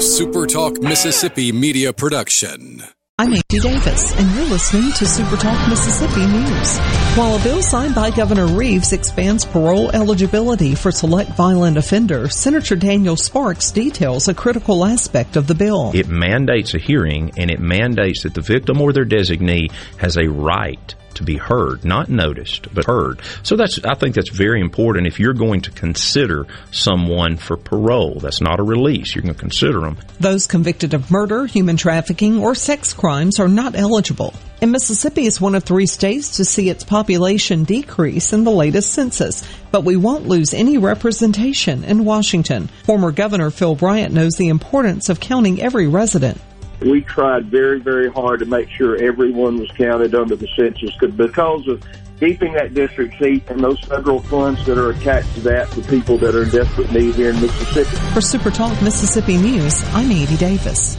[0.00, 2.82] a SuperTalk Mississippi media production.
[3.18, 6.78] I'm Andy Davis, and you're listening to SuperTalk Mississippi News.
[7.18, 12.76] While a bill signed by Governor Reeves expands parole eligibility for select violent offenders, Senator
[12.76, 15.92] Daniel Sparks details a critical aspect of the bill.
[15.94, 20.30] It mandates a hearing and it mandates that the victim or their designee has a
[20.30, 23.20] right to be heard, not noticed, but heard.
[23.42, 28.20] So that's, I think that's very important if you're going to consider someone for parole.
[28.20, 29.14] That's not a release.
[29.14, 29.98] You're going to consider them.
[30.18, 34.34] Those convicted of murder, human trafficking, or sex crimes are not eligible.
[34.62, 38.92] And Mississippi is one of three states to see its population decrease in the latest
[38.92, 42.68] census, but we won't lose any representation in Washington.
[42.84, 46.38] Former Governor Phil Bryant knows the importance of counting every resident
[46.80, 51.66] we tried very, very hard to make sure everyone was counted under the census because
[51.68, 51.82] of
[52.18, 56.18] keeping that district seat and those federal funds that are attached to that for people
[56.18, 57.96] that are in desperate need here in Mississippi.
[58.12, 60.98] For Super Talk Mississippi News, I'm Andy Davis.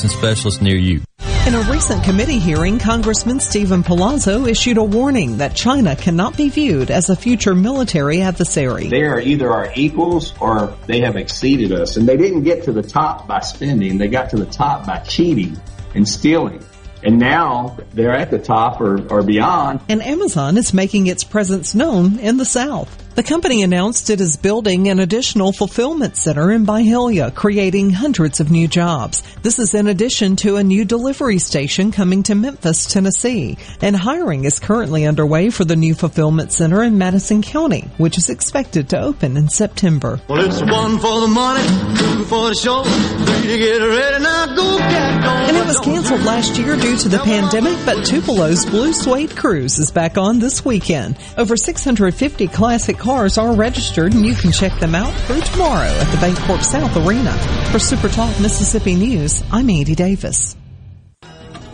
[0.09, 1.01] specialist near you.
[1.47, 6.49] In a recent committee hearing, Congressman Steven Palazzo issued a warning that China cannot be
[6.49, 8.87] viewed as a future military adversary.
[8.87, 11.97] They are either our equals or they have exceeded us.
[11.97, 14.99] And they didn't get to the top by spending, they got to the top by
[14.99, 15.59] cheating
[15.95, 16.63] and stealing.
[17.03, 19.81] And now they're at the top or, or beyond.
[19.89, 23.00] And Amazon is making its presence known in the South.
[23.13, 28.49] The company announced it is building an additional fulfillment center in Byhalia, creating hundreds of
[28.49, 29.21] new jobs.
[29.41, 33.57] This is in addition to a new delivery station coming to Memphis, Tennessee.
[33.81, 38.29] And hiring is currently underway for the new fulfillment center in Madison County, which is
[38.29, 40.21] expected to open in September.
[40.29, 41.67] Well, it's one for the money,
[41.97, 45.49] two for the show, three to get ready, now go get going.
[45.49, 49.79] And it was canceled last year due to the pandemic, but Tupelo's Blue Suede Cruise
[49.79, 51.17] is back on this weekend.
[51.37, 56.11] Over 650 classic cars are registered and you can check them out through tomorrow at
[56.11, 57.33] the BancorpSouth Arena.
[57.71, 60.55] For Super Talk Mississippi News, I'm Andy Davis.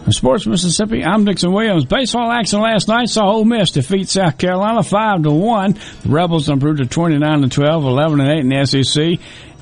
[0.09, 1.83] Sports Mississippi, I'm Dixon Williams.
[1.83, 5.73] Baseball action last night saw Ole Miss defeat South Carolina 5 to 1.
[6.03, 9.19] The Rebels improved to 29 to 12, 11 and 8 in the SEC.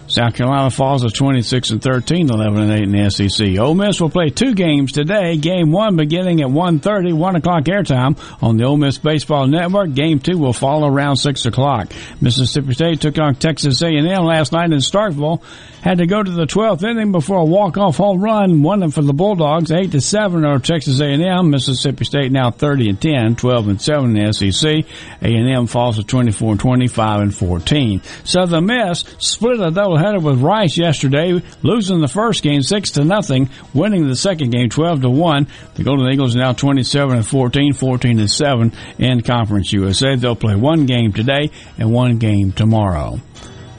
[0.08, 3.58] South Carolina falls to 26 and 13, 11 and 8 in the SEC.
[3.60, 5.36] Ole Miss will play two games today.
[5.38, 9.94] Game one beginning at 1.30, 1 o'clock airtime on the Ole Miss Baseball Network.
[9.94, 11.92] Game two will follow around 6 o'clock.
[12.22, 15.42] Mississippi State took on Texas A&M last night in Starkville.
[15.82, 18.64] Had to go to the 12th inning before a walk-off home run.
[18.64, 21.50] Won them for the Bulldogs, 8 to 7 over Texas A&M.
[21.50, 24.86] Mississippi State now 30 and 10, 12 and 7 in the SEC.
[25.22, 28.02] A&M falls to 24 and 25 and 14.
[28.24, 33.04] Southern Miss split a double doubleheader with Rice yesterday, losing the first game six to
[33.04, 35.48] nothing, winning the second game twelve to one.
[35.76, 40.16] The Golden Eagles are now twenty seven and 14, 14 and seven in Conference USA.
[40.16, 43.20] They'll play one game today and one game tomorrow.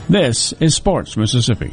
[0.08, 1.72] This is Sports Mississippi.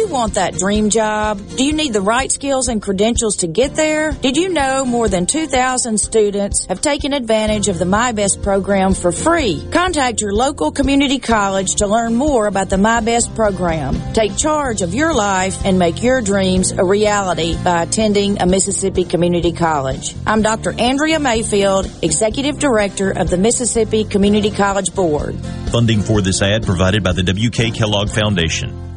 [0.11, 1.41] want that dream job?
[1.55, 4.11] Do you need the right skills and credentials to get there?
[4.11, 9.11] Did you know more than 2,000 students have taken advantage of the MI-BEST program for
[9.11, 9.65] free?
[9.71, 13.97] Contact your local community college to learn more about the MI-BEST program.
[14.13, 19.05] Take charge of your life and make your dreams a reality by attending a Mississippi
[19.05, 20.13] community college.
[20.27, 20.73] I'm Dr.
[20.77, 25.35] Andrea Mayfield, Executive Director of the Mississippi Community College Board.
[25.71, 27.71] Funding for this ad provided by the W.K.
[27.71, 28.90] Kellogg Foundation.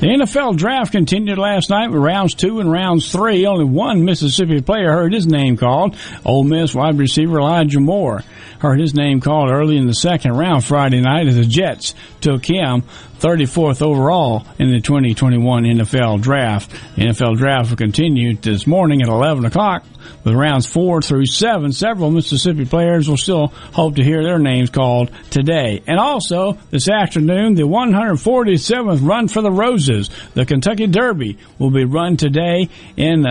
[0.00, 3.44] The NFL draft continued last night with rounds two and rounds three.
[3.44, 5.94] Only one Mississippi player heard his name called.
[6.24, 8.24] Ole Miss wide receiver Elijah Moore
[8.60, 12.46] heard his name called early in the second round Friday night as the Jets took
[12.46, 12.82] him
[13.20, 16.70] 34th overall in the 2021 NFL draft.
[16.96, 19.84] The NFL draft will continue this morning at 11 o'clock
[20.24, 21.72] with rounds four through seven.
[21.72, 25.82] Several Mississippi players will still hope to hear their names called today.
[25.86, 31.84] And also this afternoon, the 147th Run for the Roses, the Kentucky Derby, will be
[31.84, 33.26] run today in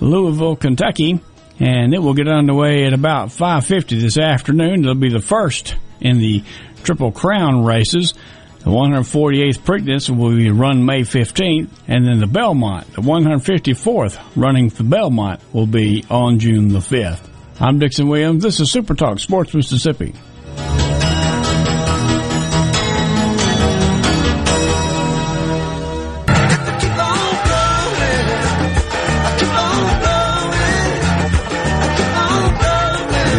[0.00, 1.20] Louisville, Kentucky,
[1.58, 4.80] and it will get underway at about 5:50 this afternoon.
[4.80, 6.42] It'll be the first in the
[6.82, 8.14] Triple Crown races.
[8.60, 14.68] The 148th Preakness will be run May 15th, and then the Belmont, the 154th running
[14.68, 17.26] for Belmont, will be on June the 5th.
[17.58, 18.42] I'm Dixon Williams.
[18.42, 20.12] This is Super Talk Sports Mississippi.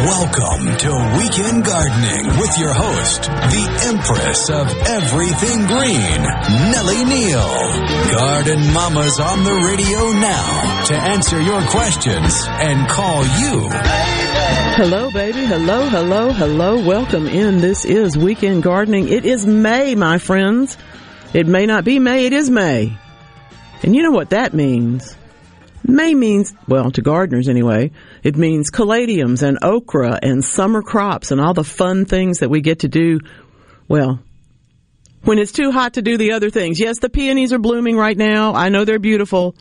[0.04, 6.22] Welcome to Weekend Gardening with your host, the Empress of Everything Green,
[6.72, 7.48] Nellie Neal.
[8.12, 13.70] Garden Mama's on the radio now to answer your questions and call you.
[14.76, 15.46] Hello, baby.
[15.46, 16.86] Hello, hello, hello.
[16.86, 17.62] Welcome in.
[17.62, 19.08] This is Weekend Gardening.
[19.08, 20.78] It is May, my friends.
[21.34, 22.98] It may not be May, it is May.
[23.84, 25.16] And you know what that means?
[25.84, 27.92] May means, well, to gardeners anyway,
[28.24, 32.62] it means caladiums and okra and summer crops and all the fun things that we
[32.62, 33.20] get to do.
[33.88, 34.20] Well,
[35.24, 36.80] when it's too hot to do the other things.
[36.80, 38.54] Yes, the peonies are blooming right now.
[38.54, 39.56] I know they're beautiful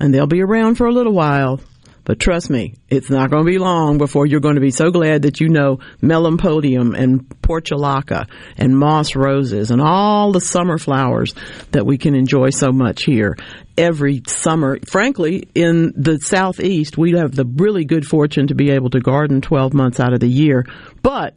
[0.00, 1.60] and they'll be around for a little while.
[2.06, 4.92] But trust me, it's not going to be long before you're going to be so
[4.92, 11.34] glad that you know melampodium and portulaca and moss roses and all the summer flowers
[11.72, 13.36] that we can enjoy so much here
[13.76, 14.78] every summer.
[14.86, 19.40] Frankly, in the southeast, we have the really good fortune to be able to garden
[19.40, 20.64] 12 months out of the year.
[21.02, 21.34] But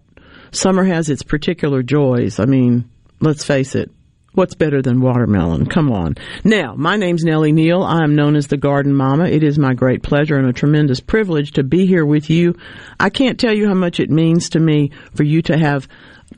[0.51, 2.39] summer has its particular joys.
[2.39, 2.87] I mean,
[3.19, 3.89] let's face it,
[4.33, 5.65] What's better than watermelon?
[5.65, 6.15] Come on.
[6.43, 7.81] Now, my name's Nellie Neal.
[7.81, 9.25] I am known as the Garden Mama.
[9.25, 12.55] It is my great pleasure and a tremendous privilege to be here with you.
[12.99, 15.87] I can't tell you how much it means to me for you to have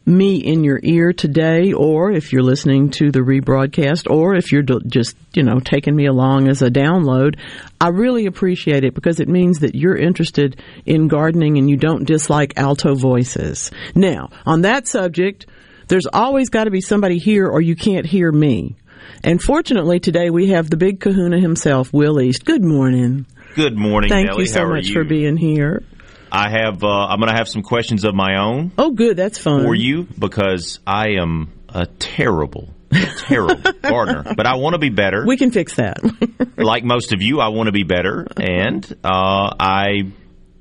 [0.05, 4.63] me in your ear today, or if you're listening to the rebroadcast, or if you're
[4.87, 7.37] just, you know, taking me along as a download.
[7.79, 12.05] I really appreciate it because it means that you're interested in gardening and you don't
[12.05, 13.69] dislike alto voices.
[13.93, 15.45] Now, on that subject,
[15.91, 18.77] there's always got to be somebody here or you can't hear me.
[19.25, 22.45] And fortunately today we have the big kahuna himself, Will East.
[22.45, 23.25] Good morning.
[23.55, 24.43] Good morning, Thank Nellie.
[24.43, 24.93] you so much you?
[24.93, 25.83] for being here.
[26.31, 26.81] I have.
[26.81, 29.17] Uh, I'm going to have some questions of my own Oh, good.
[29.17, 29.63] That's fun.
[29.65, 32.69] for you because I am a terrible,
[33.17, 34.33] terrible gardener.
[34.37, 35.25] But I want to be better.
[35.27, 35.97] We can fix that.
[36.57, 40.13] like most of you, I want to be better, and uh, I'm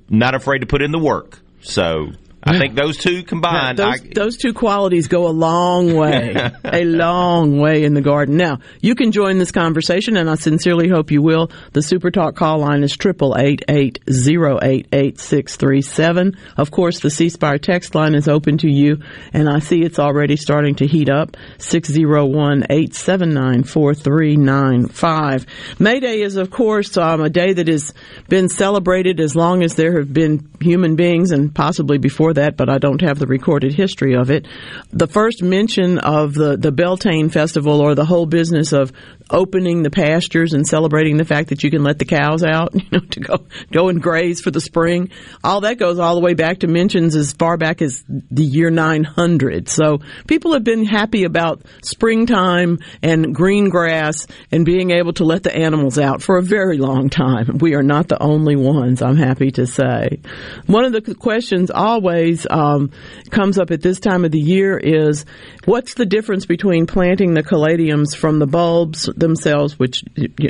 [0.09, 1.39] not afraid to put in the work.
[1.61, 2.09] So
[2.43, 6.35] I think those two combined, those, I, those two qualities go a long way,
[6.65, 8.37] a long way in the garden.
[8.37, 11.51] Now, you can join this conversation, and I sincerely hope you will.
[11.73, 16.37] The Super Talk call line is triple eight eight zero eight eight six three seven.
[16.57, 19.03] Of course, the C Spire text line is open to you,
[19.35, 21.37] and I see it's already starting to heat up.
[21.59, 25.45] Six zero one eight seven nine four three nine five.
[25.79, 27.93] May Day is, of course, um, a day that has
[28.29, 32.69] been celebrated as long as there have been human beings, and possibly before that, but
[32.69, 34.47] I don't have the recorded history of it.
[34.91, 38.93] The first mention of the, the Beltane Festival or the whole business of
[39.31, 42.87] opening the pastures and celebrating the fact that you can let the cows out, you
[42.93, 45.11] know, to go, go and graze for the spring.
[45.43, 48.71] All that goes all the way back to mentions as far back as the year
[48.71, 49.69] 900.
[49.69, 55.43] So people have been happy about springtime and green grass and being able to let
[55.43, 57.59] the animals out for a very long time.
[57.59, 60.21] We are not the only ones, I'm happy to say.
[60.67, 62.91] One of the questions always um,
[63.31, 65.25] comes up at this time of the year is
[65.65, 70.05] what's the difference between planting the caladiums from the bulbs themselves, which,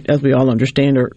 [0.09, 1.13] as we all understand, are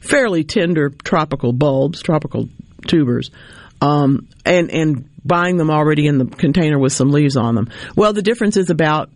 [0.00, 2.48] fairly tender tropical bulbs, tropical
[2.86, 3.30] tubers,
[3.80, 7.70] um, and and buying them already in the container with some leaves on them.
[7.96, 9.10] Well, the difference is about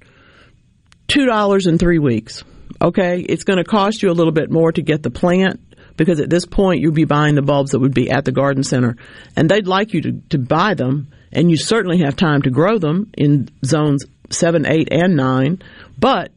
[1.07, 2.43] two dollars in three weeks.
[2.81, 5.61] Okay, it's going to cost you a little bit more to get the plant
[5.97, 8.63] because at this point you'd be buying the bulbs that would be at the garden
[8.63, 8.97] center,
[9.37, 12.79] and they'd like you to, to buy them, and you certainly have time to grow
[12.79, 15.63] them in zones seven, eight, and nine.
[15.99, 16.31] But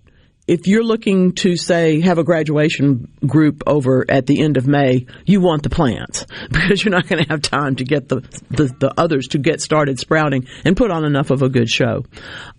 [0.48, 5.05] if you're looking to say have a graduation group over at the end of May,
[5.25, 8.74] you want the plants because you're not going to have time to get the, the,
[8.79, 12.05] the others to get started sprouting and put on enough of a good show.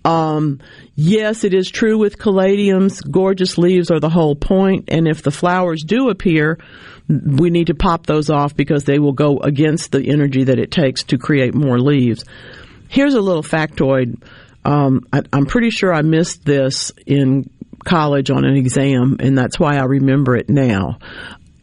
[0.05, 0.61] Um,
[0.95, 3.01] yes, it is true with caladiums.
[3.11, 6.59] Gorgeous leaves are the whole point, and if the flowers do appear,
[7.09, 10.71] we need to pop those off because they will go against the energy that it
[10.71, 12.25] takes to create more leaves.
[12.89, 14.23] Here's a little factoid.
[14.65, 17.51] Um, I, I'm pretty sure I missed this in
[17.85, 20.99] college on an exam, and that's why I remember it now.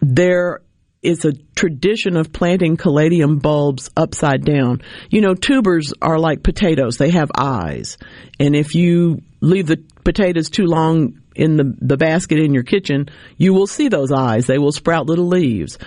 [0.02, 0.62] There
[1.02, 4.82] is a tradition of planting caladium bulbs upside down.
[5.10, 7.98] You know, tubers are like potatoes, they have eyes.
[8.40, 13.10] And if you leave the potatoes too long in the, the basket in your kitchen,
[13.38, 14.46] you will see those eyes.
[14.46, 15.78] They will sprout little leaves.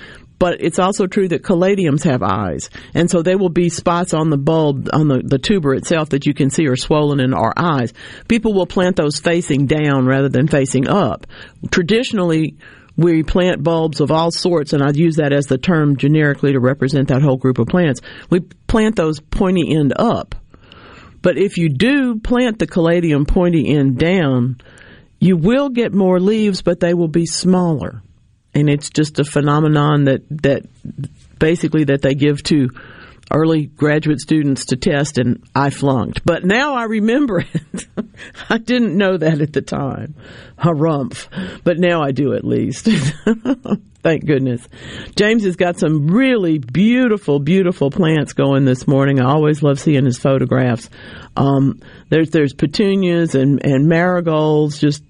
[0.43, 2.69] But it's also true that caladiums have eyes.
[2.95, 6.27] And so there will be spots on the bulb, on the, the tuber itself that
[6.27, 7.93] you can see are swollen and are eyes.
[8.27, 11.29] People will plant those facing down rather than facing up.
[11.71, 12.57] Traditionally,
[12.97, 16.59] we plant bulbs of all sorts, and I'd use that as the term generically to
[16.59, 18.01] represent that whole group of plants.
[18.29, 20.35] We plant those pointy end up.
[21.21, 24.61] But if you do plant the caladium pointy end down,
[25.21, 28.03] you will get more leaves, but they will be smaller
[28.55, 30.67] and it's just a phenomenon that that
[31.39, 32.71] basically that they give to
[33.33, 36.25] early graduate students to test and I flunked.
[36.25, 37.87] But now I remember it.
[38.49, 40.15] I didn't know that at the time.
[40.59, 41.29] Harumph.
[41.65, 42.89] But now I do at least.
[44.03, 44.67] Thank goodness.
[45.15, 49.21] James has got some really beautiful, beautiful plants going this morning.
[49.21, 50.91] I always love seeing his photographs.
[51.37, 55.05] Um, there's there's petunias and, and marigolds, just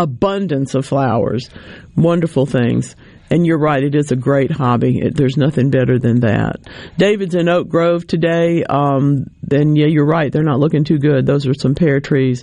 [0.00, 1.50] abundance of flowers,
[1.96, 2.96] wonderful things.
[3.30, 4.98] And you're right, it is a great hobby.
[4.98, 6.56] It, there's nothing better than that.
[6.98, 8.64] David's in Oak Grove today.
[8.64, 10.32] Um, then, yeah, you're right.
[10.32, 11.26] They're not looking too good.
[11.26, 12.42] Those are some pear trees.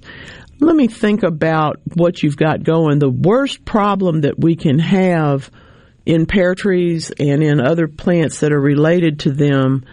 [0.59, 2.99] Let me think about what you've got going.
[2.99, 5.51] The worst problem that we can have
[6.05, 9.83] in pear trees and in other plants that are related to them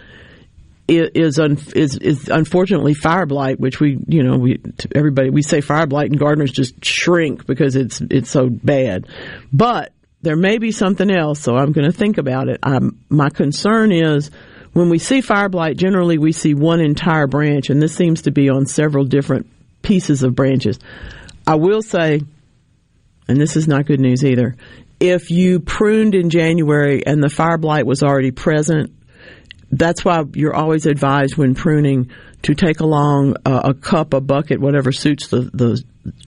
[0.86, 4.60] is un, is is unfortunately fire blight, which we you know we
[4.94, 9.06] everybody we say fire blight and gardeners just shrink because it's it's so bad,
[9.52, 9.92] but
[10.24, 11.40] there may be something else.
[11.40, 12.58] So I'm going to think about it.
[12.62, 14.30] I'm, my concern is
[14.72, 18.30] when we see fire blight, generally we see one entire branch, and this seems to
[18.30, 19.46] be on several different
[19.82, 20.78] pieces of branches.
[21.46, 22.22] I will say,
[23.28, 24.56] and this is not good news either.
[24.98, 28.92] If you pruned in January and the fire blight was already present,
[29.78, 32.10] that's why you're always advised when pruning
[32.42, 35.82] to take along a, a cup, a bucket, whatever suits the, the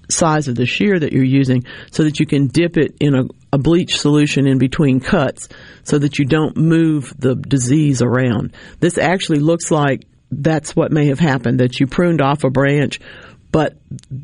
[0.10, 3.24] size of the shear that you're using so that you can dip it in a,
[3.54, 5.48] a, bleach solution in between cuts
[5.84, 8.54] so that you don't move the disease around.
[8.80, 13.00] This actually looks like that's what may have happened, that you pruned off a branch,
[13.52, 13.78] but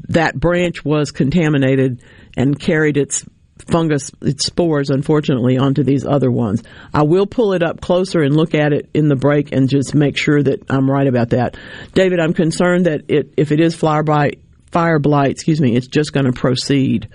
[0.09, 2.01] that branch was contaminated
[2.35, 3.23] and carried its
[3.67, 6.63] fungus, spores, unfortunately, onto these other ones.
[6.93, 9.93] I will pull it up closer and look at it in the break and just
[9.95, 11.57] make sure that I'm right about that.
[11.93, 14.41] David, I'm concerned that it, if it is blight,
[14.71, 17.09] fire blight, excuse me, it's just going to proceed.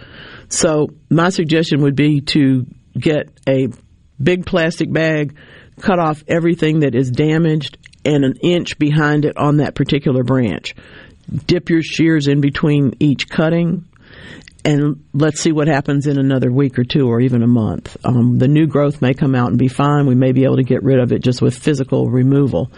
[0.49, 2.67] So my suggestion would be to
[2.99, 3.69] get a
[4.23, 5.37] big plastic bag,
[5.81, 10.75] cut off everything that is damaged, and an inch behind it on that particular branch.
[11.47, 13.85] Dip your shears in between each cutting
[14.69, 17.97] and let's see what happens in another week or two or even a month.
[18.05, 20.05] Um, the new growth may come out and be fine.
[20.05, 22.71] We may be able to get rid of it just with physical removal.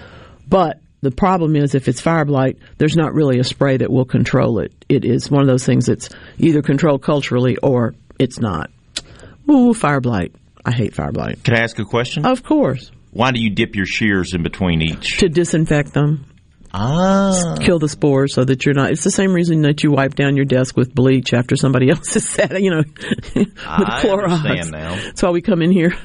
[0.48, 4.04] But the problem is if it's fire blight, there's not really a spray that will
[4.04, 4.72] control it.
[4.88, 8.70] It is one of those things that's either controlled culturally or it's not.
[9.50, 10.32] Ooh, fire blight.
[10.64, 11.42] I hate fire blight.
[11.42, 12.24] Can I ask a question?
[12.24, 12.92] Of course.
[13.10, 15.18] Why do you dip your shears in between each?
[15.18, 16.29] To disinfect them.
[16.72, 17.56] Ah.
[17.60, 18.92] Kill the spores so that you're not.
[18.92, 22.14] It's the same reason that you wipe down your desk with bleach after somebody else
[22.14, 22.82] has said it, you know,
[23.34, 24.70] with I Clorox.
[24.70, 24.94] now.
[24.94, 25.96] That's why we come in here.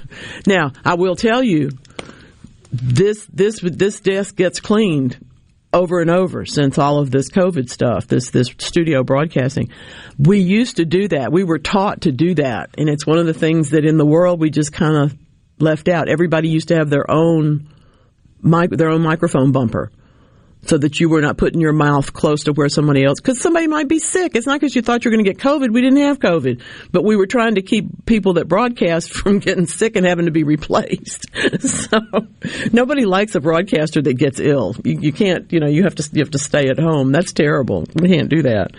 [0.47, 1.71] Now, I will tell you,
[2.71, 5.17] this this this desk gets cleaned
[5.71, 9.69] over and over since all of this COVID stuff, this this studio broadcasting.
[10.17, 11.31] We used to do that.
[11.31, 14.05] We were taught to do that, and it's one of the things that in the
[14.05, 15.15] world we just kind of
[15.59, 16.09] left out.
[16.09, 17.67] Everybody used to have their own
[18.41, 19.91] mic, their own microphone bumper.
[20.65, 23.67] So that you were not putting your mouth close to where somebody else, because somebody
[23.67, 24.35] might be sick.
[24.35, 25.71] It's not because you thought you were going to get COVID.
[25.71, 29.67] We didn't have COVID, but we were trying to keep people that broadcast from getting
[29.67, 31.25] sick and having to be replaced.
[31.59, 31.99] so
[32.71, 34.75] nobody likes a broadcaster that gets ill.
[34.83, 37.11] You, you can't, you know, you have to you have to stay at home.
[37.11, 37.85] That's terrible.
[37.95, 38.71] We can't do that.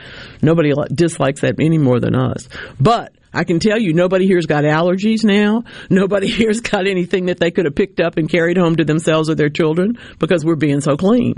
[0.42, 2.48] Nobody li- dislikes that any more than us.
[2.80, 5.64] But I can tell you, nobody here's got allergies now.
[5.90, 9.28] Nobody here's got anything that they could have picked up and carried home to themselves
[9.28, 11.34] or their children because we're being so clean.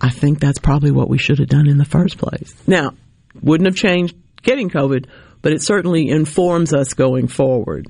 [0.00, 2.54] I think that's probably what we should have done in the first place.
[2.66, 2.94] Now,
[3.42, 5.06] wouldn't have changed getting COVID,
[5.42, 7.86] but it certainly informs us going forward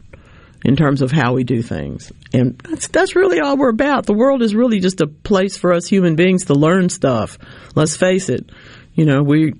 [0.65, 2.13] in terms of how we do things.
[2.33, 4.07] And that's that's really all we're about.
[4.07, 7.39] The world is really just a place for us human beings to learn stuff.
[7.75, 8.51] Let's face it.
[8.95, 9.55] You know, we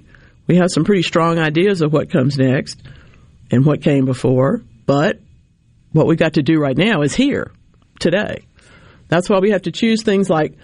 [0.47, 2.83] we have some pretty strong ideas of what comes next
[3.51, 5.21] and what came before, but
[5.93, 7.53] what we got to do right now is here
[8.01, 8.45] today.
[9.09, 10.55] That's why we have to choose things like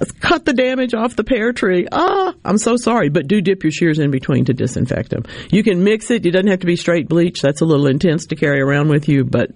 [0.00, 1.86] let's cut the damage off the pear tree.
[1.90, 5.24] Ah, I'm so sorry, but do dip your shears in between to disinfect them.
[5.50, 6.26] You can mix it.
[6.26, 7.40] It doesn't have to be straight bleach.
[7.40, 9.50] That's a little intense to carry around with you, but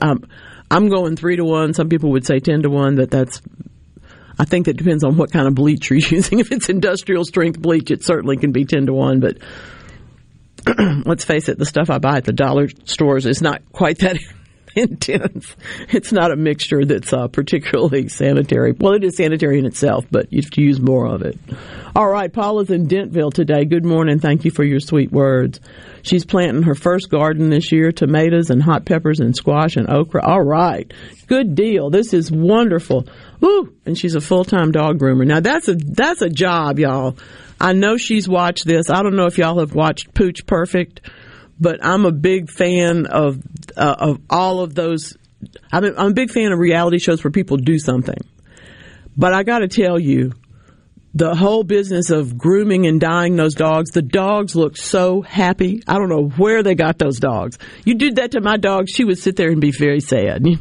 [0.00, 0.24] um,
[0.70, 1.74] I'm going three to one.
[1.74, 2.96] Some people would say ten to one.
[2.96, 3.40] That that's.
[4.40, 6.38] I think that depends on what kind of bleach you're using.
[6.38, 9.38] If it's industrial strength bleach, it certainly can be ten to one, but
[11.06, 14.18] let's face it, the stuff I buy at the dollar stores is not quite that
[14.76, 15.56] intense.
[15.90, 18.72] It's not a mixture that's uh, particularly sanitary.
[18.72, 21.38] Well, it is sanitary in itself, but you have to use more of it.
[21.94, 23.64] All right, Paula's in Dentville today.
[23.64, 24.20] Good morning.
[24.20, 25.60] Thank you for your sweet words.
[26.02, 30.24] She's planting her first garden this year, tomatoes and hot peppers and squash and okra.
[30.24, 30.92] All right.
[31.26, 31.90] Good deal.
[31.90, 33.06] This is wonderful.
[33.40, 33.74] Woo!
[33.84, 35.26] And she's a full-time dog groomer.
[35.26, 37.16] Now that's a, that's a job, y'all.
[37.60, 38.88] I know she's watched this.
[38.88, 41.00] I don't know if y'all have watched Pooch Perfect,
[41.60, 43.42] but I'm a big fan of
[43.76, 45.16] uh, of all of those.
[45.72, 48.18] I'm a, I'm a big fan of reality shows where people do something.
[49.16, 50.32] But I got to tell you,
[51.14, 55.82] the whole business of grooming and dyeing those dogs, the dogs look so happy.
[55.88, 57.58] I don't know where they got those dogs.
[57.84, 60.44] You did that to my dog, she would sit there and be very sad.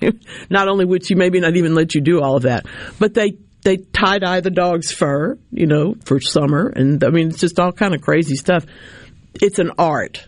[0.00, 0.18] You know,
[0.50, 2.66] not only would she maybe not even let you do all of that,
[2.98, 7.28] but they they tie dye the dog's fur, you know, for summer, and I mean
[7.28, 8.66] it's just all kind of crazy stuff.
[9.34, 10.26] It's an art.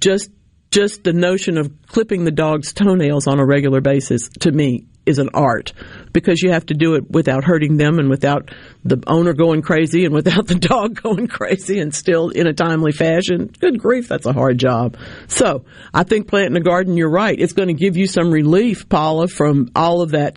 [0.00, 0.30] Just
[0.70, 5.18] just the notion of clipping the dog's toenails on a regular basis to me is
[5.20, 5.72] an art
[6.12, 8.50] because you have to do it without hurting them and without
[8.84, 12.92] the owner going crazy and without the dog going crazy and still in a timely
[12.92, 13.46] fashion.
[13.46, 14.96] Good grief, that's a hard job.
[15.28, 17.38] So I think planting a garden, you're right.
[17.38, 20.36] It's going to give you some relief, Paula, from all of that,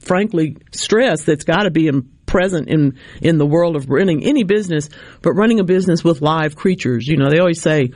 [0.00, 4.44] frankly, stress that's got to be in, present in, in the world of running any
[4.44, 4.90] business,
[5.22, 7.08] but running a business with live creatures.
[7.08, 7.92] You know, they always say,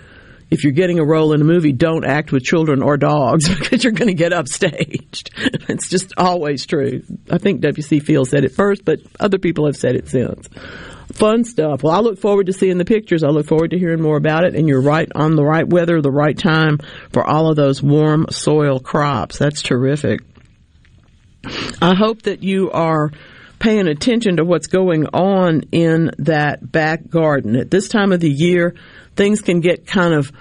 [0.50, 3.82] if you're getting a role in a movie, don't act with children or dogs because
[3.82, 5.30] you're going to get upstaged.
[5.68, 7.02] it's just always true.
[7.30, 8.00] I think W.C.
[8.00, 10.48] Fields said it first, but other people have said it since.
[11.12, 11.82] Fun stuff.
[11.82, 13.22] Well, I look forward to seeing the pictures.
[13.22, 14.54] I look forward to hearing more about it.
[14.54, 16.78] And you're right on the right weather, the right time
[17.12, 19.38] for all of those warm soil crops.
[19.38, 20.20] That's terrific.
[21.80, 23.12] I hope that you are
[23.59, 27.57] paying attention to what's going on in that back garden.
[27.57, 28.75] At this time of the year,
[29.16, 30.33] things can get kind of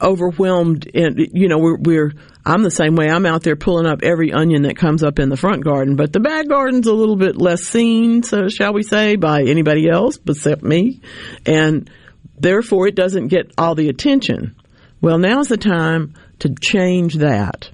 [0.00, 2.12] overwhelmed and you know we're we're
[2.44, 3.08] I'm the same way.
[3.08, 6.12] I'm out there pulling up every onion that comes up in the front garden, but
[6.12, 10.18] the back garden's a little bit less seen, so shall we say, by anybody else
[10.28, 11.00] except me.
[11.46, 11.88] And
[12.36, 14.56] therefore it doesn't get all the attention.
[15.00, 17.70] Well, now's the time to change that.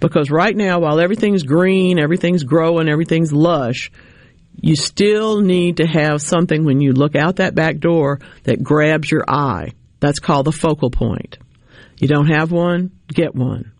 [0.00, 3.90] Because right now, while everything's green, everything's growing, everything's lush,
[4.54, 9.10] you still need to have something when you look out that back door that grabs
[9.10, 9.72] your eye.
[10.00, 11.38] That's called the focal point.
[11.98, 12.90] You don't have one?
[13.08, 13.72] Get one.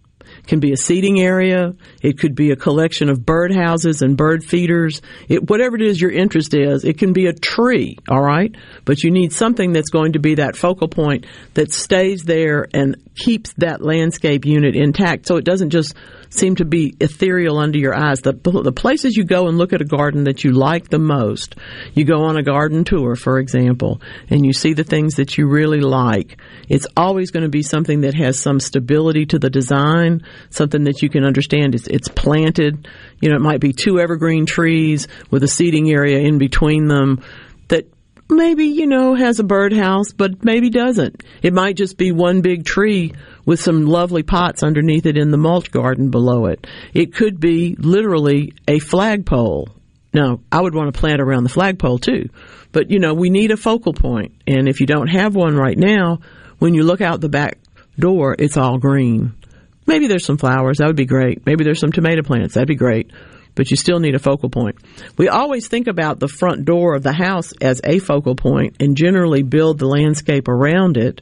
[0.46, 1.74] Can be a seating area.
[2.02, 5.00] It could be a collection of bird houses and bird feeders.
[5.28, 8.54] It, whatever it is your interest is, it can be a tree, all right?
[8.84, 12.96] But you need something that's going to be that focal point that stays there and
[13.14, 15.94] keeps that landscape unit intact so it doesn't just
[16.30, 18.20] seem to be ethereal under your eyes.
[18.20, 21.56] The, the places you go and look at a garden that you like the most,
[21.92, 25.48] you go on a garden tour, for example, and you see the things that you
[25.48, 26.40] really like.
[26.68, 31.02] It's always going to be something that has some stability to the design, something that
[31.02, 31.74] you can understand.
[31.74, 32.88] It's, it's planted.
[33.20, 37.22] You know, it might be two evergreen trees with a seating area in between them
[37.68, 37.86] that
[38.28, 41.22] maybe, you know, has a birdhouse, but maybe doesn't.
[41.42, 43.12] It might just be one big tree
[43.44, 46.66] with some lovely pots underneath it in the mulch garden below it.
[46.94, 49.68] It could be literally a flagpole.
[50.12, 52.30] Now, I would want to plant around the flagpole too,
[52.72, 54.34] but you know, we need a focal point.
[54.46, 56.20] And if you don't have one right now,
[56.58, 57.58] when you look out the back
[57.98, 59.34] door, it's all green.
[59.90, 60.78] Maybe there's some flowers.
[60.78, 61.44] That would be great.
[61.44, 62.54] Maybe there's some tomato plants.
[62.54, 63.10] That'd be great.
[63.54, 64.76] but you still need a focal point.
[65.18, 68.96] We always think about the front door of the house as a focal point and
[68.96, 71.20] generally build the landscape around it.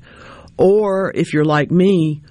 [0.59, 2.23] Or if you're like me,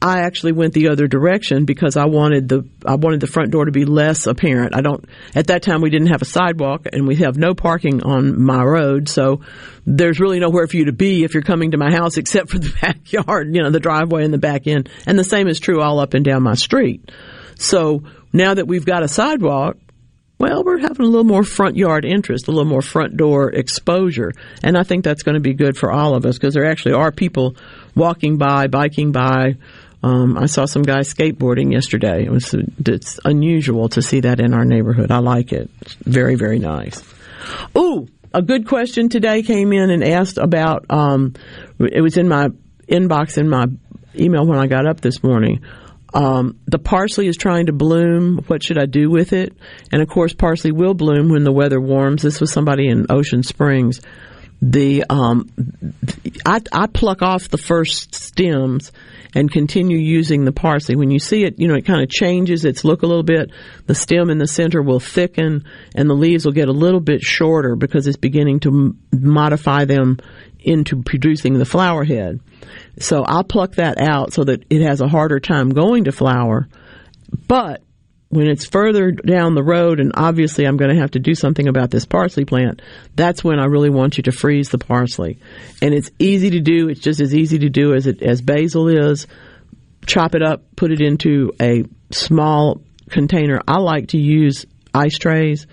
[0.00, 3.64] I actually went the other direction because I wanted the I wanted the front door
[3.64, 4.74] to be less apparent.
[4.76, 5.04] I don't
[5.34, 8.62] at that time we didn't have a sidewalk and we have no parking on my
[8.62, 9.40] road, so
[9.86, 12.58] there's really nowhere for you to be if you're coming to my house except for
[12.58, 14.90] the backyard, you know, the driveway and the back end.
[15.06, 17.10] And the same is true all up and down my street.
[17.58, 19.78] So now that we've got a sidewalk,
[20.38, 24.32] well, we're having a little more front yard interest, a little more front door exposure.
[24.62, 26.92] And I think that's going to be good for all of us because there actually
[26.92, 27.56] are people
[27.94, 29.56] walking by, biking by,
[30.02, 32.24] um, I saw some guys skateboarding yesterday.
[32.24, 35.10] It was it's unusual to see that in our neighborhood.
[35.10, 35.70] I like it.
[35.80, 37.02] It's very very nice.
[37.76, 40.86] Ooh, a good question today came in and asked about.
[40.90, 41.34] Um,
[41.78, 42.48] it was in my
[42.88, 43.66] inbox in my
[44.14, 45.62] email when I got up this morning.
[46.14, 48.38] Um, the parsley is trying to bloom.
[48.46, 49.56] What should I do with it?
[49.92, 52.22] And of course, parsley will bloom when the weather warms.
[52.22, 54.00] This was somebody in Ocean Springs.
[54.62, 55.50] The um,
[56.44, 58.90] I, I pluck off the first stems
[59.34, 60.96] and continue using the parsley.
[60.96, 63.50] When you see it, you know, it kind of changes its look a little bit.
[63.86, 65.64] The stem in the center will thicken
[65.94, 69.84] and the leaves will get a little bit shorter because it's beginning to m- modify
[69.84, 70.18] them
[70.58, 72.40] into producing the flower head.
[72.98, 76.68] So I'll pluck that out so that it has a harder time going to flower.
[77.46, 77.82] But
[78.28, 81.68] when it's further down the road, and obviously I'm going to have to do something
[81.68, 82.82] about this parsley plant,
[83.14, 85.38] that's when I really want you to freeze the parsley.
[85.80, 86.88] And it's easy to do.
[86.88, 89.26] It's just as easy to do as it, as basil is.
[90.06, 93.60] Chop it up, put it into a small container.
[93.66, 95.66] I like to use ice trays.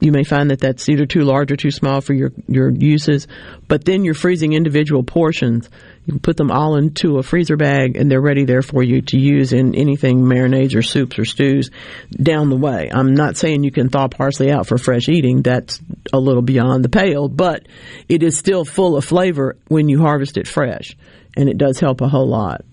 [0.00, 3.28] You may find that that's either too large or too small for your, your uses,
[3.68, 5.70] but then you're freezing individual portions
[6.04, 9.02] you can put them all into a freezer bag and they're ready there for you
[9.02, 11.70] to use in anything marinades or soups or stews
[12.10, 12.90] down the way.
[12.92, 15.42] I'm not saying you can thaw parsley out for fresh eating.
[15.42, 15.80] That's
[16.12, 17.66] a little beyond the pale, but
[18.08, 20.96] it is still full of flavor when you harvest it fresh.
[21.36, 22.64] And it does help a whole lot.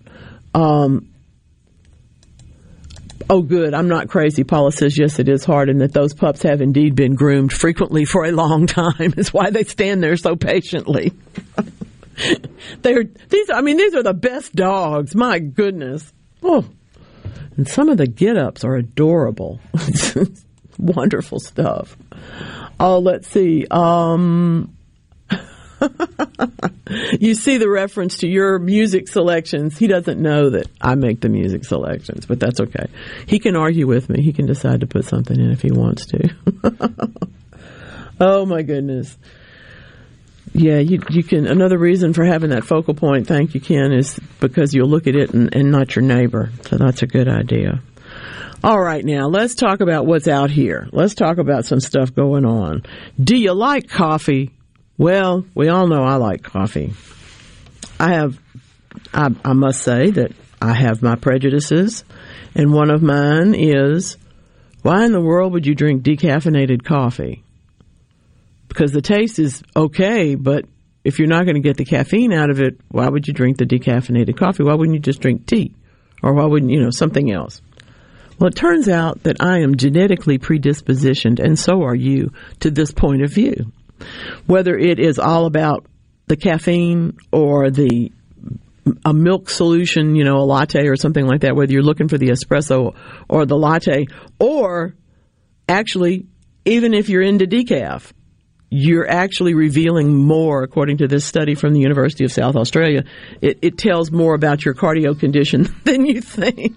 [0.56, 1.06] Um,
[3.32, 3.76] Oh, good.
[3.76, 4.44] I'm not crazy.
[4.44, 8.04] Paula says, yes, it is hard, and that those pups have indeed been groomed frequently
[8.06, 9.14] for a long time.
[9.18, 11.14] Is why they stand there so patiently.
[12.82, 13.50] They're these.
[13.50, 15.16] I mean, these are the best dogs.
[15.16, 16.12] My goodness.
[16.44, 16.66] Oh,
[17.60, 19.60] and some of the get-ups are adorable.
[20.78, 21.98] Wonderful stuff.
[22.80, 23.68] Oh, let's see.
[23.70, 24.78] Um,
[27.20, 29.78] you see the reference to your music selections.
[29.78, 32.88] He doesn't know that I make the music selections, but that's okay.
[33.28, 34.22] He can argue with me.
[34.22, 36.30] He can decide to put something in if he wants to.
[38.22, 39.18] oh my goodness.
[40.54, 41.46] Yeah, you you can.
[41.46, 45.16] Another reason for having that focal point, thank you, Ken, is because you'll look at
[45.16, 46.52] it and, and not your neighbor.
[46.64, 47.82] So that's a good idea.
[48.62, 50.90] All right, now let's talk about what's out here.
[50.92, 52.84] Let's talk about some stuff going on.
[53.22, 54.52] Do you like coffee?
[54.98, 56.94] Well, we all know I like coffee.
[58.00, 58.38] I have,
[59.14, 62.04] I, I must say that I have my prejudices,
[62.54, 64.18] and one of mine is,
[64.82, 67.44] why in the world would you drink decaffeinated coffee?
[68.70, 70.66] Because the taste is okay, but
[71.04, 73.58] if you're not going to get the caffeine out of it, why would you drink
[73.58, 74.64] the decaffeinated coffee?
[74.64, 75.76] Why wouldn't you just drink tea?
[76.24, 77.62] Or why wouldn't, you know, something else?
[78.40, 82.92] Well, it turns out that I am genetically predispositioned, and so are you, to this
[82.92, 83.72] point of view.
[84.46, 85.86] Whether it is all about
[86.28, 88.12] the caffeine or the
[89.06, 92.18] a milk solution, you know, a latte or something like that, whether you're looking for
[92.18, 92.96] the espresso
[93.28, 94.06] or the latte,
[94.40, 94.96] or
[95.68, 96.26] actually,
[96.66, 98.12] even if you're into decaf,
[98.70, 103.04] you're actually revealing more, according to this study from the University of South Australia.
[103.42, 106.76] It, it tells more about your cardio condition than you think.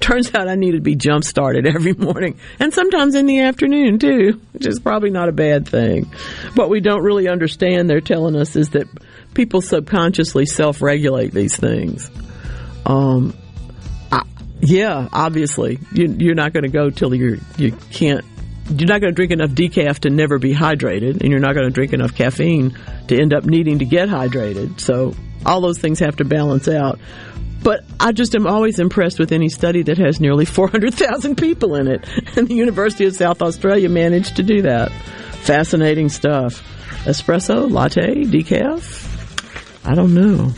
[0.00, 4.00] Turns out I need to be jump started every morning and sometimes in the afternoon
[4.00, 6.10] too, which is probably not a bad thing.
[6.54, 8.88] What we don't really understand, they're telling us, is that
[9.34, 12.10] people subconsciously self regulate these things.
[12.86, 13.36] Um,
[14.10, 14.22] I,
[14.60, 18.24] yeah, obviously, you, are not going to go till you you can't
[18.68, 21.66] you're not going to drink enough decaf to never be hydrated, and you're not going
[21.66, 22.76] to drink enough caffeine
[23.08, 24.80] to end up needing to get hydrated.
[24.80, 25.14] So
[25.46, 26.98] all those things have to balance out.
[27.62, 31.88] But I just am always impressed with any study that has nearly 400,000 people in
[31.88, 32.06] it.
[32.36, 34.92] And the University of South Australia managed to do that.
[35.42, 36.62] Fascinating stuff.
[37.04, 39.06] Espresso, latte, decaf?
[39.84, 40.52] I don't know.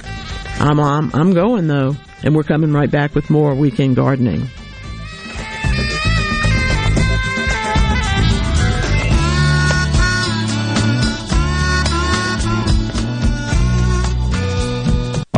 [0.58, 1.96] I'm, I'm, I'm going though.
[2.22, 4.48] And we're coming right back with more weekend gardening.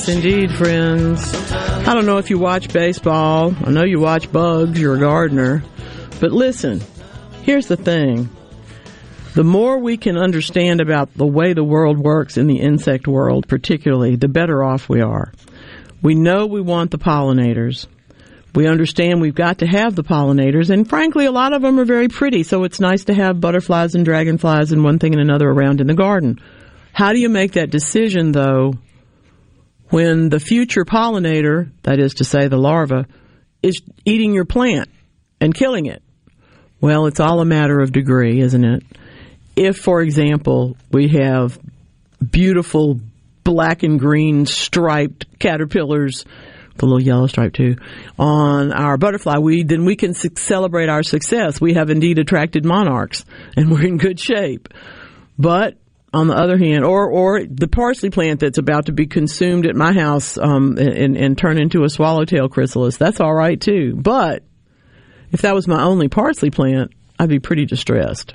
[0.00, 1.34] Yes, indeed, friends.
[1.52, 3.54] I don't know if you watch baseball.
[3.64, 4.80] I know you watch bugs.
[4.80, 5.62] You're a gardener.
[6.20, 6.80] But listen,
[7.42, 8.30] here's the thing.
[9.34, 13.46] The more we can understand about the way the world works in the insect world,
[13.46, 15.32] particularly, the better off we are.
[16.02, 17.86] We know we want the pollinators.
[18.54, 21.84] We understand we've got to have the pollinators, and frankly, a lot of them are
[21.84, 25.48] very pretty, so it's nice to have butterflies and dragonflies and one thing and another
[25.48, 26.40] around in the garden.
[26.92, 28.74] How do you make that decision, though,
[29.90, 33.06] when the future pollinator, that is to say the larva,
[33.62, 34.88] is eating your plant
[35.40, 36.02] and killing it.
[36.80, 38.82] Well, it's all a matter of degree, isn't it?
[39.54, 41.58] If, for example, we have
[42.30, 42.98] beautiful
[43.44, 46.24] black and green striped caterpillars,
[46.76, 47.76] the little yellow stripe too,
[48.18, 51.60] on our butterfly weed, then we can celebrate our success.
[51.60, 53.24] We have indeed attracted monarchs
[53.56, 54.68] and we're in good shape.
[55.38, 55.76] But
[56.12, 59.76] on the other hand, or or the parsley plant that's about to be consumed at
[59.76, 63.94] my house um, and, and turn into a swallowtail chrysalis, that's all right too.
[63.94, 64.42] But
[65.30, 68.34] if that was my only parsley plant, I'd be pretty distressed.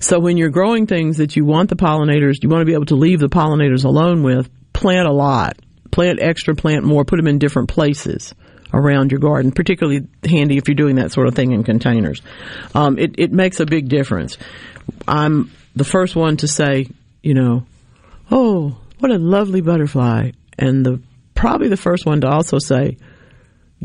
[0.00, 2.86] So when you're growing things that you want the pollinators, you want to be able
[2.86, 5.56] to leave the pollinators alone with, plant a lot.
[5.90, 8.34] Plant extra, plant more, put them in different places
[8.74, 12.20] around your garden, particularly handy if you're doing that sort of thing in containers.
[12.74, 14.36] Um, it, it makes a big difference.
[15.08, 16.88] I'm the first one to say,
[17.22, 17.66] you know,
[18.30, 20.32] oh, what a lovely butterfly.
[20.58, 21.02] And the
[21.34, 22.96] probably the first one to also say,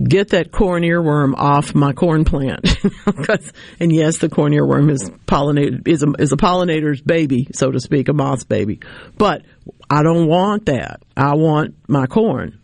[0.01, 2.65] get that corn earworm off my corn plant.
[3.80, 7.80] and yes, the corn earworm is pollinated is a, is a pollinator's baby, so to
[7.80, 8.80] speak, a moth's baby.
[9.17, 9.43] But
[9.89, 11.04] I don't want that.
[11.15, 12.58] I want my corn.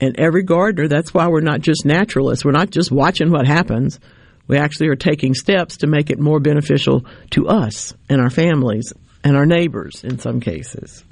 [0.00, 2.44] And every gardener, that's why we're not just naturalists.
[2.44, 4.00] We're not just watching what happens.
[4.48, 8.92] We actually are taking steps to make it more beneficial to us and our families
[9.24, 11.04] and our neighbors in some cases.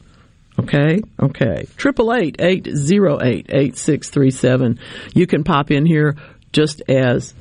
[0.59, 1.66] Okay, okay.
[1.77, 4.79] Triple eight eight zero eight eight six three seven.
[5.12, 6.16] You can pop in here
[6.53, 7.35] just as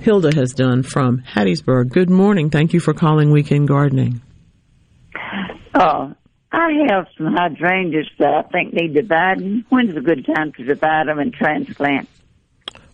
[0.00, 1.90] Hilda has done from Hattiesburg.
[1.90, 2.50] Good morning.
[2.50, 4.20] Thank you for calling Weekend Gardening.
[5.74, 6.14] Oh,
[6.50, 9.64] I have some hydrangeas that I think need dividing.
[9.68, 12.08] When's a good time to divide them and transplant?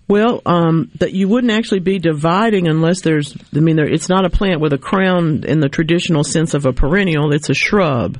[0.08, 3.34] Well, um, that you wouldn't actually be dividing unless there's.
[3.54, 6.66] I mean, there, it's not a plant with a crown in the traditional sense of
[6.66, 7.32] a perennial.
[7.32, 8.18] It's a shrub.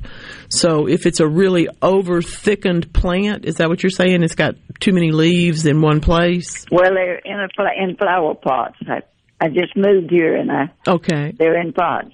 [0.49, 4.23] So if it's a really over thickened plant, is that what you're saying?
[4.23, 6.65] It's got too many leaves in one place.
[6.71, 8.77] Well, they're in a fl- in flower pots.
[8.87, 9.03] I,
[9.41, 11.33] I just moved here and I Okay.
[11.37, 12.13] they're in pots.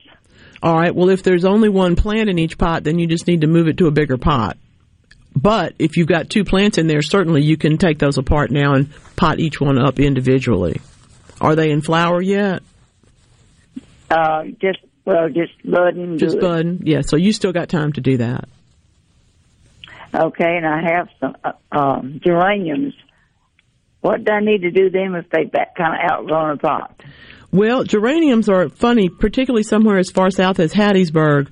[0.62, 0.94] All right.
[0.94, 3.68] Well, if there's only one plant in each pot, then you just need to move
[3.68, 4.56] it to a bigger pot.
[5.40, 8.74] But if you've got two plants in there, certainly you can take those apart now
[8.74, 10.80] and pot each one up individually.
[11.40, 12.62] Are they in flower yet?
[14.10, 16.18] Uh, just well, just budding.
[16.18, 16.80] Just budding.
[16.82, 17.02] Yeah.
[17.02, 18.48] So you still got time to do that.
[20.12, 22.94] Okay, and I have some uh, um, geraniums.
[24.00, 27.00] What do I need to do them if they that kind of outgrown a pot?
[27.52, 31.48] Well, geraniums are funny, particularly somewhere as far south as Hattiesburg.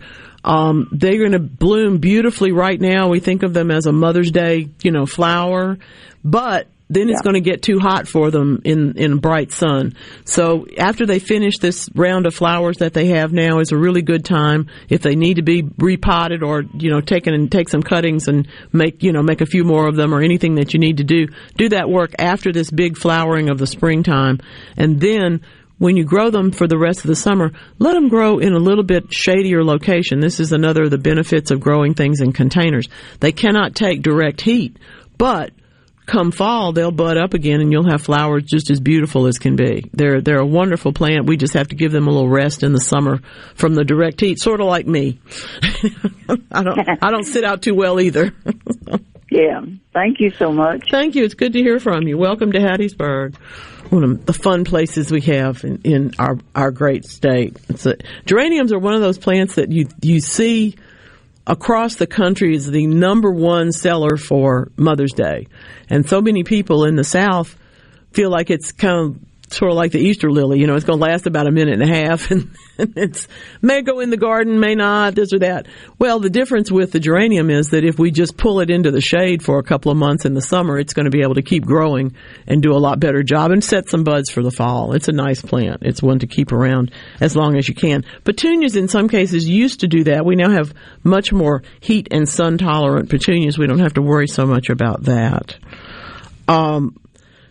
[0.46, 3.08] Um, they're going to bloom beautifully right now.
[3.08, 5.76] We think of them as a Mother's Day, you know, flower,
[6.24, 9.94] but then it's going to get too hot for them in in bright sun.
[10.24, 14.02] So after they finish this round of flowers that they have now is a really
[14.02, 17.82] good time if they need to be repotted or you know taken and take some
[17.82, 20.80] cuttings and make you know make a few more of them or anything that you
[20.80, 21.26] need to do.
[21.56, 24.38] Do that work after this big flowering of the springtime,
[24.76, 25.40] and then
[25.78, 28.58] when you grow them for the rest of the summer, let them grow in a
[28.58, 30.20] little bit shadier location.
[30.20, 32.88] This is another of the benefits of growing things in containers.
[33.20, 34.78] They cannot take direct heat,
[35.18, 35.52] but
[36.06, 39.56] come fall they'll bud up again and you'll have flowers just as beautiful as can
[39.56, 39.90] be.
[39.92, 41.26] They're they're a wonderful plant.
[41.26, 43.18] We just have to give them a little rest in the summer
[43.54, 45.18] from the direct heat, sort of like me.
[46.52, 48.32] I don't I don't sit out too well either.
[49.28, 49.60] Yeah.
[49.92, 50.88] Thank you so much.
[50.90, 51.24] Thank you.
[51.24, 52.16] It's good to hear from you.
[52.16, 53.34] Welcome to Hattiesburg.
[53.90, 57.56] One of the fun places we have in, in our, our great state.
[57.86, 60.76] A, geraniums are one of those plants that you you see
[61.46, 65.46] across the country is the number one seller for Mother's Day.
[65.88, 67.56] And so many people in the South
[68.12, 69.18] feel like it's kind of
[69.50, 71.80] sort of like the Easter lily, you know, it's going to last about a minute
[71.80, 73.28] and a half and it's
[73.62, 75.66] may go in the garden, may not, this or that.
[75.98, 79.00] Well, the difference with the geranium is that if we just pull it into the
[79.00, 81.42] shade for a couple of months in the summer, it's going to be able to
[81.42, 82.14] keep growing
[82.46, 84.92] and do a lot better job and set some buds for the fall.
[84.92, 85.82] It's a nice plant.
[85.82, 88.04] It's one to keep around as long as you can.
[88.24, 90.24] Petunias in some cases used to do that.
[90.24, 93.58] We now have much more heat and sun tolerant petunias.
[93.58, 95.56] We don't have to worry so much about that.
[96.48, 96.96] Um,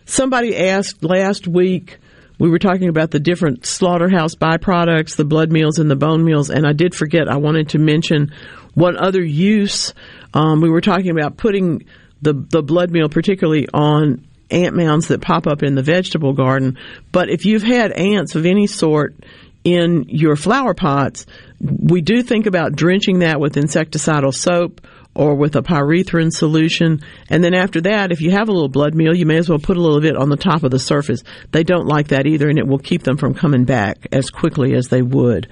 [0.06, 1.98] somebody asked last week,
[2.38, 6.50] we were talking about the different slaughterhouse byproducts, the blood meals and the bone meals,
[6.50, 8.32] and I did forget, I wanted to mention
[8.74, 9.94] one other use.
[10.34, 11.86] Um, we were talking about putting
[12.22, 16.78] the, the blood meal particularly on ant mounds that pop up in the vegetable garden.
[17.10, 19.16] But if you've had ants of any sort
[19.64, 21.26] in your flower pots,
[21.60, 24.80] we do think about drenching that with insecticidal soap
[25.16, 27.00] or with a pyrethrin solution.
[27.28, 29.58] And then after that, if you have a little blood meal, you may as well
[29.58, 31.22] put a little bit on the top of the surface.
[31.52, 34.74] They don't like that either, and it will keep them from coming back as quickly
[34.74, 35.48] as they would.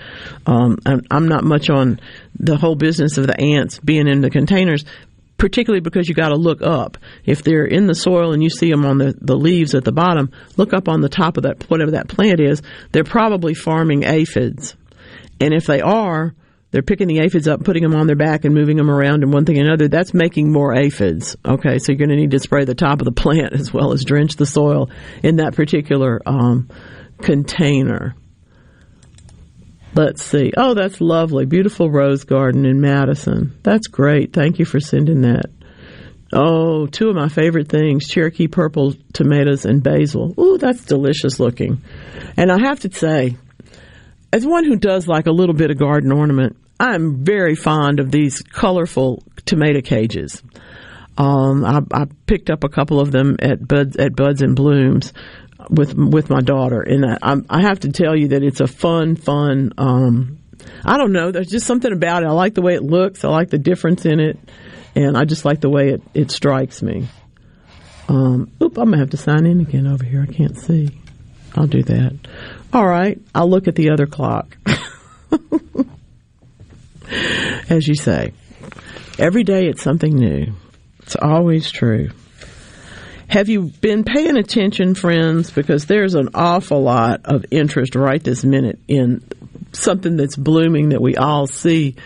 [0.47, 2.01] Um, I'm, I'm not much on
[2.39, 4.85] the whole business of the ants being in the containers.
[5.37, 6.97] particularly because you got to look up.
[7.25, 9.93] If they're in the soil and you see them on the, the leaves at the
[9.93, 12.63] bottom, look up on the top of that, whatever that plant is.
[12.93, 14.77] They're probably farming aphids.
[15.41, 16.35] And if they are,
[16.75, 19.33] they're picking the aphids up, putting them on their back, and moving them around and
[19.33, 19.87] one thing and another.
[19.87, 21.37] That's making more aphids.
[21.47, 23.93] Okay, so you're going to need to spray the top of the plant as well
[23.93, 24.91] as drench the soil
[25.23, 26.69] in that particular um,
[27.23, 28.17] container.
[29.95, 30.51] Let's see.
[30.57, 31.47] Oh, that's lovely.
[31.47, 33.57] Beautiful rose garden in Madison.
[33.63, 34.33] That's great.
[34.33, 35.47] Thank you for sending that.
[36.33, 40.35] Oh, two of my favorite things Cherokee purple tomatoes and basil.
[40.41, 41.85] Ooh, that's delicious looking.
[42.37, 43.37] And I have to say,
[44.33, 48.11] as one who does like a little bit of garden ornament, I'm very fond of
[48.11, 50.43] these colorful tomato cages.
[51.17, 55.15] Um, I, I picked up a couple of them at Buds at Buds and Blooms
[55.71, 59.17] with with my daughter, and I, I have to tell you that it's a fun,
[59.17, 59.73] fun.
[59.79, 60.41] Um,
[60.85, 61.31] I don't know.
[61.31, 62.27] There's just something about it.
[62.27, 63.25] I like the way it looks.
[63.25, 64.39] I like the difference in it,
[64.95, 67.09] and I just like the way it it strikes me.
[68.09, 70.27] Um, oop, I'm gonna have to sign in again over here.
[70.29, 70.91] I can't see.
[71.57, 72.19] I'll do that.
[72.75, 73.19] All right.
[73.35, 74.59] I'll look at the other clock.
[77.69, 78.33] As you say,
[79.19, 80.53] every day it's something new.
[81.01, 82.11] It's always true.
[83.29, 85.51] Have you been paying attention, friends?
[85.51, 89.23] Because there's an awful lot of interest right this minute in
[89.73, 91.97] something that's blooming that we all see.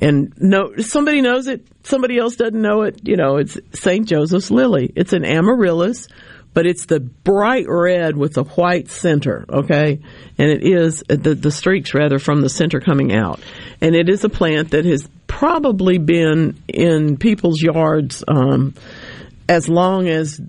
[0.00, 3.00] And no, somebody knows it, somebody else doesn't know it.
[3.06, 4.06] You know, it's St.
[4.06, 4.92] Joseph's lily.
[4.94, 6.08] It's an amaryllis,
[6.54, 10.00] but it's the bright red with the white center, okay?
[10.38, 13.40] And it is the, the streaks rather from the center coming out.
[13.80, 18.74] And it is a plant that has probably been in people's yards, um,
[19.48, 20.40] as long as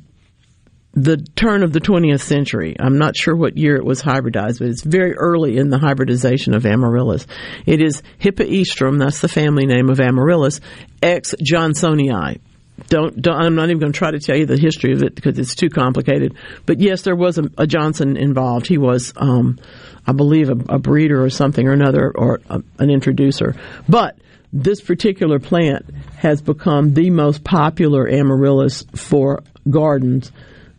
[0.94, 2.76] the turn of the 20th century.
[2.80, 6.56] I'm not sure what year it was hybridized, but it's very early in the hybridization
[6.56, 7.28] of amaryllis.
[7.66, 10.60] It is Hippeastrum, that's the family name of amaryllis,
[11.02, 12.40] X Johnsonii.
[12.88, 15.16] Don't, don't, I'm not even going to try to tell you the history of it
[15.16, 16.36] because it's too complicated.
[16.66, 18.68] But yes, there was a, a Johnson involved.
[18.68, 19.60] He was, um,
[20.06, 23.56] I believe, a, a, breeder or something or another, or a, an introducer.
[23.88, 24.18] But
[24.52, 30.32] this particular plant has become the most popular amaryllis for gardens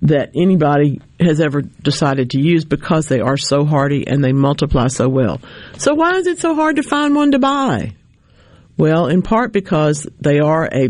[0.03, 4.89] that anybody has ever decided to use because they are so hardy and they multiply
[4.89, 5.41] so well.
[5.77, 7.95] So why is it so hard to find one to buy?
[8.77, 10.89] Well, in part because they are a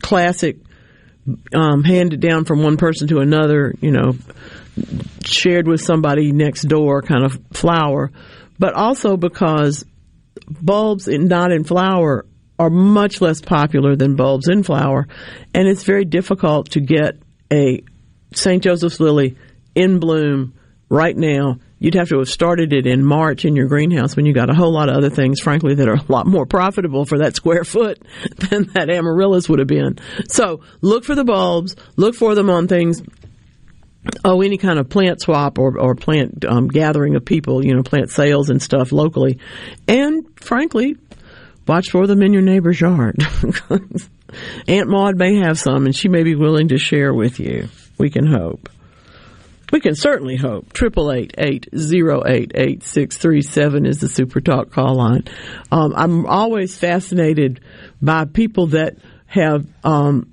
[0.00, 0.58] classic
[1.54, 4.14] um, handed down from one person to another, you know,
[5.24, 8.10] shared with somebody next door kind of flower,
[8.58, 9.84] but also because
[10.48, 12.24] bulbs in, not in flower
[12.58, 15.06] are much less popular than bulbs in flower,
[15.54, 17.16] and it's very difficult to get
[17.52, 17.82] a
[18.34, 18.62] St.
[18.62, 19.36] Joseph's lily
[19.74, 20.54] in bloom
[20.88, 21.58] right now.
[21.78, 24.54] You'd have to have started it in March in your greenhouse when you got a
[24.54, 27.64] whole lot of other things, frankly, that are a lot more profitable for that square
[27.64, 28.02] foot
[28.36, 29.98] than that amaryllis would have been.
[30.28, 33.02] So look for the bulbs, look for them on things
[34.24, 37.82] oh, any kind of plant swap or, or plant um, gathering of people, you know,
[37.82, 39.38] plant sales and stuff locally.
[39.86, 40.96] And frankly,
[41.66, 43.16] watch for them in your neighbor's yard.
[44.68, 47.68] Aunt Maud may have some and she may be willing to share with you.
[47.98, 48.68] We can hope.
[49.72, 50.72] We can certainly hope.
[50.72, 55.24] Triple eight eight zero eight eight six three seven is the Super Talk call line.
[55.70, 57.60] Um, I'm always fascinated
[58.00, 58.96] by people that
[59.26, 60.32] have um,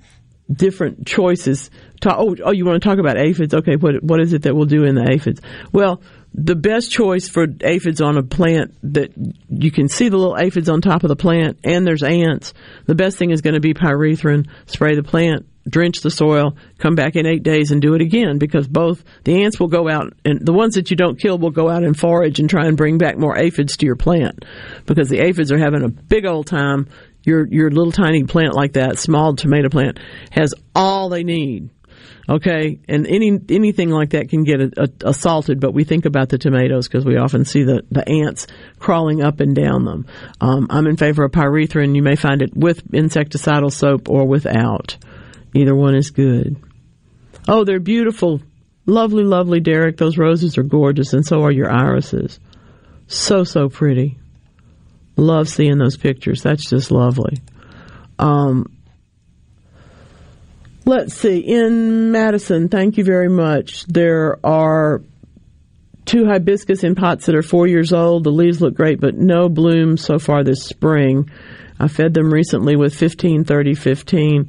[0.50, 1.70] different choices.
[2.04, 3.52] Oh, oh, you want to talk about aphids?
[3.52, 5.40] Okay, what what is it that we'll do in the aphids?
[5.72, 9.12] Well, the best choice for aphids on a plant that
[9.48, 12.52] you can see the little aphids on top of the plant and there's ants.
[12.84, 14.46] The best thing is going to be pyrethrin.
[14.66, 18.38] Spray the plant drench the soil, come back in eight days and do it again
[18.38, 21.50] because both the ants will go out and the ones that you don't kill will
[21.50, 24.44] go out and forage and try and bring back more aphids to your plant
[24.86, 26.88] because the aphids are having a big old time.
[27.24, 29.98] Your your little tiny plant like that, small tomato plant,
[30.30, 31.70] has all they need.
[32.28, 34.60] Okay, and any anything like that can get
[35.02, 38.48] assaulted, but we think about the tomatoes because we often see the, the ants
[38.78, 40.06] crawling up and down them.
[40.40, 41.94] Um, I'm in favor of pyrethrin.
[41.94, 44.96] You may find it with insecticidal soap or without.
[45.54, 46.56] Either one is good.
[47.48, 48.40] Oh, they're beautiful.
[48.86, 49.96] Lovely, lovely, Derek.
[49.96, 52.38] Those roses are gorgeous, and so are your irises.
[53.06, 54.18] So, so pretty.
[55.16, 56.42] Love seeing those pictures.
[56.42, 57.38] That's just lovely.
[58.18, 58.66] Um,
[60.84, 61.38] let's see.
[61.38, 63.86] In Madison, thank you very much.
[63.86, 65.02] There are
[66.04, 68.24] two hibiscus in pots that are four years old.
[68.24, 71.30] The leaves look great, but no bloom so far this spring.
[71.78, 74.48] I fed them recently with 15, 30, 15.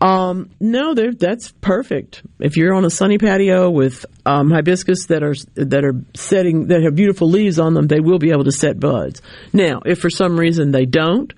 [0.00, 2.22] Um, no, that's perfect.
[2.38, 6.82] If you're on a sunny patio with um, hibiscus that are that are setting that
[6.82, 9.22] have beautiful leaves on them, they will be able to set buds.
[9.52, 11.32] Now, if for some reason they don't,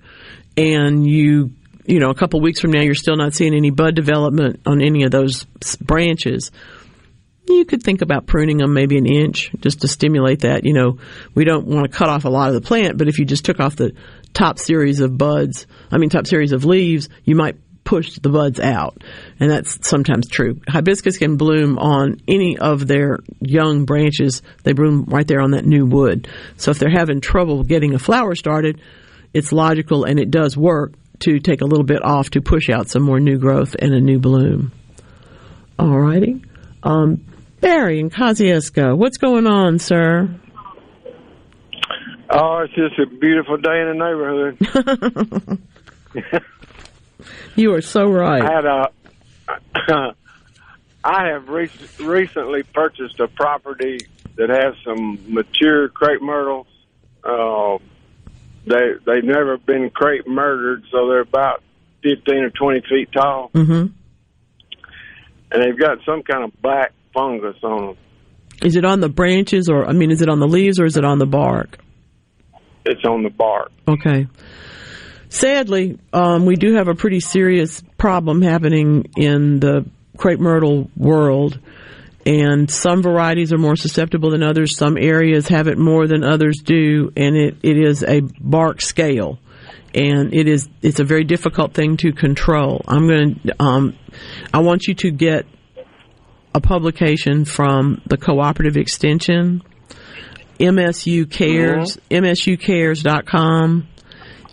[0.57, 1.51] and you
[1.89, 4.79] you know, a couple weeks from now, you're still not seeing any bud development on
[4.79, 5.45] any of those
[5.81, 6.51] branches.
[7.47, 10.65] You could think about pruning them maybe an inch just to stimulate that.
[10.65, 10.99] You know,
[11.33, 13.43] we don't want to cut off a lot of the plant, but if you just
[13.43, 13.93] took off the
[14.35, 17.55] top series of buds, I mean, top series of leaves, you might
[17.89, 19.01] push the buds out.
[19.39, 20.61] And that's sometimes true.
[20.67, 24.43] Hibiscus can bloom on any of their young branches.
[24.63, 26.27] They bloom right there on that new wood.
[26.57, 28.79] So if they're having trouble getting a flower started,
[29.33, 32.89] it's logical and it does work to take a little bit off to push out
[32.89, 34.71] some more new growth and a new bloom.
[35.79, 36.43] All righty.
[36.83, 37.25] Um,
[37.59, 40.29] Barry in Kosciusko, what's going on, sir?
[42.29, 44.53] Oh, it's just a beautiful day in the
[46.13, 46.43] neighborhood.
[47.55, 48.41] You are so right.
[48.41, 50.13] I had a.
[51.03, 53.99] I have re- recently purchased a property
[54.35, 56.67] that has some mature crepe myrtles.
[57.23, 57.77] Uh,
[58.65, 61.63] they they've never been crepe murdered, so they're about
[62.03, 63.87] fifteen or twenty feet tall, hmm
[65.51, 67.97] and they've got some kind of black fungus on them.
[68.61, 70.97] Is it on the branches, or I mean, is it on the leaves, or is
[70.97, 71.79] it on the bark?
[72.85, 73.71] It's on the bark.
[73.87, 74.27] Okay.
[75.29, 79.85] Sadly, um, we do have a pretty serious problem happening in the
[80.17, 81.59] crepe myrtle world,
[82.25, 84.75] and some varieties are more susceptible than others.
[84.75, 89.37] Some areas have it more than others do, and it, it is a bark scale,
[89.93, 92.81] and it is it's a very difficult thing to control.
[92.87, 93.95] I'm going to um,
[94.51, 95.45] I want you to get
[96.55, 99.61] a publication from the Cooperative Extension,
[100.59, 103.87] MSU Cares, MSUCares.com,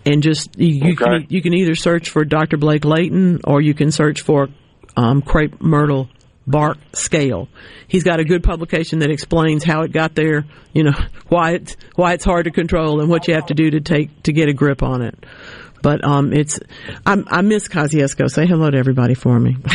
[0.06, 2.56] and just you, you can you can either search for Dr.
[2.56, 4.48] Blake Layton or you can search for
[4.96, 6.08] um, crepe myrtle
[6.46, 7.48] bark scale.
[7.88, 10.92] He's got a good publication that explains how it got there, you know,
[11.28, 14.22] why it's why it's hard to control and what you have to do to take
[14.22, 15.26] to get a grip on it.
[15.82, 16.58] But um, it's
[17.04, 18.30] I'm, I miss Kosciusko.
[18.30, 19.56] Say hello to everybody for me.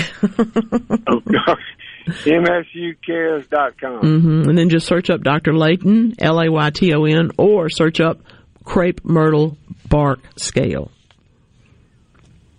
[2.07, 3.99] MSUcares.com.
[3.99, 5.53] hmm And then just search up Dr.
[5.53, 8.19] Layton, L A Y T O N, or search up
[8.63, 9.57] crepe myrtle
[9.89, 10.91] bark scale.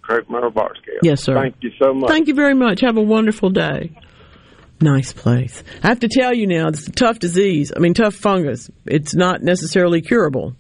[0.03, 0.99] Crepe myrtle bark scale.
[1.03, 1.35] Yes, sir.
[1.35, 2.11] Thank you so much.
[2.11, 2.81] Thank you very much.
[2.81, 3.93] Have a wonderful day.
[4.81, 5.63] Nice place.
[5.83, 7.73] I have to tell you now, it's a tough disease.
[7.75, 8.69] I mean, tough fungus.
[8.85, 10.57] It's not necessarily curable.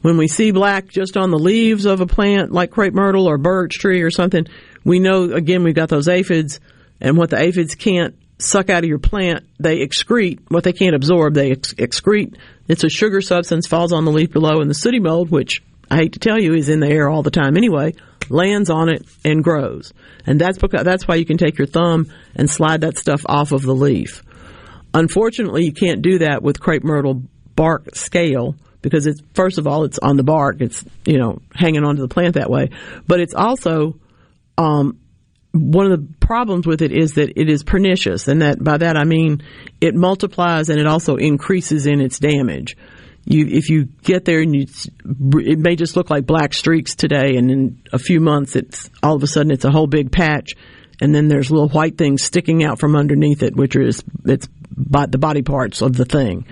[0.00, 3.36] When we see black just on the leaves of a plant like crepe myrtle or
[3.36, 4.46] birch tree or something,
[4.82, 6.58] we know again we've got those aphids,
[7.02, 10.40] and what the aphids can't suck out of your plant, they excrete.
[10.48, 12.36] What they can't absorb, they ex- excrete.
[12.68, 15.96] It's a sugar substance, falls on the leaf below, and the sooty mold, which I
[15.96, 17.94] hate to tell you is in the air all the time anyway,
[18.28, 19.92] lands on it and grows.
[20.26, 23.52] And that's because that's why you can take your thumb and slide that stuff off
[23.52, 24.22] of the leaf.
[24.94, 27.22] Unfortunately, you can't do that with crepe myrtle
[27.56, 31.84] bark scale because it's first of all it's on the bark, it's you know hanging
[31.84, 32.70] onto the plant that way,
[33.06, 33.98] but it's also
[34.56, 34.99] um,
[35.52, 38.96] one of the problems with it is that it is pernicious, and that by that
[38.96, 39.42] I mean
[39.80, 42.76] it multiplies and it also increases in its damage.
[43.24, 44.66] You, if you get there and you,
[45.40, 49.16] it may just look like black streaks today, and in a few months, it's all
[49.16, 50.54] of a sudden it's a whole big patch,
[51.00, 55.18] and then there's little white things sticking out from underneath it, which is it's the
[55.18, 56.46] body parts of the thing.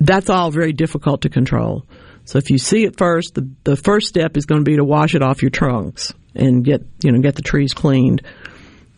[0.00, 1.86] That's all very difficult to control.
[2.24, 4.84] So if you see it first, the the first step is going to be to
[4.84, 8.22] wash it off your trunks and get you know get the trees cleaned,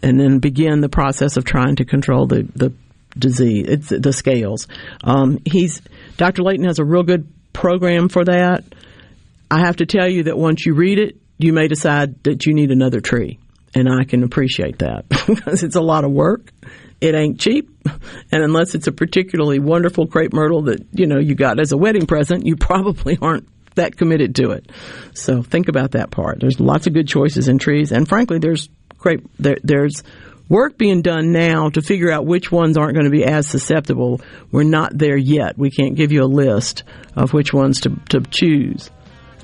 [0.03, 2.73] and then begin the process of trying to control the the
[3.19, 4.67] disease, it's the scales.
[5.03, 5.83] Um, he's
[6.17, 6.43] Dr.
[6.43, 8.65] Layton has a real good program for that.
[9.51, 12.55] I have to tell you that once you read it, you may decide that you
[12.55, 13.39] need another tree,
[13.75, 16.53] and I can appreciate that because it's a lot of work.
[17.01, 17.71] It ain't cheap,
[18.33, 21.77] and unless it's a particularly wonderful crepe myrtle that you know you got as a
[21.77, 23.49] wedding present, you probably aren't
[23.79, 24.71] that committed to it.
[25.15, 26.39] So think about that part.
[26.41, 28.69] There's lots of good choices in trees, and frankly, there's
[28.99, 30.03] great there, there's
[30.49, 34.21] work being done now to figure out which ones aren't going to be as susceptible.
[34.51, 35.59] We're not there yet.
[35.59, 36.85] We can't give you a list
[37.17, 38.91] of which ones to, to choose.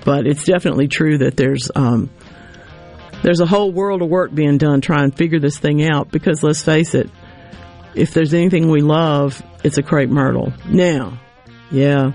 [0.05, 2.11] But it's definitely true that there's um,
[3.23, 6.43] there's a whole world of work being done trying to figure this thing out because
[6.43, 7.09] let's face it,
[7.95, 10.53] if there's anything we love, it's a crepe myrtle.
[10.69, 11.19] Now,
[11.71, 12.13] yeah,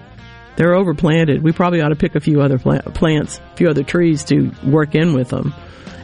[0.60, 1.42] they're overplanted.
[1.42, 4.52] We probably ought to pick a few other plant, plants, a few other trees to
[4.66, 5.54] work in with them.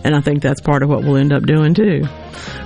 [0.06, 2.06] And I think that's part of what we'll end up doing too.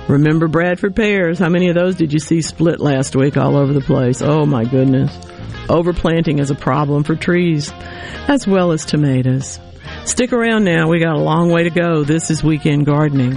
[0.06, 1.40] Remember Bradford pears?
[1.40, 4.22] How many of those did you see split last week all over the place?
[4.22, 5.12] Oh my goodness.
[5.66, 7.72] Overplanting is a problem for trees
[8.28, 9.58] as well as tomatoes.
[10.04, 10.88] Stick around now.
[10.88, 12.04] We got a long way to go.
[12.04, 13.36] This is weekend gardening.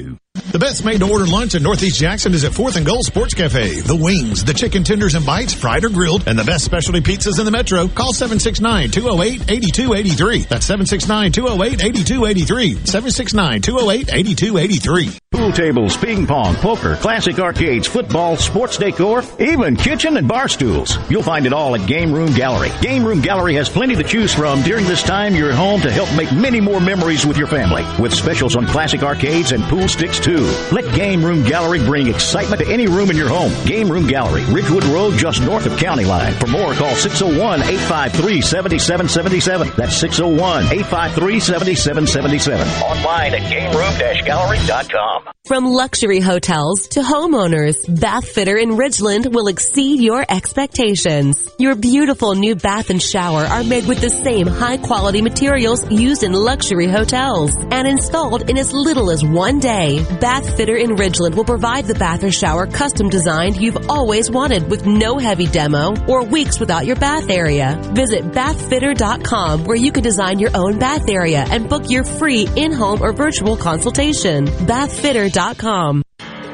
[0.01, 0.30] You.
[0.49, 3.33] The best made to order lunch in Northeast Jackson is at Fourth and Goal Sports
[3.35, 3.81] Cafe.
[3.81, 7.37] The wings, the chicken tenders and bites, fried or grilled, and the best specialty pizzas
[7.37, 7.87] in the metro.
[7.87, 10.47] Call 769-208-8283.
[10.47, 13.61] That's 769-208-8283.
[13.61, 15.19] 769-208-8283.
[15.31, 20.97] Pool tables, ping pong, poker, classic arcades, football, sports decor, even kitchen and bar stools.
[21.09, 22.69] You'll find it all at Game Room Gallery.
[22.81, 26.13] Game Room Gallery has plenty to choose from during this time you're home to help
[26.17, 27.85] make many more memories with your family.
[28.01, 30.30] With specials on classic arcades and pool sticks too.
[30.71, 33.51] Let Game Room Gallery bring excitement to any room in your home.
[33.65, 36.33] Game Room Gallery, Ridgewood Road, just north of County Line.
[36.35, 39.75] For more, call 601-853-7777.
[39.75, 42.81] That's 601-853-7777.
[42.81, 45.23] Online at gameroom-gallery.com.
[45.45, 51.49] From luxury hotels to homeowners, Bath Fitter in Ridgeland will exceed your expectations.
[51.57, 56.23] Your beautiful new bath and shower are made with the same high quality materials used
[56.23, 60.05] in luxury hotels and installed in as little as one day.
[60.19, 64.69] Bath Fitter in Ridgeland will provide the bath or shower custom designed you've always wanted
[64.69, 67.79] with no heavy demo or weeks without your bath area.
[67.93, 73.01] Visit bathfitter.com where you can design your own bath area and book your free in-home
[73.01, 74.45] or virtual consultation.
[74.45, 76.03] Bathfitter.com.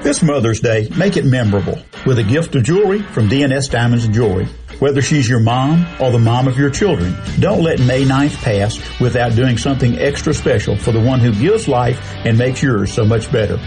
[0.04, 4.14] This Mother's Day, make it memorable with a gift of jewelry from DNS Diamonds and
[4.14, 4.48] Jewelry.
[4.80, 9.00] Whether she's your mom or the mom of your children, don't let May 9th pass
[9.00, 13.04] without doing something extra special for the one who gives life and makes yours so
[13.04, 13.58] much better.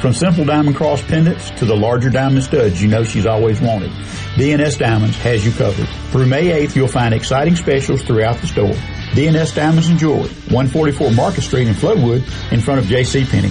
[0.00, 3.90] From simple diamond cross pendants to the larger diamond studs you know she's always wanted,
[4.36, 5.88] DNS Diamonds has you covered.
[6.12, 8.74] Through May 8th, you'll find exciting specials throughout the store.
[9.14, 13.24] DNS Diamonds and Jewelry, 144 Market Street in Flowood in front of J.C.
[13.24, 13.50] Penney.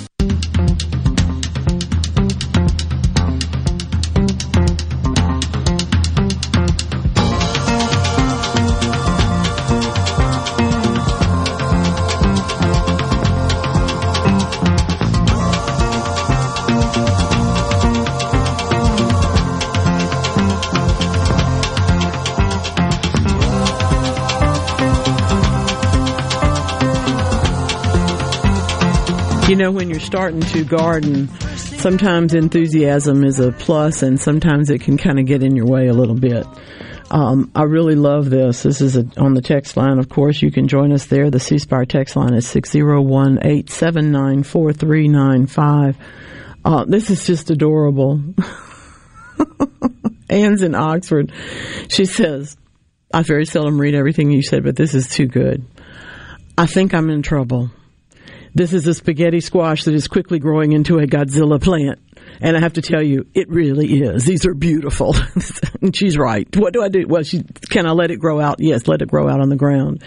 [29.61, 34.97] Know, when you're starting to garden, sometimes enthusiasm is a plus and sometimes it can
[34.97, 36.45] kind of get in your way a little bit.
[37.11, 38.63] Um, I really love this.
[38.63, 40.41] This is a, on the text line, of course.
[40.41, 41.29] You can join us there.
[41.29, 45.97] The C text line is 601 879 4395.
[46.63, 48.23] Uh, This is just adorable.
[50.29, 51.33] Anne's in Oxford.
[51.89, 52.55] She says,
[53.13, 55.65] I very seldom read everything you said, but this is too good.
[56.57, 57.69] I think I'm in trouble.
[58.53, 61.99] This is a spaghetti squash that is quickly growing into a Godzilla plant.
[62.41, 64.25] And I have to tell you, it really is.
[64.25, 65.15] These are beautiful.
[65.93, 66.47] she's right.
[66.55, 67.05] What do I do?
[67.07, 68.57] Well, she, can I let it grow out?
[68.59, 70.03] Yes, let it grow out on the ground.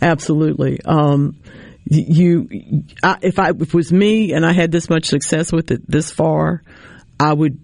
[0.00, 0.80] Absolutely.
[0.84, 1.36] Um,
[1.84, 2.48] you,
[3.02, 5.88] I, if I, if it was me and I had this much success with it
[5.90, 6.62] this far,
[7.18, 7.58] I would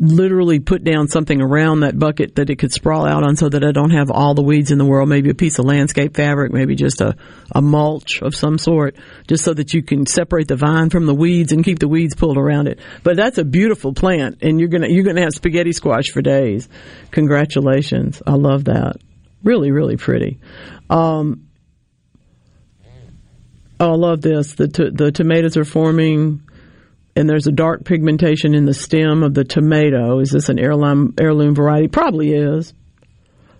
[0.00, 3.62] literally put down something around that bucket that it could sprawl out on so that
[3.62, 6.52] I don't have all the weeds in the world, maybe a piece of landscape fabric,
[6.52, 7.14] maybe just a,
[7.54, 8.96] a mulch of some sort,
[9.28, 12.14] just so that you can separate the vine from the weeds and keep the weeds
[12.14, 12.80] pulled around it.
[13.02, 16.66] But that's a beautiful plant and you're gonna, you're gonna have spaghetti squash for days.
[17.10, 18.22] Congratulations.
[18.26, 18.96] I love that.
[19.44, 20.40] Really, really pretty.
[20.88, 21.46] Um,
[23.78, 24.54] oh, I love this.
[24.54, 26.40] The, the tomatoes are forming
[27.16, 30.20] and there's a dark pigmentation in the stem of the tomato.
[30.20, 31.88] Is this an heirloom heirloom variety?
[31.88, 32.72] Probably is.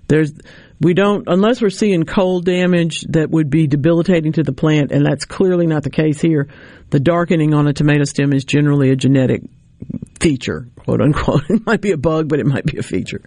[0.08, 0.32] There's
[0.80, 5.04] we don't unless we're seeing cold damage that would be debilitating to the plant, and
[5.04, 6.48] that's clearly not the case here.
[6.90, 9.42] The darkening on a tomato stem is generally a genetic
[10.20, 11.44] feature, quote unquote.
[11.50, 13.22] It might be a bug, but it might be a feature.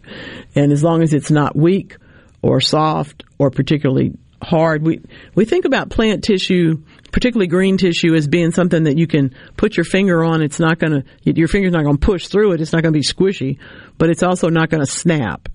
[0.56, 1.98] And as long as it's not weak
[2.42, 5.02] or soft or particularly hard, we
[5.36, 6.84] we think about plant tissue
[7.14, 10.42] particularly green tissue as being something that you can put your finger on.
[10.42, 12.60] It's not going to, your finger's not going to push through it.
[12.60, 13.60] It's not going to be squishy,
[13.98, 15.48] but it's also not going to snap.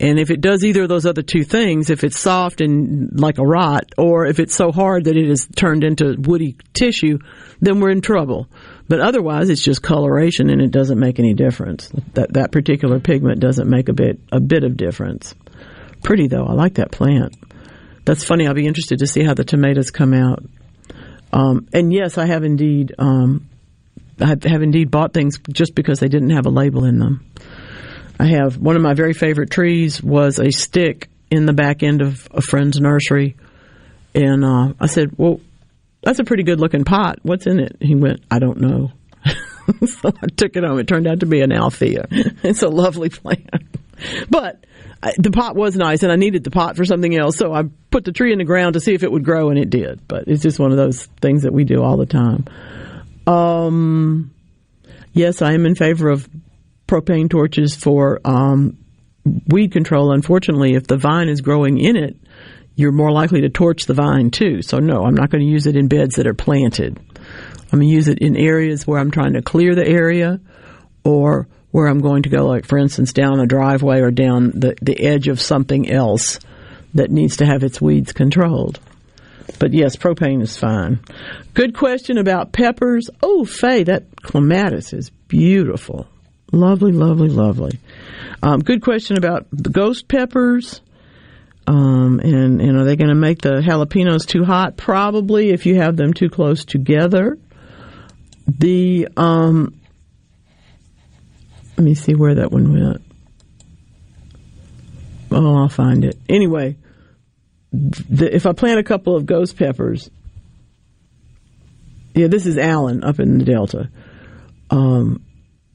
[0.00, 3.38] And if it does either of those other two things, if it's soft and like
[3.38, 7.18] a rot, or if it's so hard that it is turned into woody tissue,
[7.60, 8.46] then we're in trouble.
[8.86, 11.90] But otherwise, it's just coloration, and it doesn't make any difference.
[12.14, 15.34] That that particular pigment doesn't make a bit a bit of difference.
[16.04, 17.34] Pretty though, I like that plant.
[18.04, 18.46] That's funny.
[18.46, 20.44] I'll be interested to see how the tomatoes come out.
[21.32, 23.48] Um, and yes, I have indeed, um,
[24.20, 27.24] I have indeed bought things just because they didn't have a label in them.
[28.18, 32.02] I have one of my very favorite trees was a stick in the back end
[32.02, 33.36] of a friend's nursery,
[34.14, 35.40] and uh, I said, "Well,
[36.02, 37.20] that's a pretty good looking pot.
[37.22, 38.90] What's in it?" He went, "I don't know."
[39.86, 40.78] so I took it home.
[40.78, 42.06] It turned out to be an Althea.
[42.10, 43.50] it's a lovely plant,
[44.28, 44.64] but
[45.16, 47.36] the pot was nice, and I needed the pot for something else.
[47.36, 49.58] So I put the tree in the ground to see if it would grow, and
[49.58, 50.06] it did.
[50.08, 52.46] But it's just one of those things that we do all the time.
[53.26, 54.34] Um,
[55.12, 56.28] yes, I am in favor of
[56.88, 58.78] propane torches for um,
[59.46, 60.12] weed control.
[60.12, 62.16] Unfortunately, if the vine is growing in it,
[62.74, 64.62] you're more likely to torch the vine too.
[64.62, 66.98] So no, I'm not going to use it in beds that are planted.
[67.70, 70.40] I'm going to use it in areas where I'm trying to clear the area
[71.04, 74.76] or where I'm going to go, like for instance, down a driveway or down the,
[74.80, 76.38] the edge of something else
[76.94, 78.80] that needs to have its weeds controlled.
[79.58, 81.00] But yes, propane is fine.
[81.54, 83.10] Good question about peppers.
[83.22, 86.06] Oh, Faye, that clematis is beautiful.
[86.52, 87.78] Lovely, lovely, lovely.
[88.42, 90.80] Um, good question about the ghost peppers.
[91.66, 94.76] Um, and, and are they going to make the jalapenos too hot?
[94.76, 97.36] Probably if you have them too close together.
[98.46, 99.78] The um,
[101.78, 103.02] let me see where that one went.
[105.30, 106.18] Oh, I'll find it.
[106.28, 106.76] Anyway,
[107.70, 110.10] the, if I plant a couple of ghost peppers,
[112.14, 113.90] yeah, this is Allen up in the Delta.
[114.70, 115.24] Um,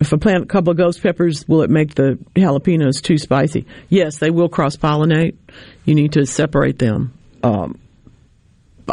[0.01, 3.65] if I plant a couple of ghost peppers, will it make the jalapenos too spicy?
[3.87, 5.37] Yes, they will cross pollinate.
[5.85, 7.17] You need to separate them.
[7.43, 7.79] Um,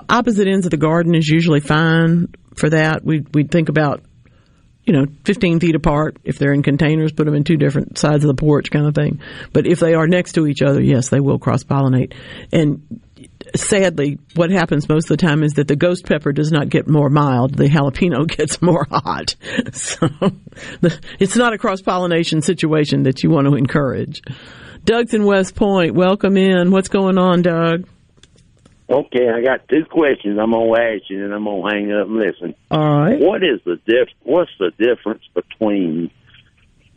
[0.08, 3.04] opposite ends of the garden is usually fine for that.
[3.04, 4.04] We we think about
[4.90, 6.16] you know, 15 feet apart.
[6.24, 8.94] If they're in containers, put them in two different sides of the porch kind of
[8.96, 9.20] thing.
[9.52, 12.12] But if they are next to each other, yes, they will cross pollinate.
[12.50, 13.00] And
[13.54, 16.88] sadly, what happens most of the time is that the ghost pepper does not get
[16.88, 17.54] more mild.
[17.54, 19.36] The jalapeno gets more hot.
[19.72, 20.08] So
[21.20, 24.22] it's not a cross pollination situation that you want to encourage.
[24.84, 25.94] Doug's in West Point.
[25.94, 26.72] Welcome in.
[26.72, 27.86] What's going on, Doug?
[28.90, 30.36] Okay, I got two questions.
[30.40, 32.54] I'm gonna ask you, and I'm gonna hang up and listen.
[32.72, 33.20] All right.
[33.20, 34.08] What is the diff?
[34.24, 36.10] What's the difference between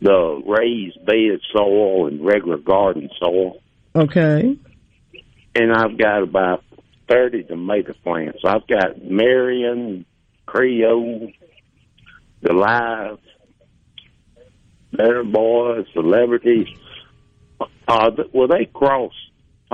[0.00, 3.60] the raised bed soil and regular garden soil?
[3.94, 4.58] Okay.
[5.54, 6.64] And I've got about
[7.08, 8.40] thirty tomato plants.
[8.44, 10.04] I've got Marion,
[10.46, 11.30] Creole,
[12.44, 13.20] Goliath,
[14.90, 16.66] Better Boys, Celebrities.
[17.86, 19.12] Uh, will they cross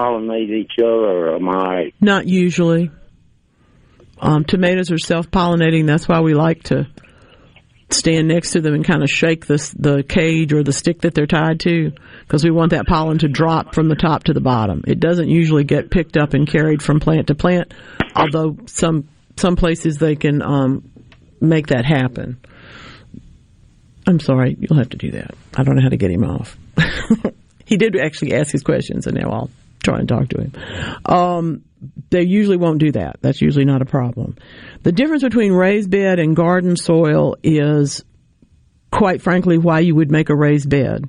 [0.00, 1.92] pollinate each other, or am I?
[2.00, 2.90] Not usually.
[4.18, 5.86] Um, tomatoes are self pollinating.
[5.86, 6.86] That's why we like to
[7.92, 11.14] stand next to them and kind of shake the the cage or the stick that
[11.14, 14.40] they're tied to because we want that pollen to drop from the top to the
[14.40, 14.82] bottom.
[14.86, 17.74] It doesn't usually get picked up and carried from plant to plant,
[18.14, 20.90] although some some places they can um,
[21.40, 22.38] make that happen.
[24.06, 25.34] I'm sorry, you'll have to do that.
[25.56, 26.56] I don't know how to get him off.
[27.64, 29.50] he did actually ask his questions, and now I'll
[29.82, 30.52] try and talk to him.
[31.04, 31.62] Um,
[32.10, 33.16] they usually won't do that.
[33.22, 34.36] That's usually not a problem.
[34.82, 38.04] The difference between raised bed and garden soil is,
[38.92, 41.08] quite frankly, why you would make a raised bed.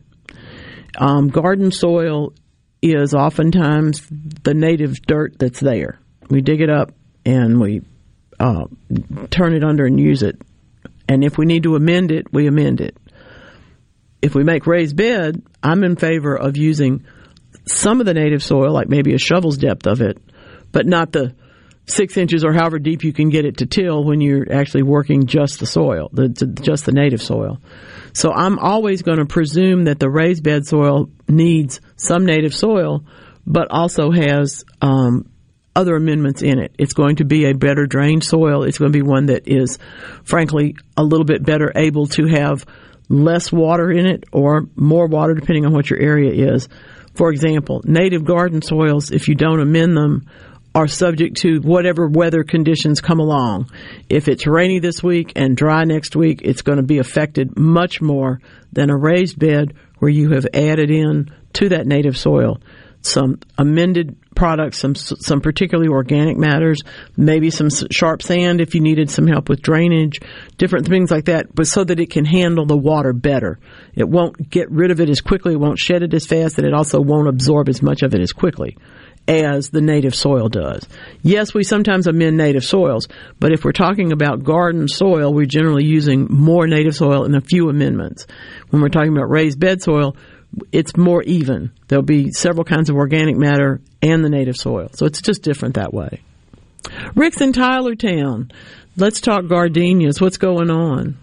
[0.97, 2.34] Um, garden soil
[2.82, 4.01] is oftentimes
[4.43, 5.99] the native dirt that's there.
[6.30, 6.93] We dig it up
[7.26, 7.82] and we
[8.39, 8.65] uh,
[9.30, 10.41] turn it under and use it.
[11.07, 12.97] And if we need to amend it, we amend it.
[14.22, 17.03] If we make raised bed, I'm in favor of using
[17.68, 20.18] some of the native soil, like maybe a shovel's depth of it,
[20.72, 21.36] but not the
[21.86, 25.26] six inches or however deep you can get it to till when you're actually working
[25.26, 27.59] just the soil, the, just the native soil.
[28.14, 33.05] So I'm always going to presume that the raised bed soil needs some native soil,
[33.45, 35.30] but also has um,
[35.76, 36.74] other amendments in it.
[36.78, 38.64] It's going to be a better drained soil.
[38.64, 39.80] It's going to be one that is,
[40.24, 42.66] frankly, a little bit better able to have
[43.09, 46.68] less water in it or more water depending on what your area is.
[47.22, 50.26] For example, native garden soils, if you don't amend them,
[50.74, 53.69] are subject to whatever weather conditions come along.
[54.09, 58.01] If it's rainy this week and dry next week, it's going to be affected much
[58.01, 58.41] more
[58.74, 62.59] than a raised bed where you have added in to that native soil
[63.02, 66.82] some amended products, some some particularly organic matters,
[67.18, 70.20] maybe some sharp sand if you needed some help with drainage,
[70.58, 73.60] different things like that, but so that it can handle the water better.
[73.95, 76.68] It won't get rid of it as quickly, it won't shed it as fast, and
[76.68, 78.78] it also won't absorb as much of it as quickly
[79.28, 80.88] as the native soil does.
[81.22, 83.08] Yes, we sometimes amend native soils,
[83.39, 87.41] but if we're talking about garden soil, we're generally using more native soil and a
[87.41, 88.26] few amendments.
[88.70, 90.16] When we're talking about raised bed soil,
[90.72, 91.72] it's more even.
[91.88, 94.89] There'll be several kinds of organic matter and the native soil.
[94.93, 96.22] So it's just different that way.
[97.16, 98.52] Rick's in Tylertown.
[98.97, 100.20] Let's talk gardenias.
[100.20, 101.18] What's going on?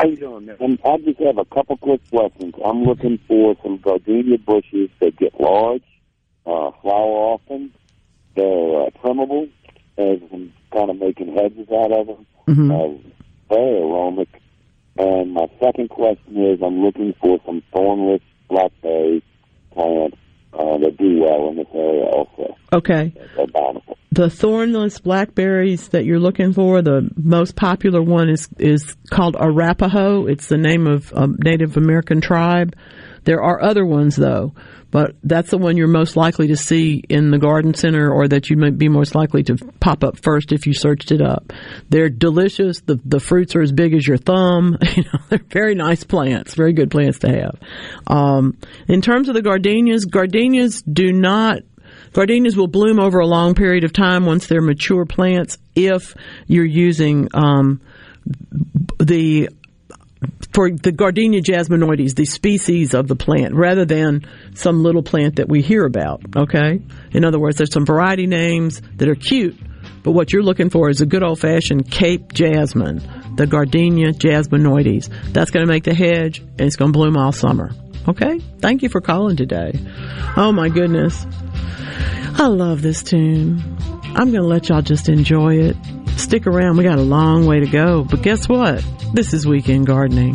[0.00, 0.78] How you doing, man?
[0.84, 2.54] I just have a couple quick questions.
[2.64, 5.84] I'm looking for some gardenia bushes that get large,
[6.44, 7.72] uh, flower often.
[8.34, 9.48] They're uh, trimmable,
[9.96, 12.26] as I'm kind of making hedges out of them.
[12.46, 12.70] Mm-hmm.
[12.70, 13.10] Uh,
[13.48, 14.42] very aromatic.
[14.98, 19.22] And my second question is, I'm looking for some thornless blackberry
[19.72, 20.16] plants
[20.52, 22.56] uh, that do well in this area also.
[22.72, 23.12] Okay.
[23.36, 23.98] They're bountiful.
[24.12, 30.26] The thornless blackberries that you're looking for, the most popular one is is called Arapaho.
[30.26, 32.74] It's the name of a Native American tribe.
[33.26, 34.54] There are other ones though,
[34.92, 38.48] but that's the one you're most likely to see in the garden center or that
[38.48, 41.52] you might be most likely to pop up first if you searched it up.
[41.90, 42.80] They're delicious.
[42.80, 44.78] The the fruits are as big as your thumb.
[44.96, 47.58] You know, they're very nice plants, very good plants to have.
[48.06, 48.56] Um,
[48.88, 51.58] in terms of the gardenias, gardenias do not
[52.12, 56.14] Gardenias will bloom over a long period of time once they're mature plants if
[56.46, 57.82] you're using um,
[58.98, 59.50] the
[60.52, 65.48] for the Gardenia jasminoides, the species of the plant, rather than some little plant that
[65.48, 66.22] we hear about.
[66.36, 66.80] Okay,
[67.12, 69.56] in other words, there's some variety names that are cute,
[70.02, 73.02] but what you're looking for is a good old fashioned Cape jasmine,
[73.36, 75.32] the Gardenia jasminoides.
[75.32, 77.72] That's going to make the hedge, and it's going to bloom all summer.
[78.08, 79.72] Okay, thank you for calling today.
[80.36, 81.26] Oh my goodness,
[82.38, 83.62] I love this tune.
[84.14, 85.76] I'm going to let y'all just enjoy it.
[86.16, 88.84] Stick around, we got a long way to go, but guess what?
[89.12, 90.34] This is Weekend Gardening.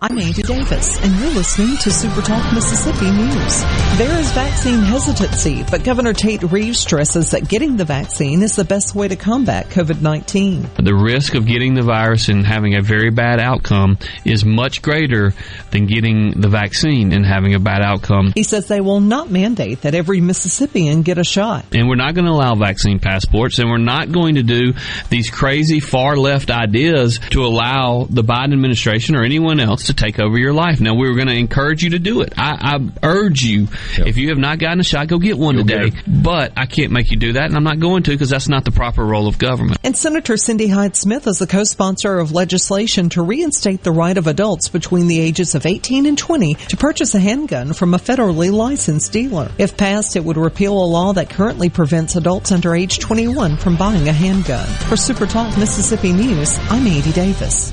[0.00, 3.62] I'm Andy Davis, and you're listening to Super Talk Mississippi News.
[3.98, 8.64] There is vaccine hesitancy, but Governor Tate Reeves stresses that getting the vaccine is the
[8.64, 10.84] best way to combat COVID-19.
[10.84, 15.34] The risk of getting the virus and having a very bad outcome is much greater
[15.72, 18.30] than getting the vaccine and having a bad outcome.
[18.36, 21.64] He says they will not mandate that every Mississippian get a shot.
[21.74, 24.74] And we're not going to allow vaccine passports, and we're not going to do
[25.10, 30.18] these crazy far left ideas to allow the Biden administration or anyone else to take
[30.18, 30.80] over your life.
[30.80, 32.32] Now, we're going to encourage you to do it.
[32.38, 33.68] I, I urge you,
[33.98, 35.92] if you have not gotten a shot, go get one today.
[36.06, 38.64] But I can't make you do that, and I'm not going to because that's not
[38.64, 39.78] the proper role of government.
[39.84, 44.26] And Senator Cindy Hyde Smith is the co-sponsor of legislation to reinstate the right of
[44.26, 48.52] adults between the ages of 18 and 20 to purchase a handgun from a federally
[48.52, 49.50] licensed dealer.
[49.58, 53.76] If passed, it would repeal a law that currently prevents adults under age 21 from
[53.76, 54.66] buying a handgun.
[54.88, 57.72] For Super Talk Mississippi News, I'm Andy Davis.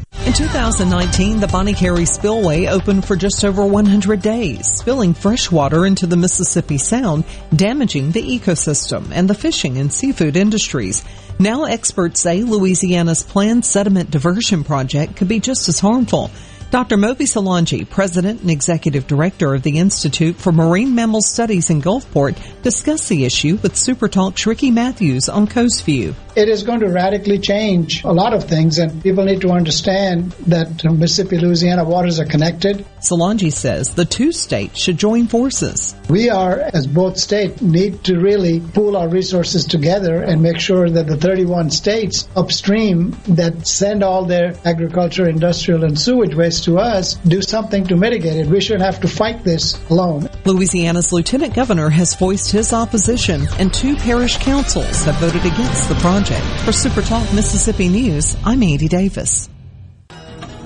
[0.31, 5.85] In 2019, the Bonnet Carré Spillway opened for just over 100 days, spilling fresh water
[5.85, 11.03] into the Mississippi Sound, damaging the ecosystem and the fishing and seafood industries.
[11.37, 16.31] Now experts say Louisiana's planned sediment diversion project could be just as harmful.
[16.71, 16.95] Dr.
[16.95, 22.37] Moby Solangi, President and Executive Director of the Institute for Marine Mammal Studies in Gulfport,
[22.61, 26.15] discussed the issue with Supertalk's Ricky Matthews on Coast View.
[26.33, 30.31] It is going to radically change a lot of things, and people need to understand
[30.47, 32.85] that Mississippi Louisiana waters are connected.
[33.01, 35.93] Solangi says the two states should join forces.
[36.07, 40.89] We are, as both states, need to really pool our resources together and make sure
[40.89, 46.77] that the 31 states upstream that send all their agriculture, industrial, and sewage waste to
[46.77, 48.47] us do something to mitigate it.
[48.47, 50.29] We shouldn't have to fight this alone.
[50.45, 55.95] Louisiana's lieutenant governor has voiced his opposition, and two parish councils have voted against the
[55.95, 56.45] project.
[56.65, 59.49] For Super Talk Mississippi News, I'm Andy Davis.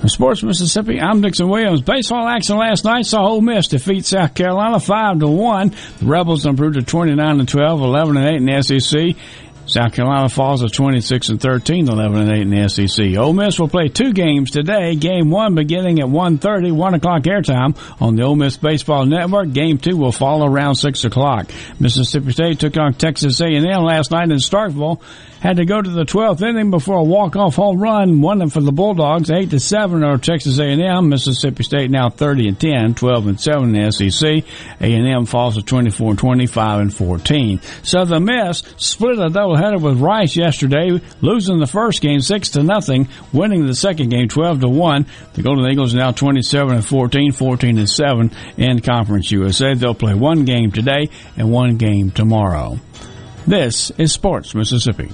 [0.00, 1.80] From Sports Mississippi, I'm Dixon Williams.
[1.80, 5.74] Baseball action last night saw Ole Miss defeat South Carolina five to one.
[5.98, 9.16] The Rebels improved to 29 to 12, 11 and 8 in the SEC.
[9.66, 13.16] South Carolina falls to 26 and 13, 11 and 8 in the SEC.
[13.16, 14.94] Ole Miss will play two games today.
[14.94, 19.52] Game one beginning at 1.30, 1 o'clock airtime on the Ole Miss Baseball Network.
[19.52, 21.50] Game two will follow around 6 o'clock.
[21.80, 25.00] Mississippi State took on Texas A&M last night in Starkville.
[25.46, 28.20] Had to go to the 12th inning before a walk-off home run.
[28.20, 31.08] Won for the Bulldogs, 8 to 7 over Texas A&M.
[31.08, 34.44] Mississippi State now 30 and 10, 12 and 7 in the SEC.
[34.80, 37.60] A&M falls to 24 and 25 and 14.
[37.84, 43.06] Southern Miss split a doubleheader with Rice yesterday, losing the first game six to nothing,
[43.32, 45.06] winning the second game twelve to one.
[45.34, 49.74] The Golden Eagles now twenty seven and 14, 14 and seven in Conference USA.
[49.74, 52.80] They'll play one game today and one game tomorrow.
[53.46, 55.08] This is Sports Mississippi.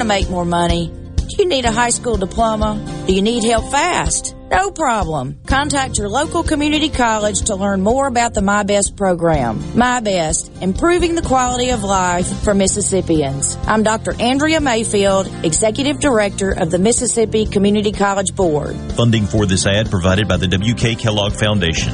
[0.00, 0.86] Want to make more money?
[0.88, 2.82] Do you need a high school diploma?
[3.06, 4.34] Do you need help fast?
[4.50, 5.38] No problem.
[5.46, 9.60] Contact your local community college to learn more about the MI-BEST program.
[9.76, 13.58] MI-BEST, improving the quality of life for Mississippians.
[13.66, 14.18] I'm Dr.
[14.18, 18.74] Andrea Mayfield, Executive Director of the Mississippi Community College Board.
[18.92, 20.94] Funding for this ad provided by the W.K.
[20.94, 21.92] Kellogg Foundation.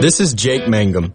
[0.00, 1.14] This is Jake Mangum.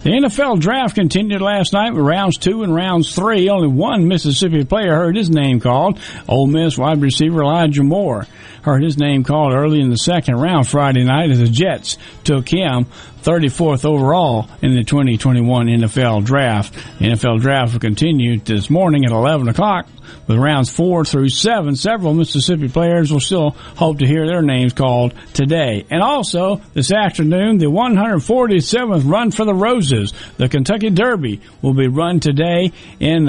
[0.00, 3.48] The NFL draft continued last night with rounds two and rounds three.
[3.48, 5.98] Only one Mississippi player heard his name called.
[6.28, 8.24] Ole Miss wide receiver Elijah Moore
[8.62, 12.48] heard his name called early in the second round Friday night as the Jets took
[12.48, 12.86] him
[13.22, 16.72] 34th overall in the 2021 NFL draft.
[16.98, 19.88] The NFL draft will continue this morning at 11 o'clock
[20.26, 21.76] with rounds four through seven.
[21.76, 25.84] Several Mississippi players will still hope to hear their names called today.
[25.90, 31.88] And also this afternoon, the 147th Run for the Roses, the Kentucky Derby, will be
[31.88, 33.28] run today in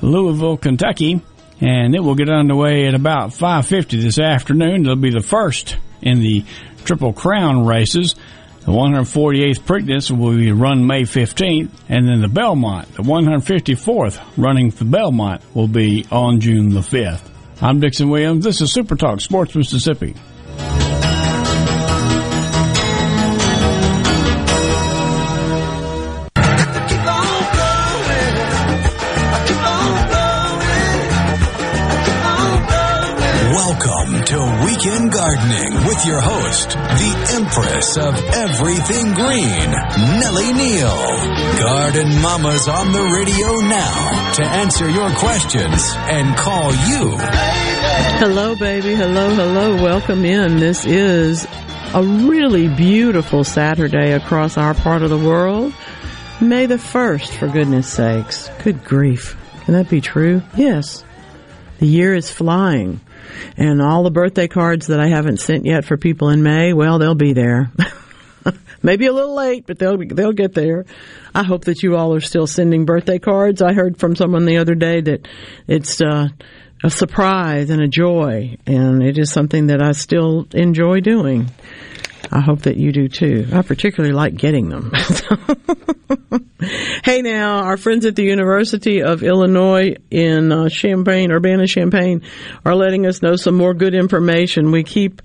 [0.00, 1.20] Louisville, Kentucky.
[1.60, 4.82] And it will get underway at about 5.50 this afternoon.
[4.82, 6.44] It'll be the first in the
[6.84, 8.14] Triple Crown races.
[8.60, 14.72] The 148th Preakness will be run May 15th, and then the Belmont, the 154th running
[14.72, 17.30] for Belmont, will be on June the 5th.
[17.62, 18.44] I'm Dixon Williams.
[18.44, 20.16] This is Super Talk Sports Mississippi.
[35.26, 39.70] Gardening with your host, the Empress of Everything Green,
[40.20, 41.58] Nellie Neal.
[41.58, 47.16] Garden Mama's on the radio now to answer your questions and call you.
[48.20, 48.94] Hello, baby.
[48.94, 49.82] Hello, hello.
[49.82, 50.60] Welcome in.
[50.60, 51.44] This is
[51.92, 55.74] a really beautiful Saturday across our part of the world.
[56.40, 58.48] May the 1st, for goodness sakes.
[58.62, 59.36] Good grief.
[59.64, 60.42] Can that be true?
[60.56, 61.02] Yes.
[61.80, 63.00] The year is flying.
[63.56, 66.98] And all the birthday cards that I haven't sent yet for people in May, well,
[66.98, 67.70] they'll be there.
[68.82, 70.84] Maybe a little late, but they'll they'll get there.
[71.34, 73.62] I hope that you all are still sending birthday cards.
[73.62, 75.26] I heard from someone the other day that
[75.66, 76.28] it's uh,
[76.84, 81.50] a surprise and a joy, and it is something that I still enjoy doing.
[82.30, 83.48] I hope that you do too.
[83.52, 84.92] I particularly like getting them.
[87.04, 92.22] hey now, our friends at the University of Illinois in uh, Champaign, Urbana-Champaign,
[92.64, 94.72] are letting us know some more good information.
[94.72, 95.22] We keep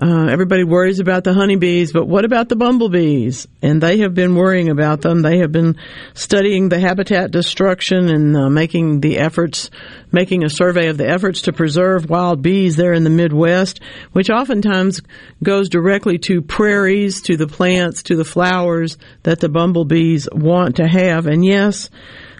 [0.00, 3.46] uh, everybody worries about the honeybees, but what about the bumblebees?
[3.62, 5.22] And they have been worrying about them.
[5.22, 5.76] They have been
[6.14, 9.70] studying the habitat destruction and uh, making the efforts,
[10.12, 13.80] making a survey of the efforts to preserve wild bees there in the Midwest,
[14.12, 15.00] which oftentimes
[15.42, 20.86] goes directly to prairies, to the plants, to the flowers that the bumblebees want to
[20.86, 21.26] have.
[21.26, 21.90] And yes,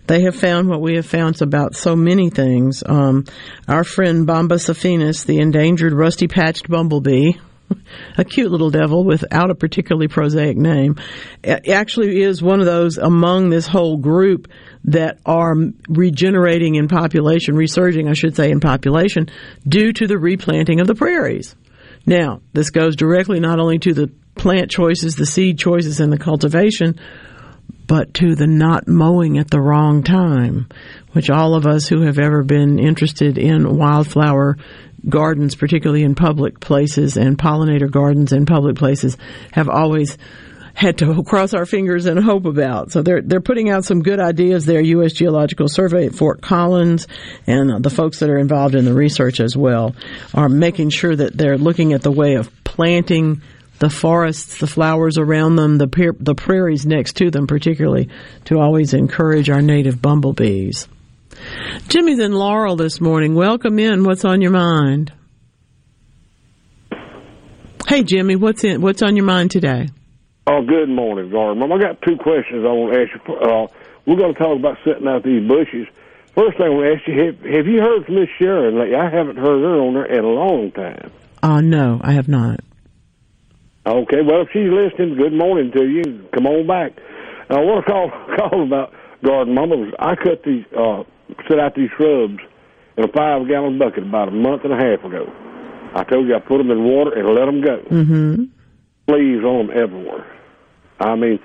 [0.07, 2.83] they have found what we have found about so many things.
[2.85, 3.25] Um,
[3.69, 7.33] our friend Bombus affinis, the endangered rusty patched bumblebee,
[8.19, 10.97] a cute little devil without a particularly prosaic name,
[11.45, 14.49] actually is one of those among this whole group
[14.85, 15.55] that are
[15.89, 19.29] regenerating in population, resurging, I should say, in population
[19.67, 21.55] due to the replanting of the prairies.
[22.07, 26.19] Now, this goes directly not only to the plant choices, the seed choices, and the
[26.19, 26.99] cultivation,
[27.91, 30.69] but to the not mowing at the wrong time,
[31.11, 34.57] which all of us who have ever been interested in wildflower
[35.09, 39.17] gardens, particularly in public places, and pollinator gardens in public places,
[39.51, 40.17] have always
[40.73, 42.93] had to cross our fingers and hope about.
[42.93, 44.81] So they're they're putting out some good ideas there.
[44.81, 45.13] U.S.
[45.13, 47.09] Geological Survey at Fort Collins
[47.49, 49.97] and the folks that are involved in the research as well
[50.33, 53.43] are making sure that they're looking at the way of planting
[53.81, 58.09] the forests, the flowers around them, the the prairies next to them, particularly
[58.45, 60.87] to always encourage our native bumblebees.
[61.89, 63.35] Jimmy's in Laurel this morning.
[63.35, 64.05] Welcome in.
[64.05, 65.13] What's on your mind?
[67.89, 69.89] Hey, Jimmy, what's in what's on your mind today?
[70.47, 71.63] Oh, good morning, Garden.
[71.63, 73.35] I got two questions I want to ask you.
[73.35, 73.67] Uh,
[74.07, 75.87] we're going to talk about setting out these bushes.
[76.35, 78.95] First thing I want to ask you, have, have you heard from Miss Sharon lately?
[78.95, 81.13] I haven't heard her on there in a long time.
[81.43, 82.61] Uh, no, I have not.
[83.87, 86.29] Okay, well, if she's listening, good morning to you.
[86.35, 86.93] Come on back.
[87.49, 88.93] I want to call call about
[89.25, 89.91] garden mama.
[89.99, 91.05] I cut these, uh,
[91.49, 92.39] set out these shrubs
[92.99, 95.33] in a five gallon bucket about a month and a half ago.
[95.95, 97.79] I told you I put them in water and let them go.
[97.89, 99.13] Mm-hmm.
[99.13, 100.27] Leaves on them everywhere.
[101.01, 101.41] I mean,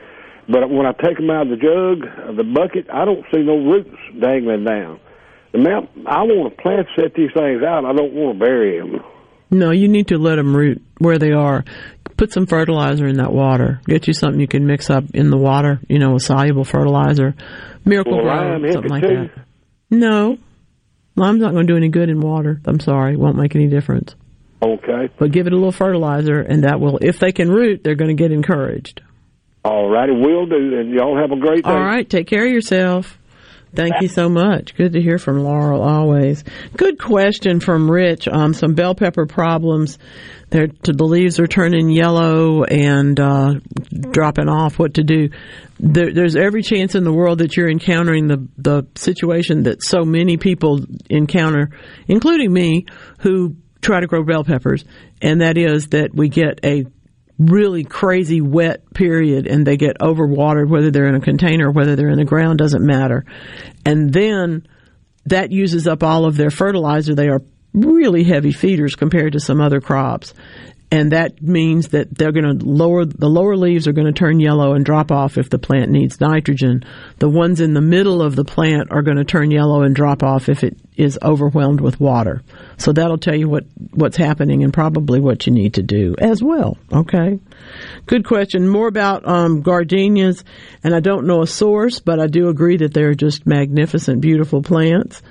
[0.49, 3.41] but when I take them out of the jug, of the bucket, I don't see
[3.41, 4.99] no roots dangling down.
[5.53, 7.85] The mount, I want to plant set these things out.
[7.85, 9.01] I don't want to bury them.
[9.49, 11.63] No, you need to let them root where they are.
[12.17, 13.81] Put some fertilizer in that water.
[13.85, 17.35] Get you something you can mix up in the water, you know, a soluble fertilizer.
[17.83, 19.29] Miracle Well, Grow, something like too?
[19.33, 19.45] that.
[19.91, 20.37] No.
[21.17, 22.61] Lime's not going to do any good in water.
[22.65, 23.15] I'm sorry.
[23.15, 24.15] Won't make any difference.
[24.61, 25.09] Okay.
[25.17, 28.15] But give it a little fertilizer, and that will, if they can root, they're going
[28.15, 29.01] to get encouraged.
[29.63, 30.55] All righty, will do.
[30.77, 31.69] And y'all have a great day.
[31.69, 32.09] All right.
[32.09, 33.17] Take care of yourself.
[33.75, 34.75] Thank you so much.
[34.75, 36.43] Good to hear from Laurel always.
[36.75, 38.27] Good question from Rich.
[38.27, 39.97] Um, some bell pepper problems.
[40.49, 43.55] They're, the leaves are turning yellow and uh,
[44.11, 44.77] dropping off.
[44.79, 45.29] What to do?
[45.79, 50.03] There, there's every chance in the world that you're encountering the the situation that so
[50.03, 50.79] many people
[51.09, 51.71] encounter,
[52.07, 52.85] including me,
[53.19, 54.85] who try to grow bell peppers,
[55.21, 56.85] and that is that we get a
[57.37, 61.95] really crazy wet period and they get overwatered, whether they're in a container or whether
[61.95, 63.25] they're in the ground, doesn't matter.
[63.85, 64.67] And then
[65.25, 67.15] that uses up all of their fertilizer.
[67.15, 67.41] They are
[67.73, 70.33] really heavy feeders compared to some other crops.
[70.91, 74.39] And that means that they're going to lower, the lower leaves are going to turn
[74.39, 76.85] yellow and drop off if the plant needs nitrogen.
[77.17, 80.23] The ones in the middle of the plant are going to turn yellow and drop
[80.23, 82.43] off if it is overwhelmed with water.
[82.77, 86.43] So that'll tell you what, what's happening and probably what you need to do as
[86.43, 86.77] well.
[86.91, 87.39] Okay.
[88.05, 88.67] Good question.
[88.67, 90.43] More about um, gardenias,
[90.83, 94.61] and I don't know a source, but I do agree that they're just magnificent, beautiful
[94.61, 95.21] plants.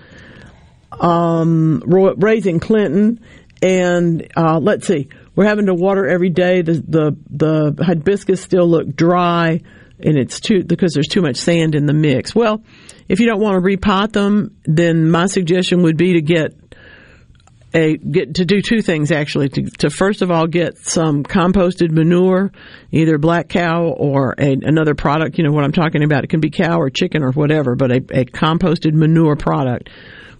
[0.98, 3.20] Um, raising Clinton,
[3.60, 6.62] and uh, let's see, we're having to water every day.
[6.62, 9.60] The the the hibiscus still look dry,
[9.98, 12.34] and it's too because there's too much sand in the mix.
[12.34, 12.62] Well,
[13.08, 16.63] if you don't want to repot them, then my suggestion would be to get
[17.74, 19.48] a get to do two things actually.
[19.50, 22.52] To, to first of all get some composted manure
[22.92, 25.38] either black cow or a, another product.
[25.38, 26.24] You know what i'm talking about.
[26.24, 29.90] It can be cow or chicken or whatever but a, a composted manure product.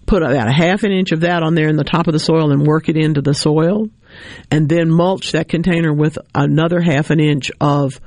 [0.05, 2.19] Put about a half an inch of that on there in the top of the
[2.19, 3.87] soil and work it into the soil.
[4.51, 7.99] And then mulch that container with another half an inch of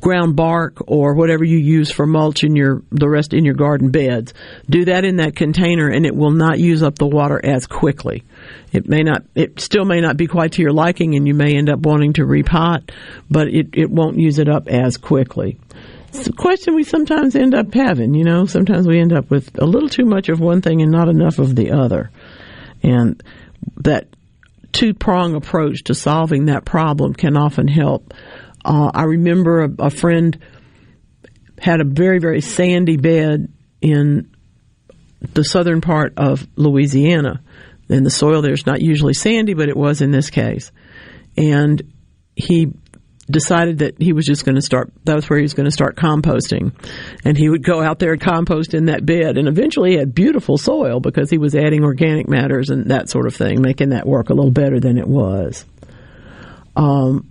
[0.00, 3.90] ground bark or whatever you use for mulch in your the rest in your garden
[3.90, 4.34] beds.
[4.68, 8.24] Do that in that container and it will not use up the water as quickly.
[8.72, 11.54] It may not it still may not be quite to your liking and you may
[11.56, 12.90] end up wanting to repot,
[13.30, 15.58] but it, it won't use it up as quickly.
[16.08, 19.50] It's a question we sometimes end up having, you know, sometimes we end up with
[19.60, 22.10] a little too much of one thing and not enough of the other.
[22.84, 23.20] And
[23.78, 24.06] that
[24.70, 28.14] two prong approach to solving that problem can often help.
[28.64, 30.38] Uh, I remember a, a friend
[31.58, 34.34] had a very, very sandy bed in
[35.32, 37.42] the southern part of Louisiana.
[37.88, 40.72] And the soil there is not usually sandy, but it was in this case.
[41.36, 41.92] And
[42.34, 42.72] he
[43.30, 45.70] decided that he was just going to start, that was where he was going to
[45.70, 46.72] start composting.
[47.24, 49.38] And he would go out there and compost in that bed.
[49.38, 53.26] And eventually he had beautiful soil because he was adding organic matters and that sort
[53.26, 55.64] of thing, making that work a little better than it was.
[56.76, 57.30] Um,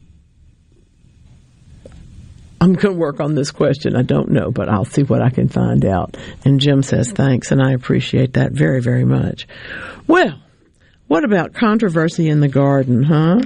[2.63, 3.97] I'm going to work on this question.
[3.97, 6.15] I don't know, but I'll see what I can find out.
[6.45, 9.49] And Jim says thanks, and I appreciate that very, very much.
[10.07, 10.41] Well,
[11.09, 13.41] what about controversy in the garden, huh?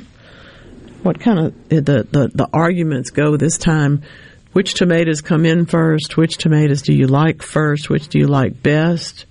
[1.02, 4.04] What kind of the the, the arguments go this time?
[4.54, 6.16] Which tomatoes come in first?
[6.16, 7.90] Which tomatoes do you like first?
[7.90, 9.26] Which do you like best?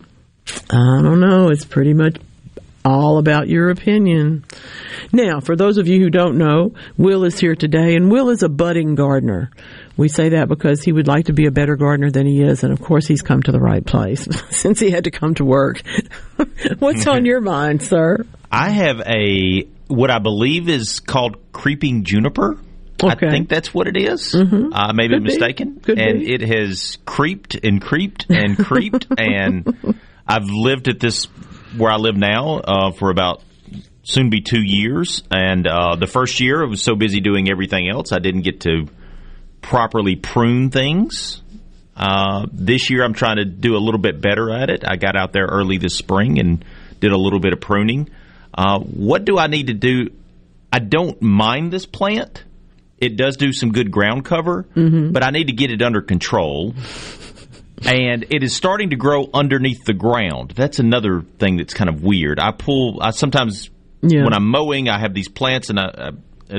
[0.68, 1.50] I don't know.
[1.50, 2.16] It's pretty much
[2.86, 4.44] all about your opinion.
[5.12, 8.42] Now, for those of you who don't know, Will is here today, and Will is
[8.44, 9.50] a budding gardener.
[9.96, 12.62] We say that because he would like to be a better gardener than he is,
[12.62, 15.44] and of course, he's come to the right place since he had to come to
[15.44, 15.82] work.
[16.78, 18.24] What's on your mind, sir?
[18.52, 22.58] I have a what I believe is called creeping juniper.
[23.02, 23.26] Okay.
[23.26, 24.32] I think that's what it is.
[24.34, 24.70] Mhm.
[24.72, 25.34] Uh, maybe I'm Could be.
[25.34, 25.80] mistaken.
[25.88, 26.32] And be.
[26.34, 31.26] it has creeped and creeped and creeped, and I've lived at this
[31.76, 33.42] where I live now uh, for about
[34.02, 35.22] soon be two years.
[35.30, 38.60] And uh, the first year, I was so busy doing everything else, I didn't get
[38.62, 38.86] to
[39.60, 41.42] properly prune things.
[41.96, 44.84] Uh, this year, I'm trying to do a little bit better at it.
[44.86, 46.64] I got out there early this spring and
[47.00, 48.08] did a little bit of pruning.
[48.54, 50.10] Uh, what do I need to do?
[50.72, 52.44] I don't mind this plant.
[52.98, 55.12] It does do some good ground cover, Mhm.
[55.12, 56.74] but I need to get it under control.
[57.84, 60.52] And it is starting to grow underneath the ground.
[60.56, 62.38] That's another thing that's kind of weird.
[62.40, 62.98] I pull.
[63.02, 63.68] I sometimes
[64.02, 64.24] Yeah.
[64.24, 66.12] when I'm mowing, I have these plants and I, uh,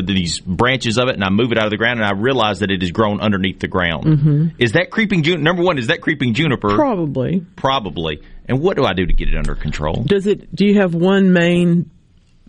[0.04, 2.60] these branches of it, and I move it out of the ground, and I realize
[2.60, 4.04] that it is grown underneath the ground.
[4.06, 4.52] Mhm.
[4.60, 5.42] Is that creeping juniper?
[5.44, 6.70] Number one, is that creeping juniper?
[6.76, 7.42] Probably.
[7.56, 8.20] Probably.
[8.50, 10.04] And what do I do to get it under control?
[10.06, 10.54] Does it?
[10.54, 11.90] Do you have one main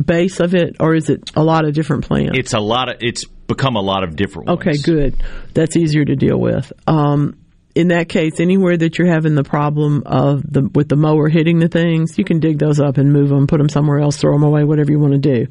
[0.04, 2.36] base of it, or is it a lot of different plants?
[2.36, 2.96] It's a lot of.
[3.00, 4.48] It's become a lot of different.
[4.48, 4.60] Ones.
[4.60, 5.14] Okay, good.
[5.54, 6.72] That's easier to deal with.
[6.86, 7.36] Um,
[7.78, 11.60] in that case, anywhere that you're having the problem of the with the mower hitting
[11.60, 14.32] the things, you can dig those up and move them, put them somewhere else, throw
[14.32, 15.46] them away, whatever you want to do.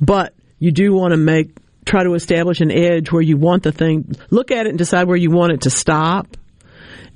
[0.00, 1.50] But you do want to make
[1.84, 4.14] try to establish an edge where you want the thing.
[4.30, 6.36] Look at it and decide where you want it to stop,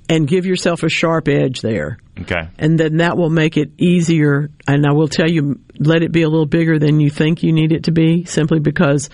[0.09, 2.49] and give yourself a sharp edge there Okay.
[2.59, 4.51] and then that will make it easier.
[4.67, 7.53] And I will tell you, let it be a little bigger than you think you
[7.53, 9.09] need it to be, simply because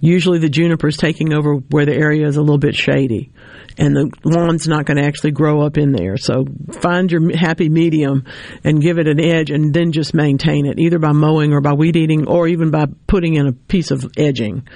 [0.00, 3.30] usually the juniper is taking over where the area is a little bit shady,
[3.78, 6.16] and the lawn's not going to actually grow up in there.
[6.16, 6.46] So
[6.80, 8.24] find your happy medium
[8.64, 11.72] and give it an edge, and then just maintain it, either by mowing or by
[11.72, 14.66] weed eating, or even by putting in a piece of edging.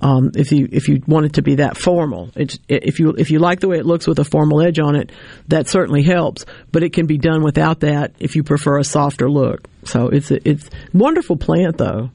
[0.00, 3.30] Um, if you if you want it to be that formal, it's, if you if
[3.30, 5.10] you like the way it looks with a formal edge on it,
[5.48, 6.44] that certainly helps.
[6.70, 9.68] But it can be done without that if you prefer a softer look.
[9.84, 12.10] So it's a, it's wonderful plant though.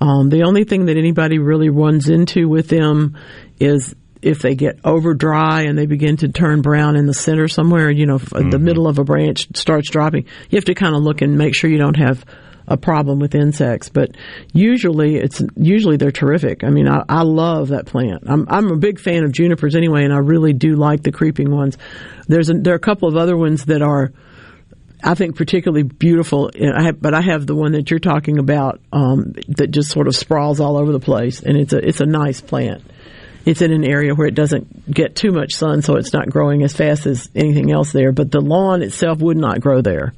[0.00, 3.16] Um, the only thing that anybody really runs into with them
[3.58, 7.46] is if they get over dry and they begin to turn brown in the center
[7.46, 7.90] somewhere.
[7.90, 10.24] You know, if the middle of a branch starts dropping.
[10.50, 12.24] You have to kind of look and make sure you don't have
[12.66, 14.16] a problem with insects, but
[14.52, 16.64] usually it's usually they're terrific.
[16.64, 18.24] I mean, I, I love that plant.
[18.26, 21.50] I'm I'm a big fan of junipers anyway, and I really do like the creeping
[21.50, 21.76] ones.
[22.26, 24.12] There's a, there are a couple of other ones that are.
[25.06, 28.38] I think particularly beautiful, and I have, but I have the one that you're talking
[28.38, 32.00] about um, that just sort of sprawls all over the place, and it's a it's
[32.00, 32.82] a nice plant.
[33.44, 36.62] It's in an area where it doesn't get too much sun, so it's not growing
[36.62, 38.12] as fast as anything else there.
[38.12, 40.14] But the lawn itself would not grow there,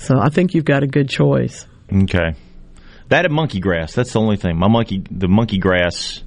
[0.00, 1.64] so I think you've got a good choice.
[1.92, 2.34] Okay.
[3.08, 3.94] That and monkey grass.
[3.94, 4.58] That's the only thing.
[4.58, 6.24] My monkey, the monkey grass.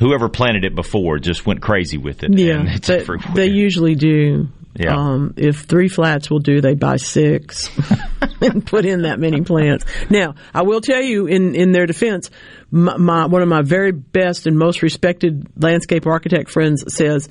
[0.00, 2.36] Whoever planted it before just went crazy with it.
[2.36, 3.04] Yeah, and it's they,
[3.34, 4.48] they usually do.
[4.74, 4.94] Yeah.
[4.96, 7.68] Um, if three flats will do, they buy six
[8.40, 9.84] and put in that many plants.
[10.08, 12.30] Now, I will tell you, in in their defense,
[12.70, 17.28] my, my one of my very best and most respected landscape architect friends says,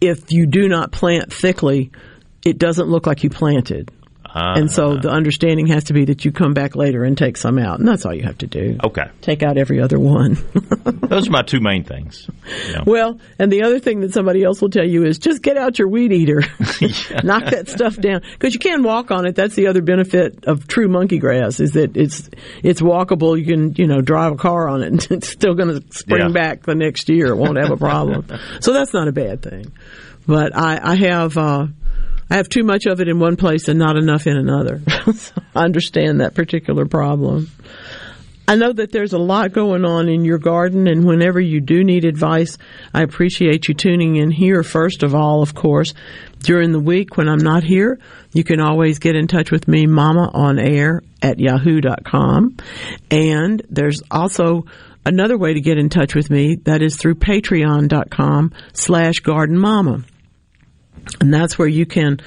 [0.00, 1.90] if you do not plant thickly,
[2.44, 3.90] it doesn't look like you planted.
[4.36, 7.58] And so the understanding has to be that you come back later and take some
[7.58, 8.78] out, and that's all you have to do.
[8.84, 9.04] Okay.
[9.22, 10.34] Take out every other one.
[10.84, 12.28] Those are my two main things.
[12.68, 12.82] you know.
[12.86, 15.78] Well, and the other thing that somebody else will tell you is just get out
[15.78, 16.40] your weed eater,
[17.24, 19.34] knock that stuff down because you can walk on it.
[19.34, 22.28] That's the other benefit of true monkey grass is that it's
[22.62, 23.38] it's walkable.
[23.38, 26.22] You can you know drive a car on it and it's still going to spring
[26.26, 26.32] Yeah.
[26.32, 27.28] back the next year.
[27.28, 28.26] It won't have a problem.
[28.60, 29.72] so that's not a bad thing.
[30.26, 31.36] But I, I have.
[31.38, 31.66] Uh,
[32.30, 34.82] I have too much of it in one place and not enough in another.
[35.14, 37.50] so I understand that particular problem.
[38.48, 41.82] I know that there's a lot going on in your garden, and whenever you do
[41.82, 42.58] need advice,
[42.94, 45.94] I appreciate you tuning in here, first of all, of course.
[46.42, 47.98] During the week when I'm not here,
[48.32, 52.56] you can always get in touch with me, mama on air at yahoo.com.
[53.10, 54.66] And there's also
[55.04, 60.04] another way to get in touch with me, that is through patreon.com slash garden mama.
[61.20, 62.20] And that's where you can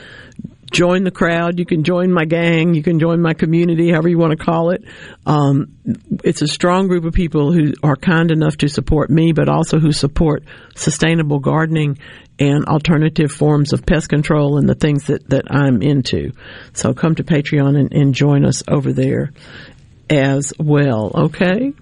[0.71, 1.57] join the crowd.
[1.59, 2.73] You can join my gang.
[2.73, 4.83] You can join my community, however you want to call it.
[5.25, 5.77] Um,
[6.23, 9.79] it's a strong group of people who are kind enough to support me, but also
[9.79, 10.43] who support
[10.75, 11.97] sustainable gardening
[12.37, 16.31] and alternative forms of pest control and the things that, that I'm into.
[16.73, 19.31] So come to Patreon and, and join us over there
[20.09, 21.11] as well.
[21.13, 21.73] Okay.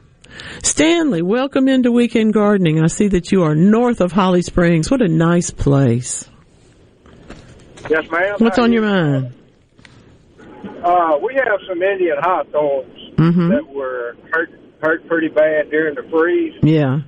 [0.64, 2.82] Stanley, welcome into Weekend Gardening.
[2.82, 4.90] I see that you are north of Holly Springs.
[4.90, 6.30] What a nice place.
[7.90, 8.36] Yes, ma'am.
[8.40, 9.34] What's on your mind?
[10.84, 13.50] Uh, we have some Indian hawthorns Mhm.
[13.50, 14.50] that were hurt
[14.82, 17.00] hurt pretty bad during the freeze, Yeah.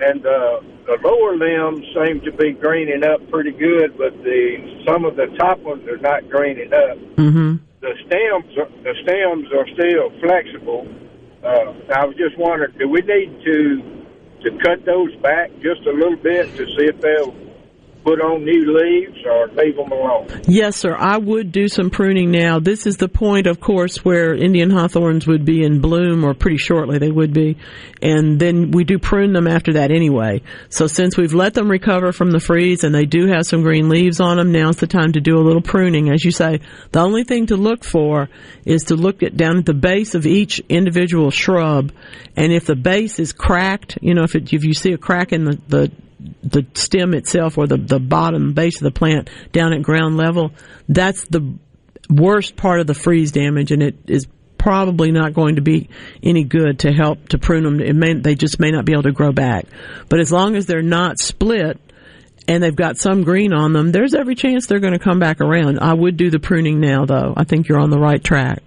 [0.00, 5.04] and uh, the lower limbs seem to be greening up pretty good, but the some
[5.06, 6.98] of the top ones are not greening up.
[7.16, 7.54] Mm-hmm.
[7.80, 10.86] The stems are, the stems are still flexible.
[11.42, 13.82] Uh, I was just wondering, do we need to
[14.44, 17.34] to cut those back just a little bit to see if they'll
[18.08, 20.26] put on new leaves or leave them alone?
[20.46, 20.96] Yes, sir.
[20.96, 22.58] I would do some pruning now.
[22.58, 26.56] This is the point, of course, where Indian hawthorns would be in bloom, or pretty
[26.56, 27.58] shortly they would be,
[28.00, 30.40] and then we do prune them after that anyway.
[30.70, 33.90] So since we've let them recover from the freeze and they do have some green
[33.90, 36.08] leaves on them, now's the time to do a little pruning.
[36.08, 36.60] As you say,
[36.92, 38.30] the only thing to look for
[38.64, 41.92] is to look at down at the base of each individual shrub,
[42.36, 45.32] and if the base is cracked, you know, if it, if you see a crack
[45.32, 45.92] in the, the
[46.42, 50.52] the stem itself or the, the bottom base of the plant down at ground level,
[50.88, 51.54] that's the
[52.10, 54.26] worst part of the freeze damage and it is
[54.56, 55.88] probably not going to be
[56.22, 57.80] any good to help to prune them.
[57.80, 59.66] It may, they just may not be able to grow back.
[60.08, 61.78] But as long as they're not split
[62.48, 65.40] and they've got some green on them, there's every chance they're going to come back
[65.40, 65.78] around.
[65.80, 67.34] I would do the pruning now though.
[67.36, 68.62] I think you're on the right track.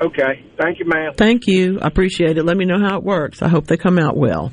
[0.00, 0.44] Okay.
[0.60, 1.12] Thank you, ma'am.
[1.16, 1.80] Thank you.
[1.80, 2.44] I appreciate it.
[2.44, 3.42] Let me know how it works.
[3.42, 4.52] I hope they come out well.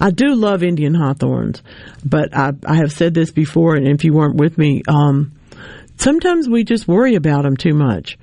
[0.00, 1.62] I do love Indian hawthorns,
[2.04, 5.32] but I, I have said this before, and if you weren't with me, um,
[5.96, 8.18] sometimes we just worry about them too much.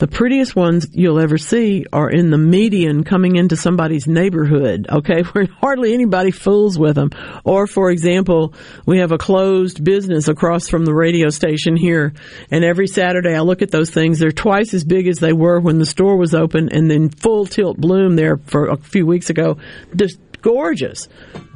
[0.00, 5.20] The prettiest ones you'll ever see are in the median coming into somebody's neighborhood, okay,
[5.32, 7.10] where hardly anybody fools with them.
[7.44, 8.54] Or, for example,
[8.86, 12.14] we have a closed business across from the radio station here,
[12.50, 14.18] and every Saturday I look at those things.
[14.18, 17.44] They're twice as big as they were when the store was open, and then full
[17.44, 19.58] tilt bloom there for a few weeks ago.
[19.94, 21.08] Just gorgeous.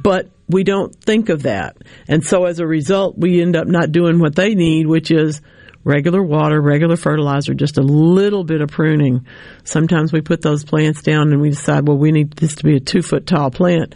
[0.03, 1.77] But we don't think of that.
[2.07, 5.41] And so as a result, we end up not doing what they need, which is
[5.85, 9.25] regular water, regular fertilizer, just a little bit of pruning.
[9.63, 12.75] Sometimes we put those plants down and we decide, well, we need this to be
[12.75, 13.95] a two foot tall plant.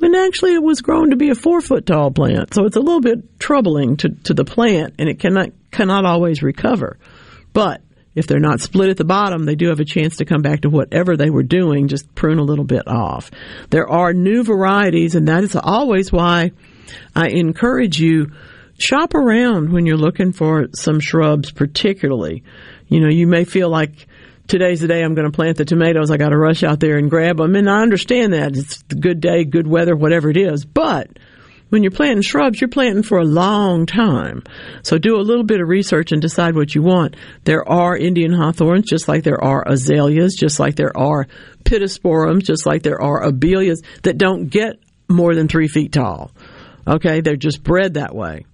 [0.00, 2.52] And actually it was grown to be a four foot tall plant.
[2.52, 6.42] So it's a little bit troubling to, to the plant and it cannot, cannot always
[6.42, 6.98] recover.
[7.52, 7.82] But
[8.14, 10.62] if they're not split at the bottom, they do have a chance to come back
[10.62, 13.30] to whatever they were doing, just prune a little bit off.
[13.70, 16.50] There are new varieties and that is always why
[17.14, 18.32] I encourage you
[18.78, 22.44] shop around when you're looking for some shrubs, particularly.
[22.86, 24.06] You know, you may feel like
[24.46, 26.10] today's the day I'm going to plant the tomatoes.
[26.10, 27.54] I got to rush out there and grab them.
[27.54, 30.64] And I understand that it's a good day, good weather, whatever it is.
[30.64, 31.10] But
[31.68, 34.42] when you're planting shrubs, you're planting for a long time.
[34.82, 37.16] So do a little bit of research and decide what you want.
[37.44, 41.26] There are Indian hawthorns, just like there are azaleas, just like there are
[41.64, 44.78] pittosporums, just like there are abelias that don't get
[45.10, 46.30] more than three feet tall.
[46.86, 48.46] Okay, they're just bred that way.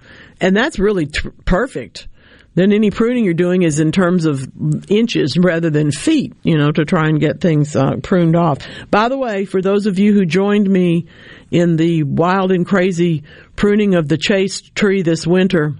[0.45, 2.07] And that's really t- perfect.
[2.55, 4.47] Then any pruning you're doing is in terms of
[4.91, 8.59] inches rather than feet, you know, to try and get things uh, pruned off.
[8.91, 11.07] By the way, for those of you who joined me
[11.51, 13.25] in the wild and crazy
[13.57, 15.77] pruning of the chaste tree this winter,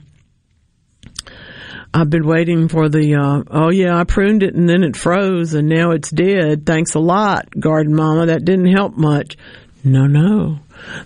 [1.93, 5.53] I've been waiting for the, uh, oh yeah, I pruned it and then it froze
[5.53, 6.65] and now it's dead.
[6.65, 8.27] Thanks a lot, garden mama.
[8.27, 9.37] That didn't help much.
[9.85, 10.61] No, no.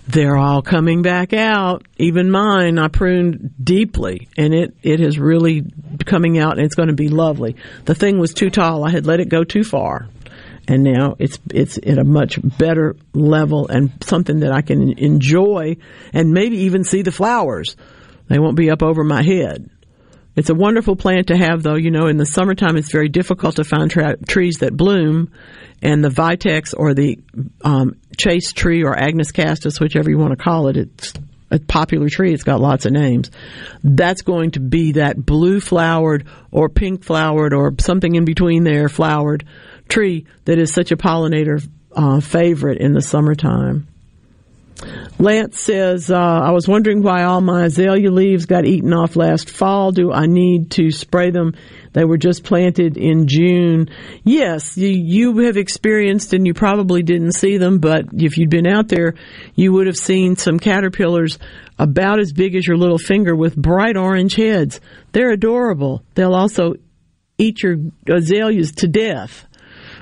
[0.07, 1.85] They're all coming back out.
[1.97, 5.65] Even mine, I pruned deeply, and it, it is really
[6.05, 7.55] coming out, and it's going to be lovely.
[7.85, 8.85] The thing was too tall.
[8.85, 10.07] I had let it go too far.
[10.67, 15.77] And now it's it's at a much better level and something that I can enjoy
[16.13, 17.75] and maybe even see the flowers.
[18.27, 19.67] They won't be up over my head.
[20.35, 21.75] It's a wonderful plant to have, though.
[21.75, 25.31] You know, in the summertime, it's very difficult to find tra- trees that bloom,
[25.81, 27.19] and the vitex or the
[27.63, 31.13] um, chaste tree or Agnus castus, whichever you want to call it, it's
[31.51, 32.33] a popular tree.
[32.33, 33.31] It's got lots of names.
[33.83, 38.89] That's going to be that blue flowered or pink flowered or something in between there
[38.89, 39.45] flowered
[39.87, 43.87] tree that is such a pollinator uh, favorite in the summertime.
[45.19, 49.49] Lance says, uh, I was wondering why all my azalea leaves got eaten off last
[49.49, 49.91] fall.
[49.91, 51.55] Do I need to spray them?
[51.91, 53.89] They were just planted in June.
[54.23, 58.67] Yes, you, you have experienced and you probably didn't see them, but if you'd been
[58.67, 59.15] out there,
[59.55, 61.39] you would have seen some caterpillars
[61.77, 64.79] about as big as your little finger with bright orange heads.
[65.11, 66.03] They're adorable.
[66.13, 66.75] They'll also
[67.37, 67.77] eat your
[68.07, 69.45] azaleas to death.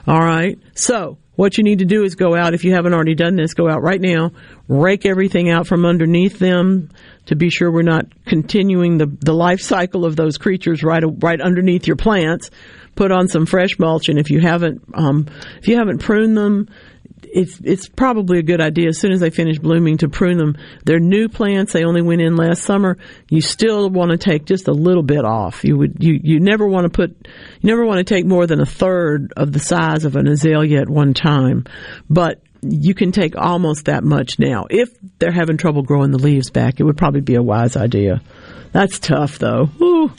[0.06, 0.60] All right.
[0.76, 3.54] So what you need to do is go out, if you haven't already done this,
[3.54, 4.32] go out right now,
[4.68, 6.90] rake everything out from underneath them
[7.28, 11.40] to be sure we're not continuing the, the life cycle of those creatures right, right
[11.40, 12.50] underneath your plants.
[12.96, 15.28] Put on some fresh mulch, and if you haven't, um,
[15.60, 16.70] if you haven't pruned them,
[17.24, 20.58] it's it's probably a good idea as soon as they finish blooming to prune them.
[20.86, 22.98] They're new plants; they only went in last summer.
[23.30, 25.64] You still want to take just a little bit off.
[25.64, 28.60] You would you you never want to put you never want to take more than
[28.60, 31.66] a third of the size of an azalea at one time,
[32.10, 34.66] but you can take almost that much now.
[34.70, 34.90] If
[35.20, 38.22] they're having trouble growing the leaves back, it would probably be a wise idea.
[38.72, 40.12] That's tough though.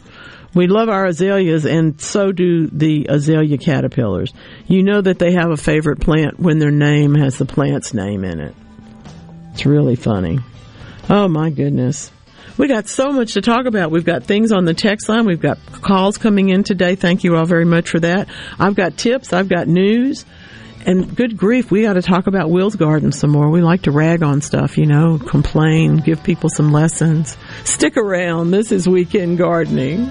[0.55, 4.33] We love our azaleas, and so do the azalea caterpillars.
[4.67, 8.25] You know that they have a favorite plant when their name has the plant's name
[8.25, 8.55] in it.
[9.53, 10.39] It's really funny.
[11.11, 12.11] Oh my goodness.
[12.57, 13.93] We got so much to talk about.
[13.93, 15.27] We've got things on the text line.
[15.27, 16.97] We've got calls coming in today.
[16.97, 18.29] Thank you all very much for that.
[18.59, 19.33] I've got tips.
[19.33, 20.25] I've got news.
[20.89, 23.51] And good grief, we got to talk about Will's Garden some more.
[23.51, 27.37] We like to rag on stuff, you know, complain, give people some lessons.
[27.65, 28.53] Stick around.
[28.53, 30.11] This is Weekend Gardening.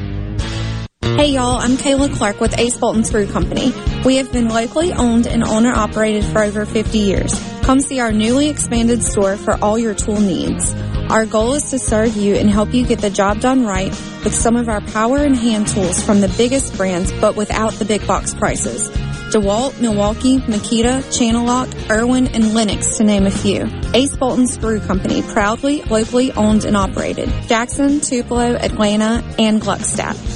[1.03, 3.73] Hey y'all, I'm Kayla Clark with Ace Bolt and Screw Company.
[4.05, 7.33] We have been locally owned and owner operated for over 50 years.
[7.61, 10.73] Come see our newly expanded store for all your tool needs.
[11.09, 13.89] Our goal is to serve you and help you get the job done right
[14.23, 17.85] with some of our power and hand tools from the biggest brands but without the
[17.85, 18.89] big box prices.
[19.31, 23.67] DeWalt, Milwaukee, Makita, Channellock, Irwin, and Lenox to name a few.
[23.93, 27.29] Ace Bolt and Screw Company, proudly locally owned and operated.
[27.47, 30.30] Jackson, Tupelo, Atlanta, and Gluckstadt.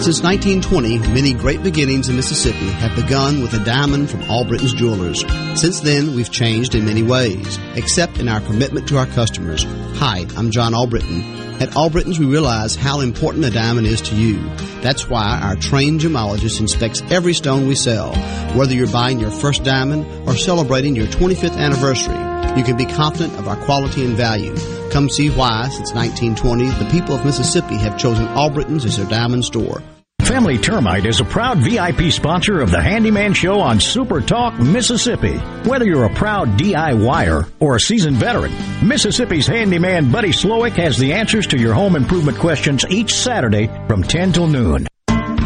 [0.00, 5.24] Since 1920, many great beginnings in Mississippi have begun with a diamond from Albritton's Jewelers.
[5.60, 9.64] Since then, we've changed in many ways, except in our commitment to our customers.
[9.98, 11.22] Hi, I'm John Albritton.
[11.60, 14.38] At Albritton's, we realize how important a diamond is to you.
[14.82, 18.14] That's why our trained gemologist inspects every stone we sell.
[18.56, 23.38] Whether you're buying your first diamond or celebrating your 25th anniversary, you can be confident
[23.38, 24.54] of our quality and value.
[24.90, 29.44] Come see why, since 1920, the people of Mississippi have chosen Albritton's as their diamond
[29.44, 29.82] store.
[30.28, 35.38] Family Termite is a proud VIP sponsor of the Handyman Show on Super Talk, Mississippi.
[35.66, 38.52] Whether you're a proud DIYer or a seasoned veteran,
[38.86, 44.02] Mississippi's handyman Buddy Slowick has the answers to your home improvement questions each Saturday from
[44.02, 44.86] 10 till noon.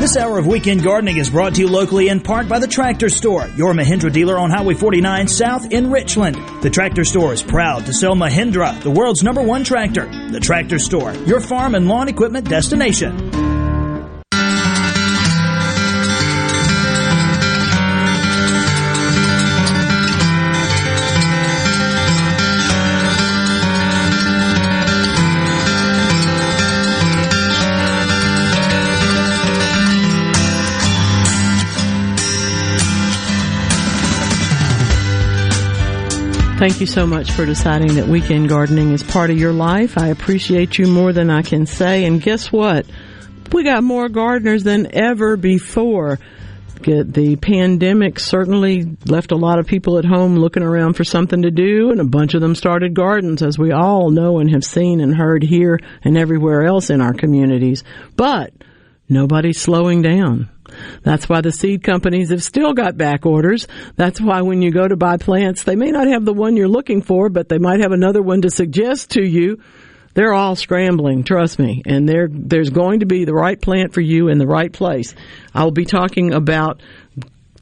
[0.03, 3.09] This hour of Weekend Gardening is brought to you locally in part by the Tractor
[3.09, 6.35] Store, your Mahindra dealer on Highway 49 South in Richland.
[6.61, 10.07] The Tractor Store is proud to sell Mahindra, the world's number one tractor.
[10.33, 13.41] The Tractor Store, your farm and lawn equipment destination.
[36.62, 39.98] Thank you so much for deciding that weekend gardening is part of your life.
[39.98, 42.05] I appreciate you more than I can say.
[42.05, 42.86] And guess what?
[43.51, 46.20] We got more gardeners than ever before.
[46.84, 51.51] The pandemic certainly left a lot of people at home looking around for something to
[51.51, 55.01] do, and a bunch of them started gardens, as we all know and have seen
[55.01, 57.82] and heard here and everywhere else in our communities.
[58.14, 58.52] But
[59.09, 60.48] nobody's slowing down.
[61.03, 63.66] That's why the seed companies have still got back orders.
[63.97, 66.69] That's why when you go to buy plants, they may not have the one you're
[66.69, 69.61] looking for, but they might have another one to suggest to you.
[70.15, 74.03] They're all scrambling, trust me, and there there's going to be the right plant for
[74.03, 75.15] you in the right place.
[75.55, 76.82] I'll be talking about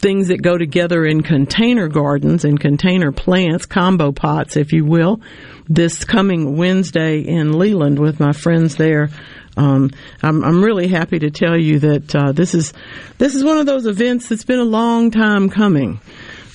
[0.00, 5.20] things that go together in container gardens and container plants, combo pots, if you will,
[5.68, 9.10] this coming Wednesday in Leland with my friends there
[9.56, 9.90] um,
[10.22, 12.72] I'm, I'm really happy to tell you that uh, this is
[13.18, 16.00] this is one of those events that's been a long time coming.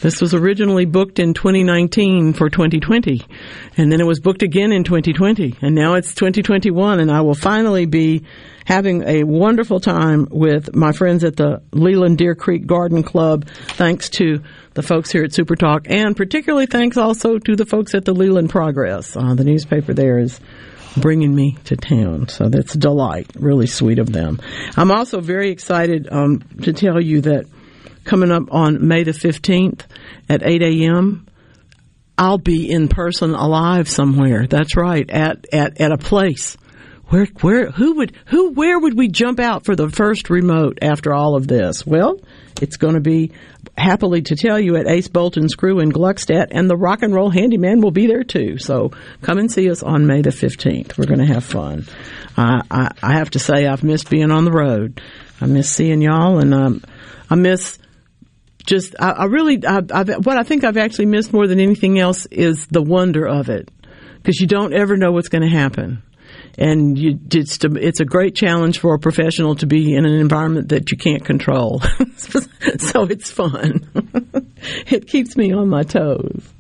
[0.02, 3.26] This was originally booked in 2019 for 2020,
[3.78, 7.34] and then it was booked again in 2020, and now it's 2021, and I will
[7.34, 8.24] finally be
[8.66, 14.10] having a wonderful time with my friends at the Leland Deer Creek Garden Club, thanks
[14.12, 14.44] to
[14.74, 18.14] the folks here at Super Talk, and particularly thanks also to the folks at the
[18.14, 19.16] Leland Progress.
[19.16, 20.40] Uh, the newspaper there is
[20.98, 22.28] bringing me to town.
[22.30, 23.32] So that's a delight.
[23.36, 24.42] Really sweet of them.
[24.78, 27.46] I'm also very excited um, to tell you that
[28.04, 29.82] coming up on May the 15th
[30.30, 31.28] at 8 a.m.,
[32.18, 34.48] I'll be in person alive somewhere.
[34.48, 36.56] That's right, at, at, at a place.
[37.08, 41.14] Where, where, who would, who, where would we jump out for the first remote after
[41.14, 41.86] all of this?
[41.86, 42.20] Well,
[42.62, 43.32] it's going to be
[43.78, 47.14] happily to tell you at Ace Bolt and Screw in Gluckstadt, and the Rock and
[47.14, 48.58] Roll Handyman will be there too.
[48.58, 48.92] So
[49.22, 50.98] come and see us on May the 15th.
[50.98, 51.86] We're going to have fun.
[52.38, 55.02] Uh, I, I have to say, I've missed being on the road.
[55.42, 56.84] I miss seeing y'all, and um,
[57.30, 57.78] I miss
[58.66, 62.00] just, I, I really, I, I've, what I think I've actually missed more than anything
[62.00, 63.70] else is the wonder of it.
[64.16, 66.02] Because you don't ever know what's going to happen
[66.58, 70.70] and you, it's, it's a great challenge for a professional to be in an environment
[70.70, 71.82] that you can't control.
[72.18, 73.90] so it's fun.
[74.88, 76.52] it keeps me on my toes.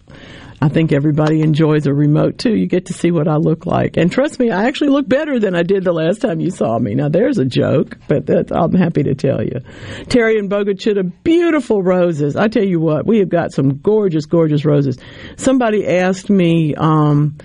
[0.61, 2.55] I think everybody enjoys a remote too.
[2.55, 3.97] You get to see what I look like.
[3.97, 6.79] And trust me, I actually look better than I did the last time you saw
[6.79, 6.95] me.
[6.95, 9.59] Now there's a joke, but I'm happy to tell you.
[10.07, 12.35] Terry and Bogue Chitto, beautiful roses.
[12.35, 14.97] I tell you what, we have got some gorgeous, gorgeous roses.
[15.35, 17.37] Somebody asked me, um,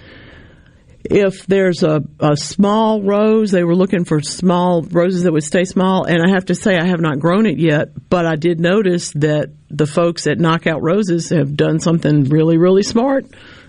[1.10, 5.64] if there's a, a small rose, they were looking for small roses that would stay
[5.64, 6.04] small.
[6.04, 9.10] And I have to say, I have not grown it yet, but I did notice
[9.12, 13.26] that the folks at Knockout Roses have done something really, really smart.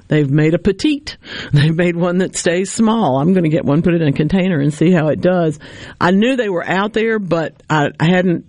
[0.08, 1.18] They've made a petite.
[1.52, 3.20] They've made one that stays small.
[3.20, 5.58] I'm going to get one, put it in a container, and see how it does.
[6.00, 8.46] I knew they were out there, but I, I hadn't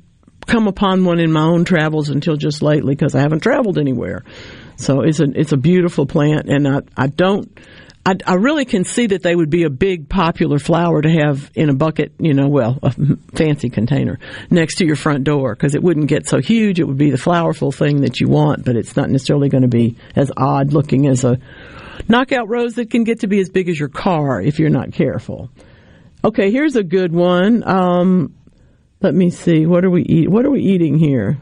[0.46, 4.24] come upon one in my own travels until just lately because I haven't traveled anywhere.
[4.76, 7.56] So it's a it's a beautiful plant, and I I don't
[8.04, 11.52] I, I, really can see that they would be a big popular flower to have
[11.54, 12.92] in a bucket, you know, well, a
[13.36, 14.18] fancy container
[14.50, 16.80] next to your front door because it wouldn't get so huge.
[16.80, 19.68] It would be the flowerful thing that you want, but it's not necessarily going to
[19.68, 21.38] be as odd looking as a
[22.08, 24.92] knockout rose that can get to be as big as your car if you're not
[24.92, 25.50] careful.
[26.24, 27.62] Okay, here's a good one.
[27.68, 28.34] Um,
[29.00, 29.66] let me see.
[29.66, 30.28] What are we eat?
[30.28, 31.38] What are we eating here?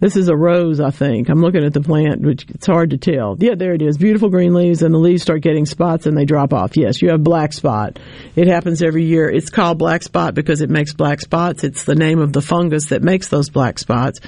[0.00, 1.28] This is a rose, I think.
[1.28, 3.36] I'm looking at the plant, which it's hard to tell.
[3.38, 3.98] Yeah, there it is.
[3.98, 6.76] Beautiful green leaves, and the leaves start getting spots and they drop off.
[6.76, 7.98] Yes, you have black spot.
[8.36, 9.28] It happens every year.
[9.28, 11.64] It's called black spot because it makes black spots.
[11.64, 14.20] It's the name of the fungus that makes those black spots.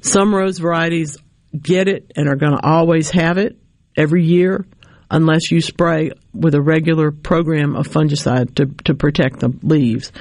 [0.00, 1.18] Some rose varieties
[1.60, 3.56] get it and are going to always have it
[3.96, 4.66] every year
[5.10, 10.12] unless you spray with a regular program of fungicide to, to protect the leaves.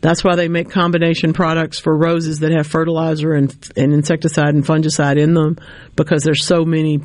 [0.00, 4.64] That's why they make combination products for roses that have fertilizer and, and insecticide and
[4.64, 5.56] fungicide in them
[5.96, 7.00] because there's so many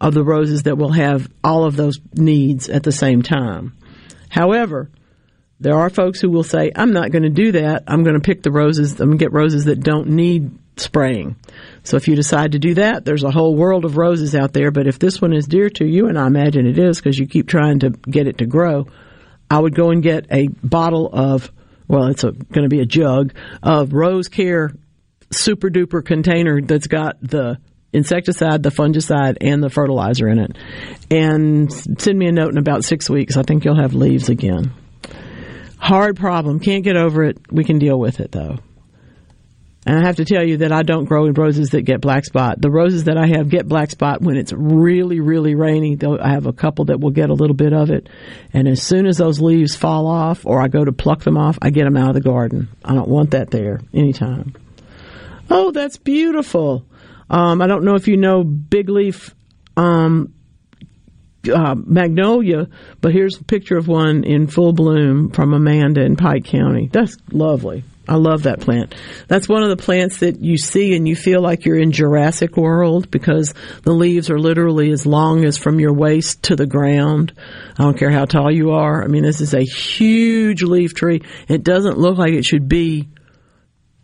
[0.00, 3.76] of the roses that will have all of those needs at the same time.
[4.28, 4.90] However,
[5.60, 7.84] there are folks who will say, I'm not going to do that.
[7.86, 11.36] I'm going to pick the roses, I'm going to get roses that don't need spraying.
[11.84, 14.70] So if you decide to do that, there's a whole world of roses out there.
[14.70, 17.26] But if this one is dear to you, and I imagine it is because you
[17.26, 18.86] keep trying to get it to grow,
[19.50, 21.50] I would go and get a bottle of,
[21.88, 24.72] well, it's going to be a jug of Rose Care
[25.32, 27.58] super duper container that's got the
[27.92, 30.56] insecticide, the fungicide, and the fertilizer in it.
[31.10, 33.36] And send me a note in about six weeks.
[33.36, 34.72] I think you'll have leaves again.
[35.78, 36.60] Hard problem.
[36.60, 37.38] Can't get over it.
[37.50, 38.58] We can deal with it though.
[39.84, 42.60] And I have to tell you that I don't grow roses that get black spot.
[42.60, 45.98] The roses that I have get black spot when it's really, really rainy.
[46.00, 48.08] I have a couple that will get a little bit of it.
[48.52, 51.58] And as soon as those leaves fall off or I go to pluck them off,
[51.60, 52.68] I get them out of the garden.
[52.84, 54.54] I don't want that there anytime.
[55.50, 56.84] Oh, that's beautiful.
[57.28, 59.34] Um, I don't know if you know big leaf
[59.76, 60.32] um,
[61.52, 62.68] uh, magnolia,
[63.00, 66.88] but here's a picture of one in full bloom from Amanda in Pike County.
[66.92, 67.82] That's lovely.
[68.08, 68.94] I love that plant.
[69.28, 72.56] That's one of the plants that you see and you feel like you're in Jurassic
[72.56, 77.32] World because the leaves are literally as long as from your waist to the ground.
[77.78, 79.04] I don't care how tall you are.
[79.04, 81.22] I mean, this is a huge leaf tree.
[81.48, 83.08] It doesn't look like it should be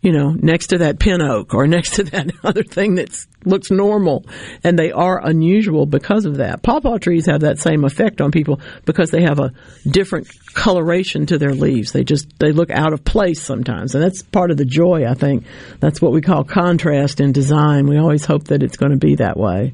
[0.01, 3.69] you know, next to that pin oak or next to that other thing that looks
[3.69, 4.25] normal.
[4.63, 6.63] And they are unusual because of that.
[6.63, 9.53] Pawpaw trees have that same effect on people because they have a
[9.85, 11.91] different coloration to their leaves.
[11.91, 13.93] They just, they look out of place sometimes.
[13.93, 15.45] And that's part of the joy, I think.
[15.79, 17.87] That's what we call contrast in design.
[17.87, 19.73] We always hope that it's going to be that way.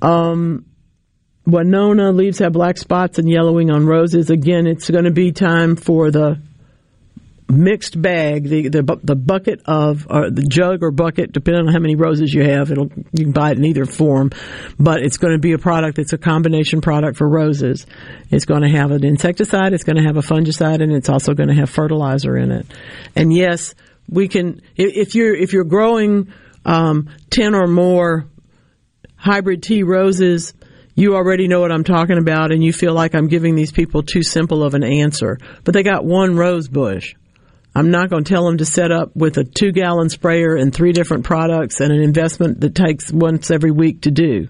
[0.00, 0.66] Um,
[1.46, 4.30] Winona leaves have black spots and yellowing on roses.
[4.30, 6.40] Again, it's going to be time for the
[7.52, 11.78] mixed bag, the the, the bucket of or the jug or bucket, depending on how
[11.78, 14.30] many roses you have, it'll you can buy it in either form,
[14.78, 17.86] but it's going to be a product that's a combination product for roses.
[18.30, 21.34] It's going to have an insecticide, it's going to have a fungicide, and it's also
[21.34, 22.66] going to have fertilizer in it.
[23.14, 23.74] And yes,
[24.08, 26.32] we can if you're if you're growing
[26.64, 28.26] um, ten or more
[29.16, 30.54] hybrid tea roses
[30.94, 34.02] you already know what I'm talking about and you feel like I'm giving these people
[34.02, 35.38] too simple of an answer.
[35.64, 37.14] But they got one rose bush.
[37.74, 40.74] I'm not going to tell them to set up with a two gallon sprayer and
[40.74, 44.48] three different products and an investment that takes once every week to do.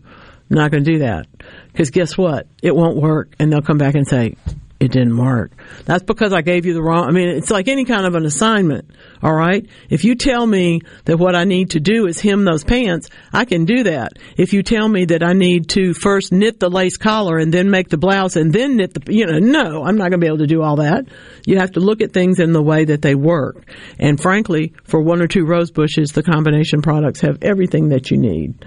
[0.50, 1.26] I'm not going to do that.
[1.70, 2.46] Because guess what?
[2.62, 3.34] It won't work.
[3.38, 4.36] And they'll come back and say,
[4.82, 5.52] it didn't work.
[5.84, 8.26] That's because I gave you the wrong, I mean, it's like any kind of an
[8.26, 8.90] assignment,
[9.22, 9.68] alright?
[9.88, 13.44] If you tell me that what I need to do is hem those pants, I
[13.44, 14.14] can do that.
[14.36, 17.70] If you tell me that I need to first knit the lace collar and then
[17.70, 20.26] make the blouse and then knit the, you know, no, I'm not going to be
[20.26, 21.06] able to do all that.
[21.46, 23.70] You have to look at things in the way that they work.
[24.00, 28.18] And frankly, for one or two rose bushes, the combination products have everything that you
[28.18, 28.64] need.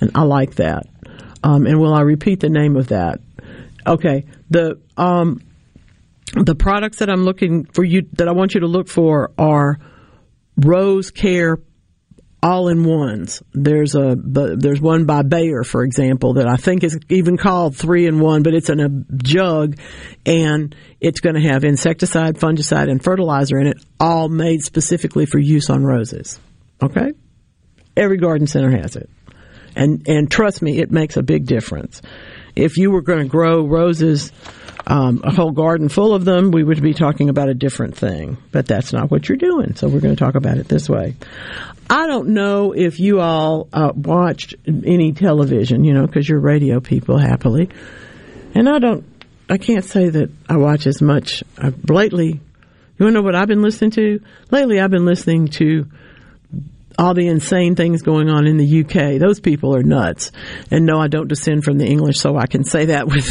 [0.00, 0.84] And I like that.
[1.42, 3.18] Um, and will I repeat the name of that?
[3.84, 4.26] Okay.
[4.48, 5.40] The, um,
[6.36, 9.78] the products that I'm looking for you that I want you to look for are
[10.56, 11.58] Rose Care
[12.42, 13.42] all in ones.
[13.52, 18.06] There's a there's one by Bayer, for example, that I think is even called three
[18.06, 19.78] in one, but it's in a jug,
[20.24, 25.38] and it's going to have insecticide, fungicide, and fertilizer in it, all made specifically for
[25.38, 26.38] use on roses.
[26.82, 27.12] Okay,
[27.96, 29.10] every garden center has it,
[29.74, 32.02] and and trust me, it makes a big difference.
[32.56, 34.32] If you were going to grow roses
[34.86, 38.38] um, a whole garden full of them, we would be talking about a different thing.
[38.52, 39.74] But that's not what you're doing.
[39.76, 41.16] So we're going to talk about it this way.
[41.90, 46.80] I don't know if you all uh, watched any television, you know, because you're radio
[46.80, 47.68] people happily.
[48.54, 49.04] And I don't,
[49.48, 51.44] I can't say that I watch as much.
[51.88, 52.28] Lately,
[52.98, 54.20] you want to know what I've been listening to?
[54.50, 55.86] Lately, I've been listening to
[56.98, 59.20] all the insane things going on in the UK.
[59.20, 60.32] Those people are nuts.
[60.70, 63.28] And no, I don't descend from the English, so I can say that with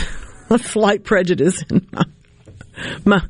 [0.49, 2.05] a slight prejudice my,
[3.03, 3.21] my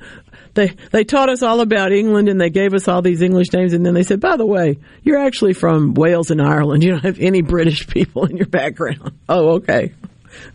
[0.55, 3.73] they they taught us all about England and they gave us all these English names
[3.73, 6.83] and then they said, by the way, you're actually from Wales and Ireland.
[6.83, 9.19] You don't have any British people in your background.
[9.29, 9.93] Oh, okay.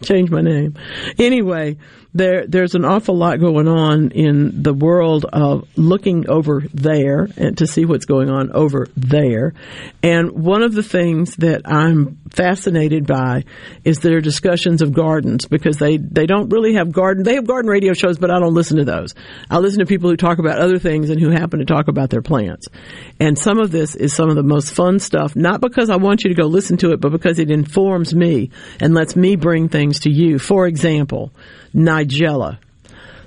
[0.02, 0.74] Change my name.
[1.19, 1.77] Anyway,
[2.12, 7.58] there there's an awful lot going on in the world of looking over there and
[7.58, 9.54] to see what's going on over there.
[10.02, 13.44] And one of the things that I'm fascinated by
[13.84, 17.70] is their discussions of gardens because they, they don't really have garden they have garden
[17.70, 19.14] radio shows but I don't listen to those.
[19.48, 22.10] I listen to people who talk about other things and who happen to talk about
[22.10, 22.68] their plants.
[23.20, 26.24] And some of this is some of the most fun stuff, not because I want
[26.24, 28.50] you to go listen to it, but because it informs me
[28.80, 30.38] and lets me bring things to you.
[30.38, 31.32] For example,
[31.74, 32.59] Nigella.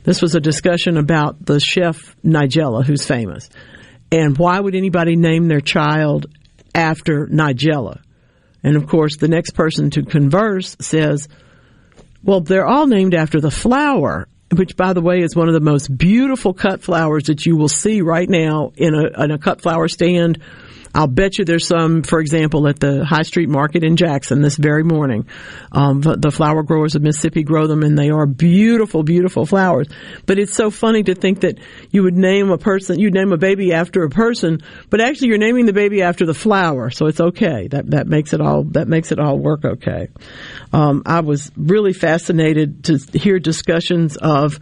[0.03, 3.49] This was a discussion about the chef Nigella, who's famous.
[4.11, 6.27] And why would anybody name their child
[6.75, 8.01] after Nigella?
[8.63, 11.27] And of course, the next person to converse says,
[12.23, 15.59] well, they're all named after the flower, which, by the way, is one of the
[15.59, 19.61] most beautiful cut flowers that you will see right now in a, in a cut
[19.61, 20.41] flower stand
[20.95, 24.57] I'll bet you there's some, for example, at the High Street Market in Jackson this
[24.57, 25.27] very morning.
[25.71, 29.87] Um, the flower growers of Mississippi grow them, and they are beautiful, beautiful flowers.
[30.25, 31.59] But it's so funny to think that
[31.89, 35.37] you would name a person, you'd name a baby after a person, but actually you're
[35.39, 37.67] naming the baby after the flower, so it's okay.
[37.67, 40.09] That that makes it all that makes it all work okay.
[40.71, 44.59] Um, I was really fascinated to hear discussions of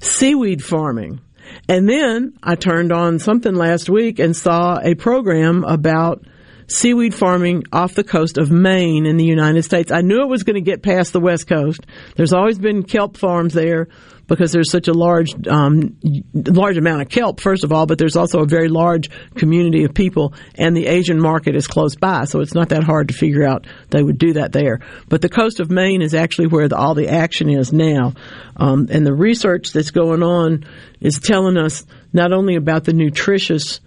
[0.00, 1.20] seaweed farming
[1.68, 6.24] and then I turned on something last week and saw a program about
[6.66, 9.92] seaweed farming off the coast of Maine in the United States.
[9.92, 11.80] I knew it was going to get past the West Coast.
[12.16, 13.88] There's always been kelp farms there,
[14.32, 15.94] because there's such a large um,
[16.32, 19.92] large amount of kelp, first of all, but there's also a very large community of
[19.92, 23.44] people, and the Asian market is close by, so it's not that hard to figure
[23.44, 24.80] out they would do that there.
[25.06, 28.14] But the coast of Maine is actually where the, all the action is now,
[28.56, 30.64] um, and the research that's going on
[30.98, 31.84] is telling us
[32.14, 33.80] not only about the nutritious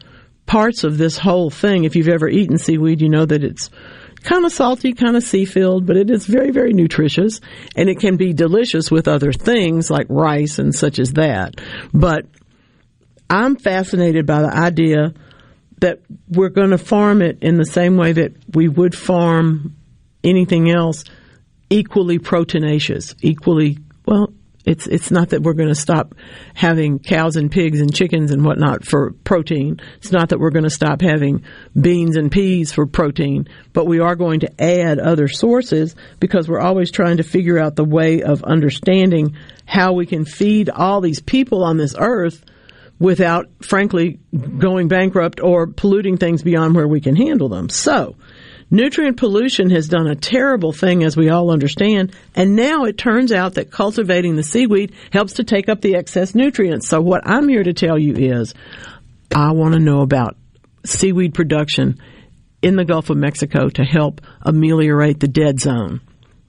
[0.46, 1.86] parts of this whole thing.
[1.86, 3.72] If you've ever eaten seaweed, you know that it's
[4.26, 7.40] kind of salty, kind of sea filled, but it is very, very nutritious
[7.76, 11.62] and it can be delicious with other things like rice and such as that.
[11.94, 12.26] But
[13.30, 15.14] I'm fascinated by the idea
[15.80, 19.76] that we're going to farm it in the same way that we would farm
[20.24, 21.04] anything else,
[21.70, 24.34] equally proteinaceous, equally, well,
[24.66, 26.16] it's it's not that we're going to stop
[26.54, 29.80] having cows and pigs and chickens and whatnot for protein.
[29.98, 31.44] It's not that we're going to stop having
[31.80, 36.62] beans and peas for protein, but we are going to add other sources because we're
[36.62, 39.36] always trying to figure out the way of understanding
[39.66, 42.44] how we can feed all these people on this earth
[42.98, 44.20] without, frankly,
[44.58, 47.70] going bankrupt or polluting things beyond where we can handle them.
[47.70, 48.16] So
[48.72, 53.32] Nutrient pollution has done a terrible thing, as we all understand, and now it turns
[53.32, 56.88] out that cultivating the seaweed helps to take up the excess nutrients.
[56.88, 58.54] So, what I'm here to tell you is
[59.34, 60.36] I want to know about
[60.84, 62.00] seaweed production
[62.62, 66.02] in the Gulf of Mexico to help ameliorate the dead zone.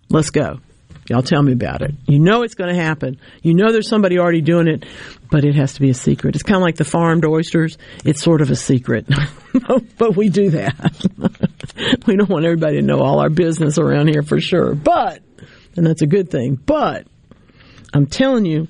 [0.09, 0.61] Let's go.
[1.09, 1.95] Y'all tell me about it.
[2.07, 3.21] You know it's going to happen.
[3.43, 4.85] You know there's somebody already doing it,
[5.31, 6.35] but it has to be a secret.
[6.35, 7.79] It's kind of like the farmed oysters.
[8.05, 9.07] It's sort of a secret,
[9.99, 11.07] but we do that.
[12.07, 15.23] we don't want everybody to know all our business around here for sure, but,
[15.77, 17.07] and that's a good thing, but
[17.95, 18.67] I'm telling you,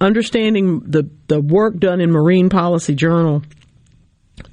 [0.00, 3.42] understanding the, the work done in Marine Policy Journal,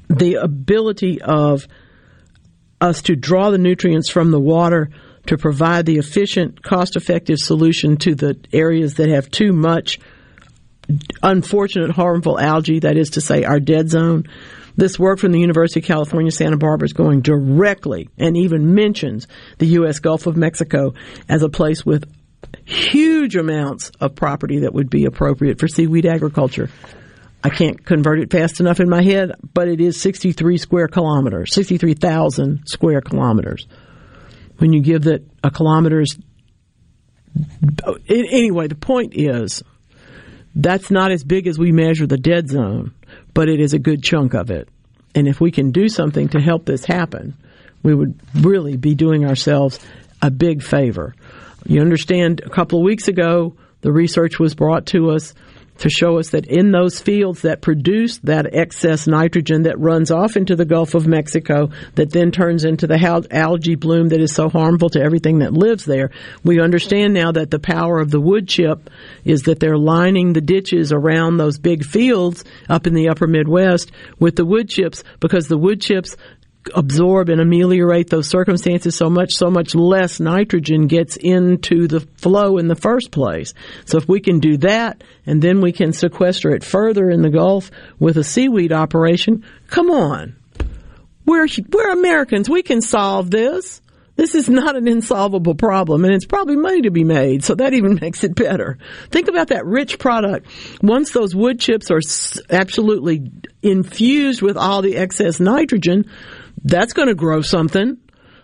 [0.10, 1.68] the ability of
[2.82, 4.90] us to draw the nutrients from the water
[5.30, 10.00] to provide the efficient, cost effective solution to the areas that have too much
[11.22, 14.28] unfortunate, harmful algae, that is to say, our dead zone.
[14.76, 19.28] This work from the University of California, Santa Barbara is going directly and even mentions
[19.60, 20.00] the U.S.
[20.00, 20.96] Gulf of Mexico
[21.28, 22.12] as a place with
[22.66, 26.72] huge amounts of property that would be appropriate for seaweed agriculture.
[27.44, 31.54] I can't convert it fast enough in my head, but it is 63 square kilometers,
[31.54, 33.68] 63,000 square kilometers
[34.60, 36.18] when you give that a kilometer is.
[38.08, 39.64] Anyway, the point is
[40.56, 42.94] that's not as big as we measure the dead zone,
[43.34, 44.70] but it is a good chunk of it.
[45.16, 47.36] And if we can do something to help this happen,
[47.84, 49.80] we would really be doing ourselves
[50.22, 51.16] a big favor.
[51.66, 55.34] You understand, a couple of weeks ago, the research was brought to us
[55.80, 60.38] to show us that in those fields that produce that excess nitrogen that runs off
[60.38, 62.98] into the Gulf of Mexico, that then turns into the
[63.32, 66.12] algae bloom that is so harmful to everything that lives there,
[66.44, 68.90] we understand now that the power of the wood chip
[69.24, 73.92] is that they're lining the ditches around those big fields up in the upper Midwest
[74.20, 76.16] with the wood chips because the wood chips
[76.76, 82.58] absorb and ameliorate those circumstances so much, so much less nitrogen gets into the flow
[82.58, 83.54] in the first place.
[83.86, 87.30] So if we can do that and then we can sequester it further in the
[87.30, 90.36] Gulf with a seaweed operation, come on.
[91.26, 92.50] We're, we're Americans.
[92.50, 93.82] We can solve this.
[94.20, 97.74] This is not an insolvable problem, and it's probably money to be made, so that
[97.74, 98.78] even makes it better.
[99.12, 100.46] Think about that rich product.
[100.82, 102.02] Once those wood chips are
[102.50, 103.32] absolutely
[103.62, 106.12] infused with all the excess nitrogen,
[106.64, 107.98] that's going to grow something.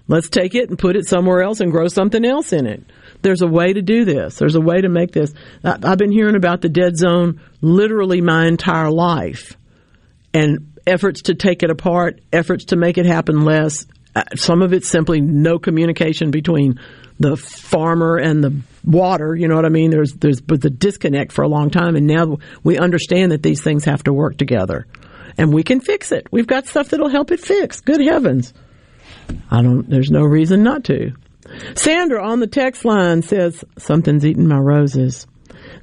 [0.08, 2.84] Let's take it and put it somewhere else and grow something else in it.
[3.22, 4.36] There's a way to do this.
[4.36, 5.34] There's a way to make this.
[5.64, 9.58] I've been hearing about the dead zone literally my entire life.
[10.34, 13.88] And efforts to take it apart, efforts to make it happen less.
[14.16, 16.80] Uh, some of it's simply no communication between
[17.20, 19.36] the farmer and the water.
[19.36, 19.90] You know what I mean?
[19.90, 23.62] There's there's but the disconnect for a long time, and now we understand that these
[23.62, 24.86] things have to work together
[25.38, 26.28] and we can fix it.
[26.32, 27.82] We've got stuff that'll help it fix.
[27.82, 28.54] Good heavens.
[29.50, 31.12] I don't, there's no reason not to.
[31.76, 35.28] Sandra on the text line says, something's eating my roses.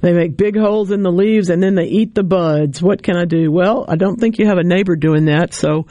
[0.01, 2.81] They make big holes in the leaves and then they eat the buds.
[2.81, 3.51] What can I do?
[3.51, 5.87] Well, I don't think you have a neighbor doing that, so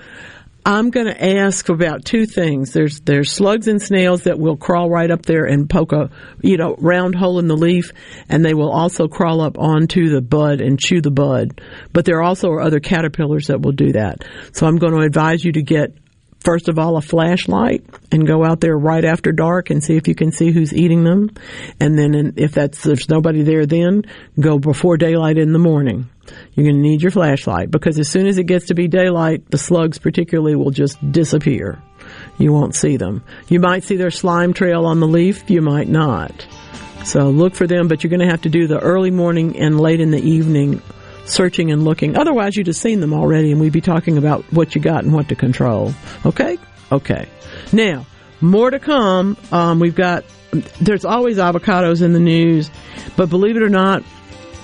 [0.64, 2.72] I'm going to ask about two things.
[2.72, 6.10] There's there's slugs and snails that will crawl right up there and poke a
[6.40, 7.90] you know round hole in the leaf,
[8.28, 11.60] and they will also crawl up onto the bud and chew the bud.
[11.92, 14.24] But there also are other caterpillars that will do that.
[14.52, 15.96] So I'm going to advise you to get
[16.42, 20.08] first of all a flashlight and go out there right after dark and see if
[20.08, 21.30] you can see who's eating them.
[21.80, 24.04] And then if that's there's nobody there, then
[24.38, 26.08] go before daylight in the morning
[26.54, 29.50] you're going to need your flashlight because as soon as it gets to be daylight,
[29.50, 31.82] the slugs particularly will just disappear.
[32.38, 33.24] You won't see them.
[33.48, 36.46] You might see their slime trail on the leaf, you might not.
[37.04, 39.80] So look for them, but you're going to have to do the early morning and
[39.80, 40.80] late in the evening
[41.24, 42.16] searching and looking.
[42.16, 45.12] Otherwise, you'd have seen them already, and we'd be talking about what you got and
[45.12, 45.94] what to control.
[46.26, 46.58] Okay?
[46.90, 47.26] Okay.
[47.72, 48.06] Now,
[48.40, 49.36] more to come.
[49.50, 50.24] Um, we've got,
[50.80, 52.70] there's always avocados in the news,
[53.16, 54.02] but believe it or not,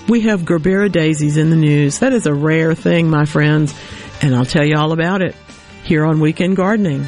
[0.07, 1.99] we have Gerbera daisies in the news.
[1.99, 3.73] That is a rare thing, my friends,
[4.21, 5.35] and I'll tell you all about it
[5.83, 7.07] here on Weekend Gardening.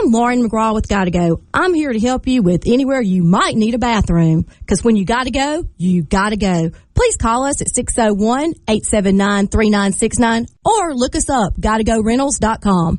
[0.04, 1.40] I'm Lauren McGraw with Gotta Go.
[1.54, 4.44] I'm here to help you with anywhere you might need a bathroom.
[4.66, 6.72] Cause when you gotta go, you gotta go.
[6.94, 12.98] Please call us at 601-879-3969 or look us up, gottogorentals.com.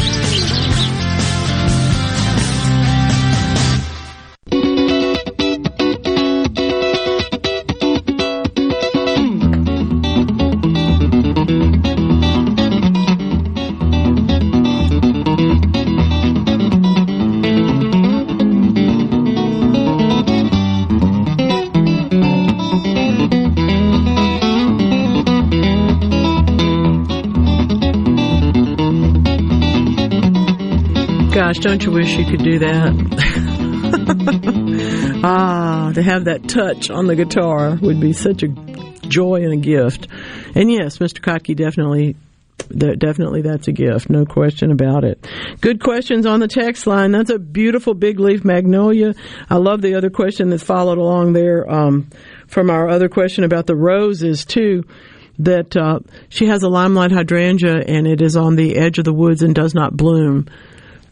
[31.51, 32.93] Gosh, don't you wish you could do that?
[35.25, 38.47] ah, to have that touch on the guitar would be such a
[39.09, 40.07] joy and a gift.
[40.55, 41.19] And yes, Mr.
[41.19, 42.15] Kottke definitely
[42.69, 45.27] that definitely that's a gift, no question about it.
[45.59, 47.11] Good questions on the text line.
[47.11, 49.13] That's a beautiful big leaf magnolia.
[49.49, 52.09] I love the other question that's followed along there um,
[52.47, 54.85] from our other question about the roses too.
[55.39, 55.99] That uh,
[56.29, 59.53] she has a limelight hydrangea and it is on the edge of the woods and
[59.53, 60.47] does not bloom.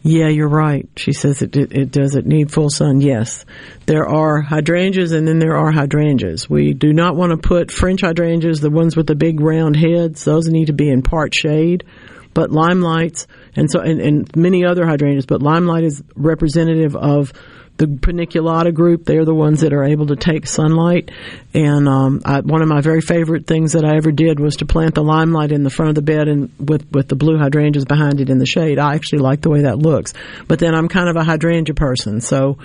[0.02, 0.88] Yeah, you're right.
[0.96, 3.02] She says it, it, it doesn't need full sun.
[3.02, 3.44] Yes,
[3.84, 6.48] there are hydrangeas and then there are hydrangeas.
[6.48, 10.24] We do not want to put French hydrangeas, the ones with the big round heads.
[10.24, 11.84] Those need to be in part shade.
[12.32, 17.32] But limelights and so and, and many other hydrangeas, but limelight is representative of
[17.80, 19.06] the paniculata group.
[19.06, 21.10] They're the ones that are able to take sunlight.
[21.54, 24.66] And um, I, one of my very favorite things that I ever did was to
[24.66, 27.86] plant the limelight in the front of the bed and with with the blue hydrangeas
[27.86, 28.78] behind it in the shade.
[28.78, 30.12] I actually like the way that looks.
[30.46, 32.58] But then I'm kind of a hydrangea person, so.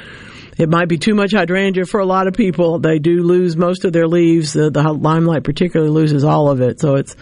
[0.58, 2.80] It might be too much hydrangea for a lot of people.
[2.80, 4.54] They do lose most of their leaves.
[4.54, 7.14] The, the limelight particularly loses all of it, so it's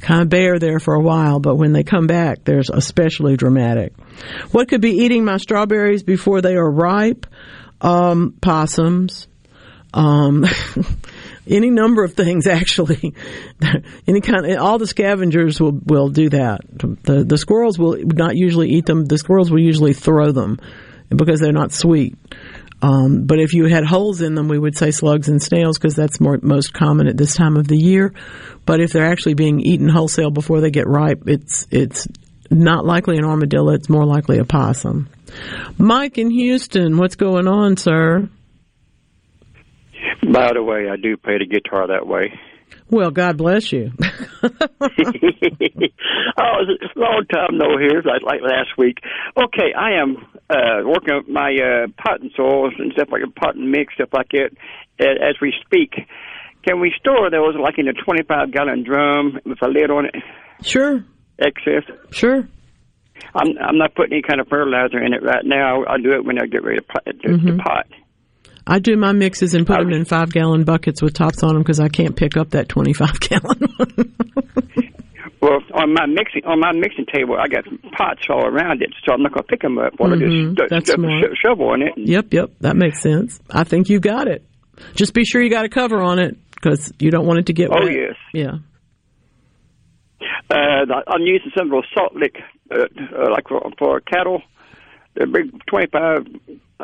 [0.00, 3.92] kind of bare there for a while, but when they come back, there's especially dramatic.
[4.52, 7.26] What could be eating my strawberries before they are ripe?
[7.80, 9.28] Um, possums.
[9.94, 10.44] Um,
[11.46, 13.14] any number of things actually.
[14.06, 16.60] any kind of, all the scavengers will will do that.
[17.04, 19.04] The the squirrels will not usually eat them.
[19.04, 20.58] The squirrels will usually throw them
[21.08, 22.16] because they're not sweet.
[22.80, 25.96] Um, but if you had holes in them, we would say slugs and snails because
[25.96, 28.14] that's more, most common at this time of the year.
[28.66, 32.06] But if they're actually being eaten wholesale before they get ripe, it's it's
[32.50, 33.72] not likely an armadillo.
[33.72, 35.08] It's more likely a possum.
[35.76, 38.28] Mike in Houston, what's going on, sir?
[40.22, 42.32] By the way, I do play the guitar that way.
[42.90, 43.92] Well, God bless you.
[44.42, 44.48] oh,
[46.64, 48.98] it's a long time no here, like, like last week.
[49.36, 50.16] Okay, I am
[50.48, 54.30] uh, working on my uh, potting soils and stuff like a potting mix, stuff like
[54.30, 54.50] that,
[55.00, 55.94] as we speak.
[56.66, 60.14] Can we store those like in a 25 gallon drum with a lid on it?
[60.62, 61.04] Sure.
[61.38, 61.84] Excess?
[62.10, 62.48] Sure.
[63.34, 65.84] I'm I'm not putting any kind of fertilizer in it right now.
[65.84, 67.04] I'll do it when I get ready to pot.
[67.06, 67.46] To, Mhm.
[67.56, 67.86] to pot.
[68.66, 71.62] I do my mixes and put them in five gallon buckets with tops on them
[71.62, 74.14] because I can't pick up that 25 gallon.
[75.40, 77.62] Well, on my mixing on my mixing table, I got
[77.96, 79.92] pots all around it, so I'm not going to pick them up.
[80.00, 80.56] I Mhm.
[80.56, 81.22] just That's stuff smart.
[81.22, 81.92] sho- shovel in it.
[81.96, 83.40] Yep, yep, that makes sense.
[83.48, 84.42] I think you got it.
[84.96, 87.52] Just be sure you got a cover on it because you don't want it to
[87.52, 87.92] get Oh wet.
[87.92, 88.14] yes.
[88.34, 88.58] Yeah.
[90.50, 92.36] Uh, I'm using some of those salt lick,
[92.70, 92.84] uh,
[93.16, 94.42] uh, like for, for cattle.
[95.14, 96.26] They're big, 25.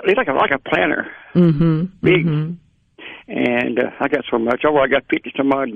[0.04, 1.84] It's like a like a planter, Mm-hmm.
[2.02, 2.26] big.
[3.26, 4.62] And uh, I got so much.
[4.66, 5.70] Oh, I got fifty some odd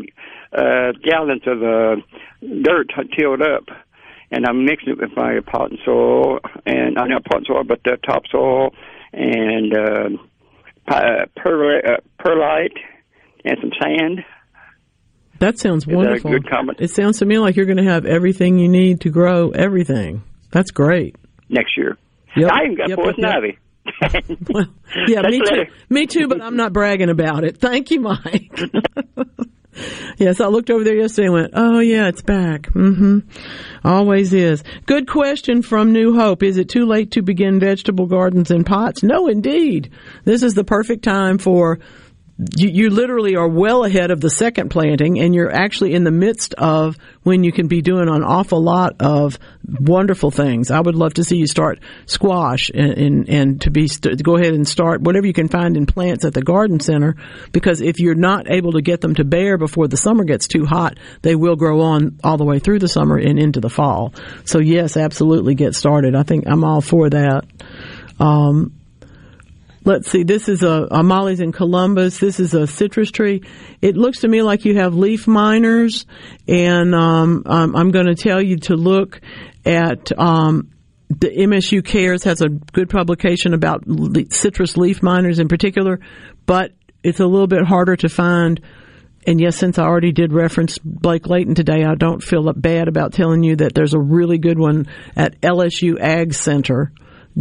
[0.52, 1.96] uh, gallons of uh,
[2.62, 3.64] dirt tilled up,
[4.30, 7.96] and I'm mixing it with my potting soil, and I not potting soil, but the
[7.96, 8.74] topsoil,
[9.14, 12.76] and uh, perlite, uh, perlite,
[13.46, 14.24] and some sand.
[15.40, 16.30] That sounds that a wonderful.
[16.30, 16.84] good combination?
[16.84, 20.22] It sounds to me like you're going to have everything you need to grow everything.
[20.50, 21.16] That's great.
[21.48, 21.96] next year.
[22.36, 22.50] Yep.
[22.52, 23.58] I even got Yep, poison yep, ivy.
[25.08, 25.64] Yeah, That's me too.
[25.88, 27.58] Me too, but I'm not bragging about it.
[27.58, 28.50] Thank you, Mike.
[30.18, 32.62] yes, I looked over there yesterday and went, oh, yeah, it's back.
[32.72, 33.18] Mm hmm
[33.84, 34.62] Always is.
[34.86, 36.42] Good question from New Hope.
[36.42, 39.02] Is it too late to begin vegetable gardens in pots?
[39.02, 39.90] No, indeed.
[40.24, 41.78] This is the perfect time for
[42.56, 46.12] you, you literally are well ahead of the second planting and you're actually in the
[46.12, 50.70] midst of when you can be doing an awful lot of wonderful things.
[50.70, 54.36] I would love to see you start squash and, and, and to be, st- go
[54.36, 57.16] ahead and start whatever you can find in plants at the garden center
[57.50, 60.64] because if you're not able to get them to bear before the summer gets too
[60.64, 64.14] hot, they will grow on all the way through the summer and into the fall.
[64.44, 66.14] So yes, absolutely get started.
[66.14, 67.46] I think I'm all for that.
[68.20, 68.77] Um,
[69.88, 70.22] Let's see.
[70.22, 72.18] This is a, a Molly's in Columbus.
[72.18, 73.40] This is a citrus tree.
[73.80, 76.04] It looks to me like you have leaf miners,
[76.46, 79.18] and um, I'm, I'm going to tell you to look
[79.64, 80.72] at um,
[81.08, 83.84] the MSU Cares has a good publication about
[84.30, 86.00] citrus leaf miners in particular,
[86.44, 88.60] but it's a little bit harder to find.
[89.26, 93.14] And yes, since I already did reference Blake Layton today, I don't feel bad about
[93.14, 94.86] telling you that there's a really good one
[95.16, 96.92] at LSU Ag Center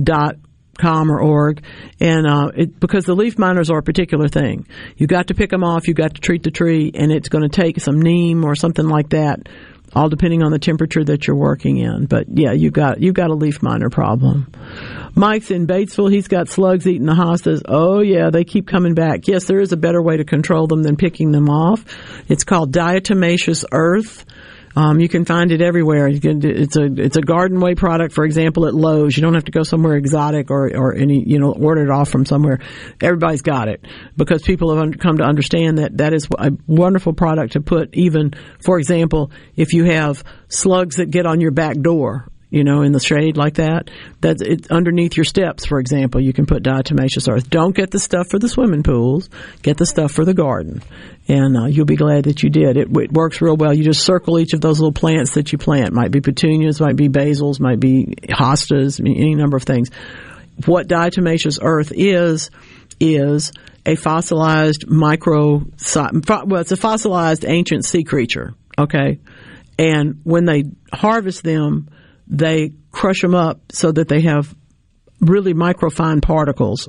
[0.01, 0.37] dot
[0.77, 1.63] com or org
[1.99, 4.65] and uh, it, because the leaf miners are a particular thing
[4.97, 7.43] you got to pick them off you got to treat the tree and it's going
[7.43, 9.47] to take some neem or something like that
[9.95, 13.29] all depending on the temperature that you're working in but yeah you got you got
[13.29, 14.51] a leaf miner problem
[15.17, 16.11] Mike's in Batesville.
[16.11, 17.63] He's got slugs eating the hostas.
[17.67, 19.27] Oh yeah, they keep coming back.
[19.27, 21.83] Yes, there is a better way to control them than picking them off.
[22.29, 24.25] It's called diatomaceous earth.
[24.77, 26.07] Um, you can find it everywhere.
[26.19, 29.17] Can, it's a it's a Garden Way product, for example, at Lowe's.
[29.17, 32.09] You don't have to go somewhere exotic or or any you know order it off
[32.09, 32.59] from somewhere.
[33.01, 33.83] Everybody's got it
[34.15, 37.95] because people have come to understand that that is a wonderful product to put.
[37.95, 42.81] Even for example, if you have slugs that get on your back door you know,
[42.81, 43.89] in the shade like that.
[44.21, 46.21] That's it's underneath your steps, for example.
[46.21, 47.49] You can put diatomaceous earth.
[47.49, 49.29] Don't get the stuff for the swimming pools.
[49.61, 50.81] Get the stuff for the garden,
[51.27, 52.77] and uh, you'll be glad that you did.
[52.77, 53.73] It, it works real well.
[53.73, 55.93] You just circle each of those little plants that you plant.
[55.93, 59.89] Might be petunias, might be basils, might be hostas, any number of things.
[60.65, 62.49] What diatomaceous earth is
[62.99, 63.51] is
[63.85, 65.65] a fossilized micro.
[65.95, 68.53] Well, it's a fossilized ancient sea creature.
[68.79, 69.19] Okay,
[69.77, 70.63] and when they
[70.93, 71.89] harvest them
[72.27, 74.55] they crush them up so that they have
[75.19, 76.87] really microfine particles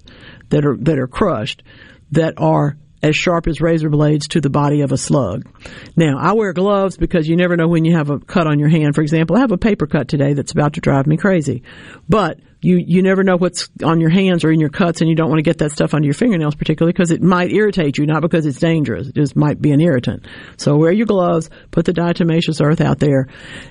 [0.51, 1.63] that are that are crushed
[2.11, 5.49] that are as sharp as razor blades to the body of a slug.
[5.97, 8.69] Now, I wear gloves because you never know when you have a cut on your
[8.69, 8.95] hand.
[8.95, 11.63] For example, I have a paper cut today that's about to drive me crazy.
[12.09, 15.15] But you, you never know what's on your hands or in your cuts and you
[15.15, 18.07] don't want to get that stuff under your fingernails particularly because it might irritate you,
[18.07, 19.09] not because it's dangerous.
[19.09, 20.27] It just might be an irritant.
[20.57, 23.29] So wear your gloves, put the diatomaceous earth out there,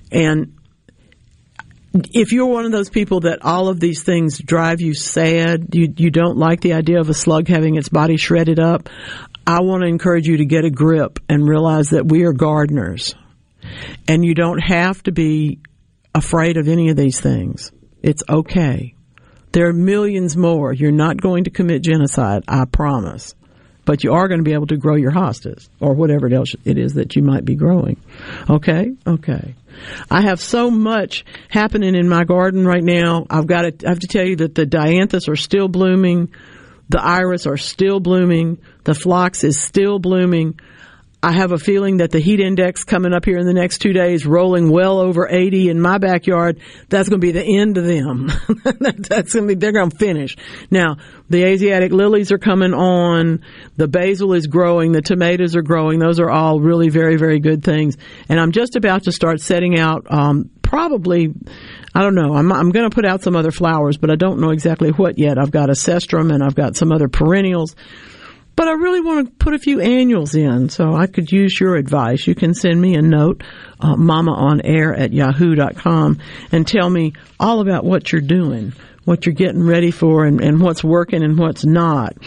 [0.09, 0.56] and
[1.93, 5.93] if you're one of those people that all of these things drive you sad, you
[5.95, 8.89] you don't like the idea of a slug having its body shredded up,
[9.45, 13.15] I want to encourage you to get a grip and realize that we are gardeners.
[14.07, 15.59] And you don't have to be
[16.13, 17.71] afraid of any of these things.
[18.03, 18.95] It's okay.
[19.53, 20.73] There are millions more.
[20.73, 23.35] You're not going to commit genocide, I promise.
[23.87, 26.77] But you are going to be able to grow your hostas or whatever else it
[26.77, 27.97] is that you might be growing.
[28.49, 28.91] Okay?
[29.07, 29.55] Okay.
[30.11, 33.25] I have so much happening in my garden right now.
[33.29, 36.33] I've got to, I have to tell you that the dianthus are still blooming.
[36.89, 38.57] The iris are still blooming.
[38.83, 40.59] The phlox is still blooming.
[41.23, 43.91] I have a feeling that the heat index coming up here in the next two
[43.91, 47.85] days, rolling well over 80 in my backyard, that's going to be the end of
[47.85, 48.27] them.
[48.79, 50.37] that's going to be, they're going to finish.
[50.69, 53.43] Now, the Asiatic lilies are coming on.
[53.77, 54.91] The basil is growing.
[54.91, 55.97] The tomatoes are growing.
[55.97, 57.97] Those are all really very, very good things.
[58.29, 61.33] And I'm just about to start setting out, um, probably,
[61.95, 62.35] I don't know.
[62.35, 65.17] I'm, I'm going to put out some other flowers, but I don't know exactly what
[65.17, 65.39] yet.
[65.39, 67.75] I've got a cestrum and I've got some other perennials
[68.57, 71.75] but I really want to put a few annuals in, so I could use your
[71.75, 72.25] advice.
[72.25, 73.43] You can send me a note,
[73.79, 76.19] uh, mamaonair at yahoo.com,
[76.51, 78.73] and tell me all about what you're doing,
[79.05, 82.17] what you're getting ready for, and, and what's working and what's not.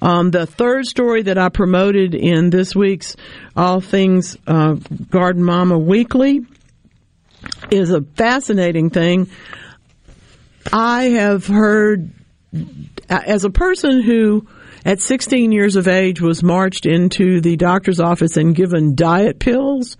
[0.00, 3.16] Um, the third story that I promoted in this week's
[3.56, 4.74] All Things uh,
[5.10, 6.46] Garden Mama Weekly
[7.72, 9.28] is a fascinating thing.
[10.72, 12.12] I have heard,
[13.08, 14.46] as a person who
[14.84, 19.96] at 16 years of age was marched into the doctor's office and given diet pills.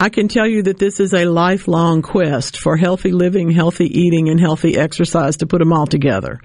[0.00, 4.28] I can tell you that this is a lifelong quest for healthy living, healthy eating,
[4.28, 6.40] and healthy exercise to put them all together.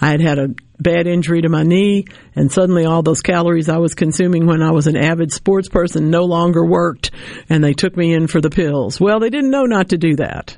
[0.00, 3.78] I had had a bad injury to my knee, and suddenly all those calories I
[3.78, 7.10] was consuming when I was an avid sports person no longer worked,
[7.50, 8.98] and they took me in for the pills.
[8.98, 10.56] Well, they didn't know not to do that.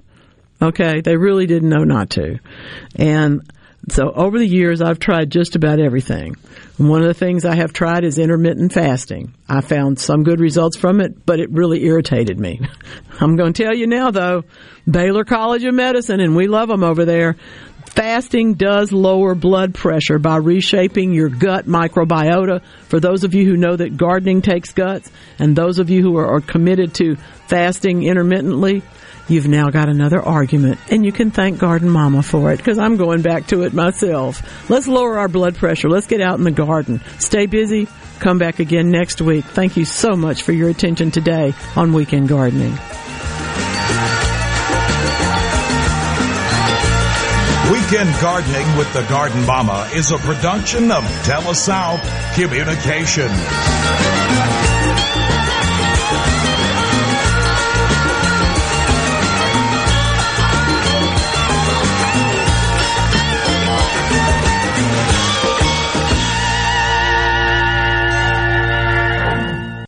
[0.60, 2.38] Okay, they really didn't know not to.
[2.94, 3.42] And
[3.88, 6.36] so over the years, I've tried just about everything.
[6.78, 9.34] One of the things I have tried is intermittent fasting.
[9.46, 12.60] I found some good results from it, but it really irritated me.
[13.20, 14.44] I'm going to tell you now, though,
[14.90, 17.36] Baylor College of Medicine, and we love them over there.
[17.86, 22.62] Fasting does lower blood pressure by reshaping your gut microbiota.
[22.88, 26.16] For those of you who know that gardening takes guts, and those of you who
[26.16, 27.16] are, are committed to
[27.48, 28.82] fasting intermittently,
[29.28, 32.96] You've now got another argument, and you can thank Garden Mama for it because I'm
[32.96, 34.42] going back to it myself.
[34.68, 35.88] Let's lower our blood pressure.
[35.88, 37.00] Let's get out in the garden.
[37.18, 37.88] Stay busy.
[38.18, 39.44] Come back again next week.
[39.44, 42.78] Thank you so much for your attention today on Weekend Gardening.
[47.72, 52.02] Weekend Gardening with the Garden Mama is a production of TeleSouth
[52.34, 53.30] Communication.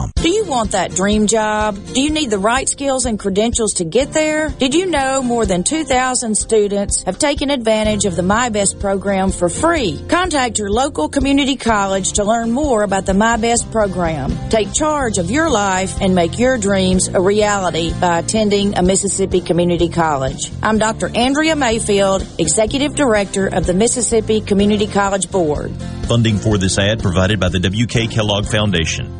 [0.00, 0.12] gardengardengwith.com.
[0.16, 1.78] Do you want that dream job?
[1.94, 4.48] Do you need the right skills and credentials to get there?
[4.50, 9.48] Did you know more than 2,000 students have taken advantage of the MI-BEST program for
[9.48, 10.02] free?
[10.08, 14.36] Contact your local community college to learn more about the MI-BEST program.
[14.48, 19.40] Take charge of your life and make your dreams a reality by attending a Mississippi
[19.40, 20.50] community college.
[20.62, 21.10] I'm Dr.
[21.14, 25.72] Andrea Mayfield, Executive Director of the Mississippi Community College Board.
[26.06, 28.08] Funding for this ad provided by the W.K.
[28.08, 29.19] Kellogg Foundation.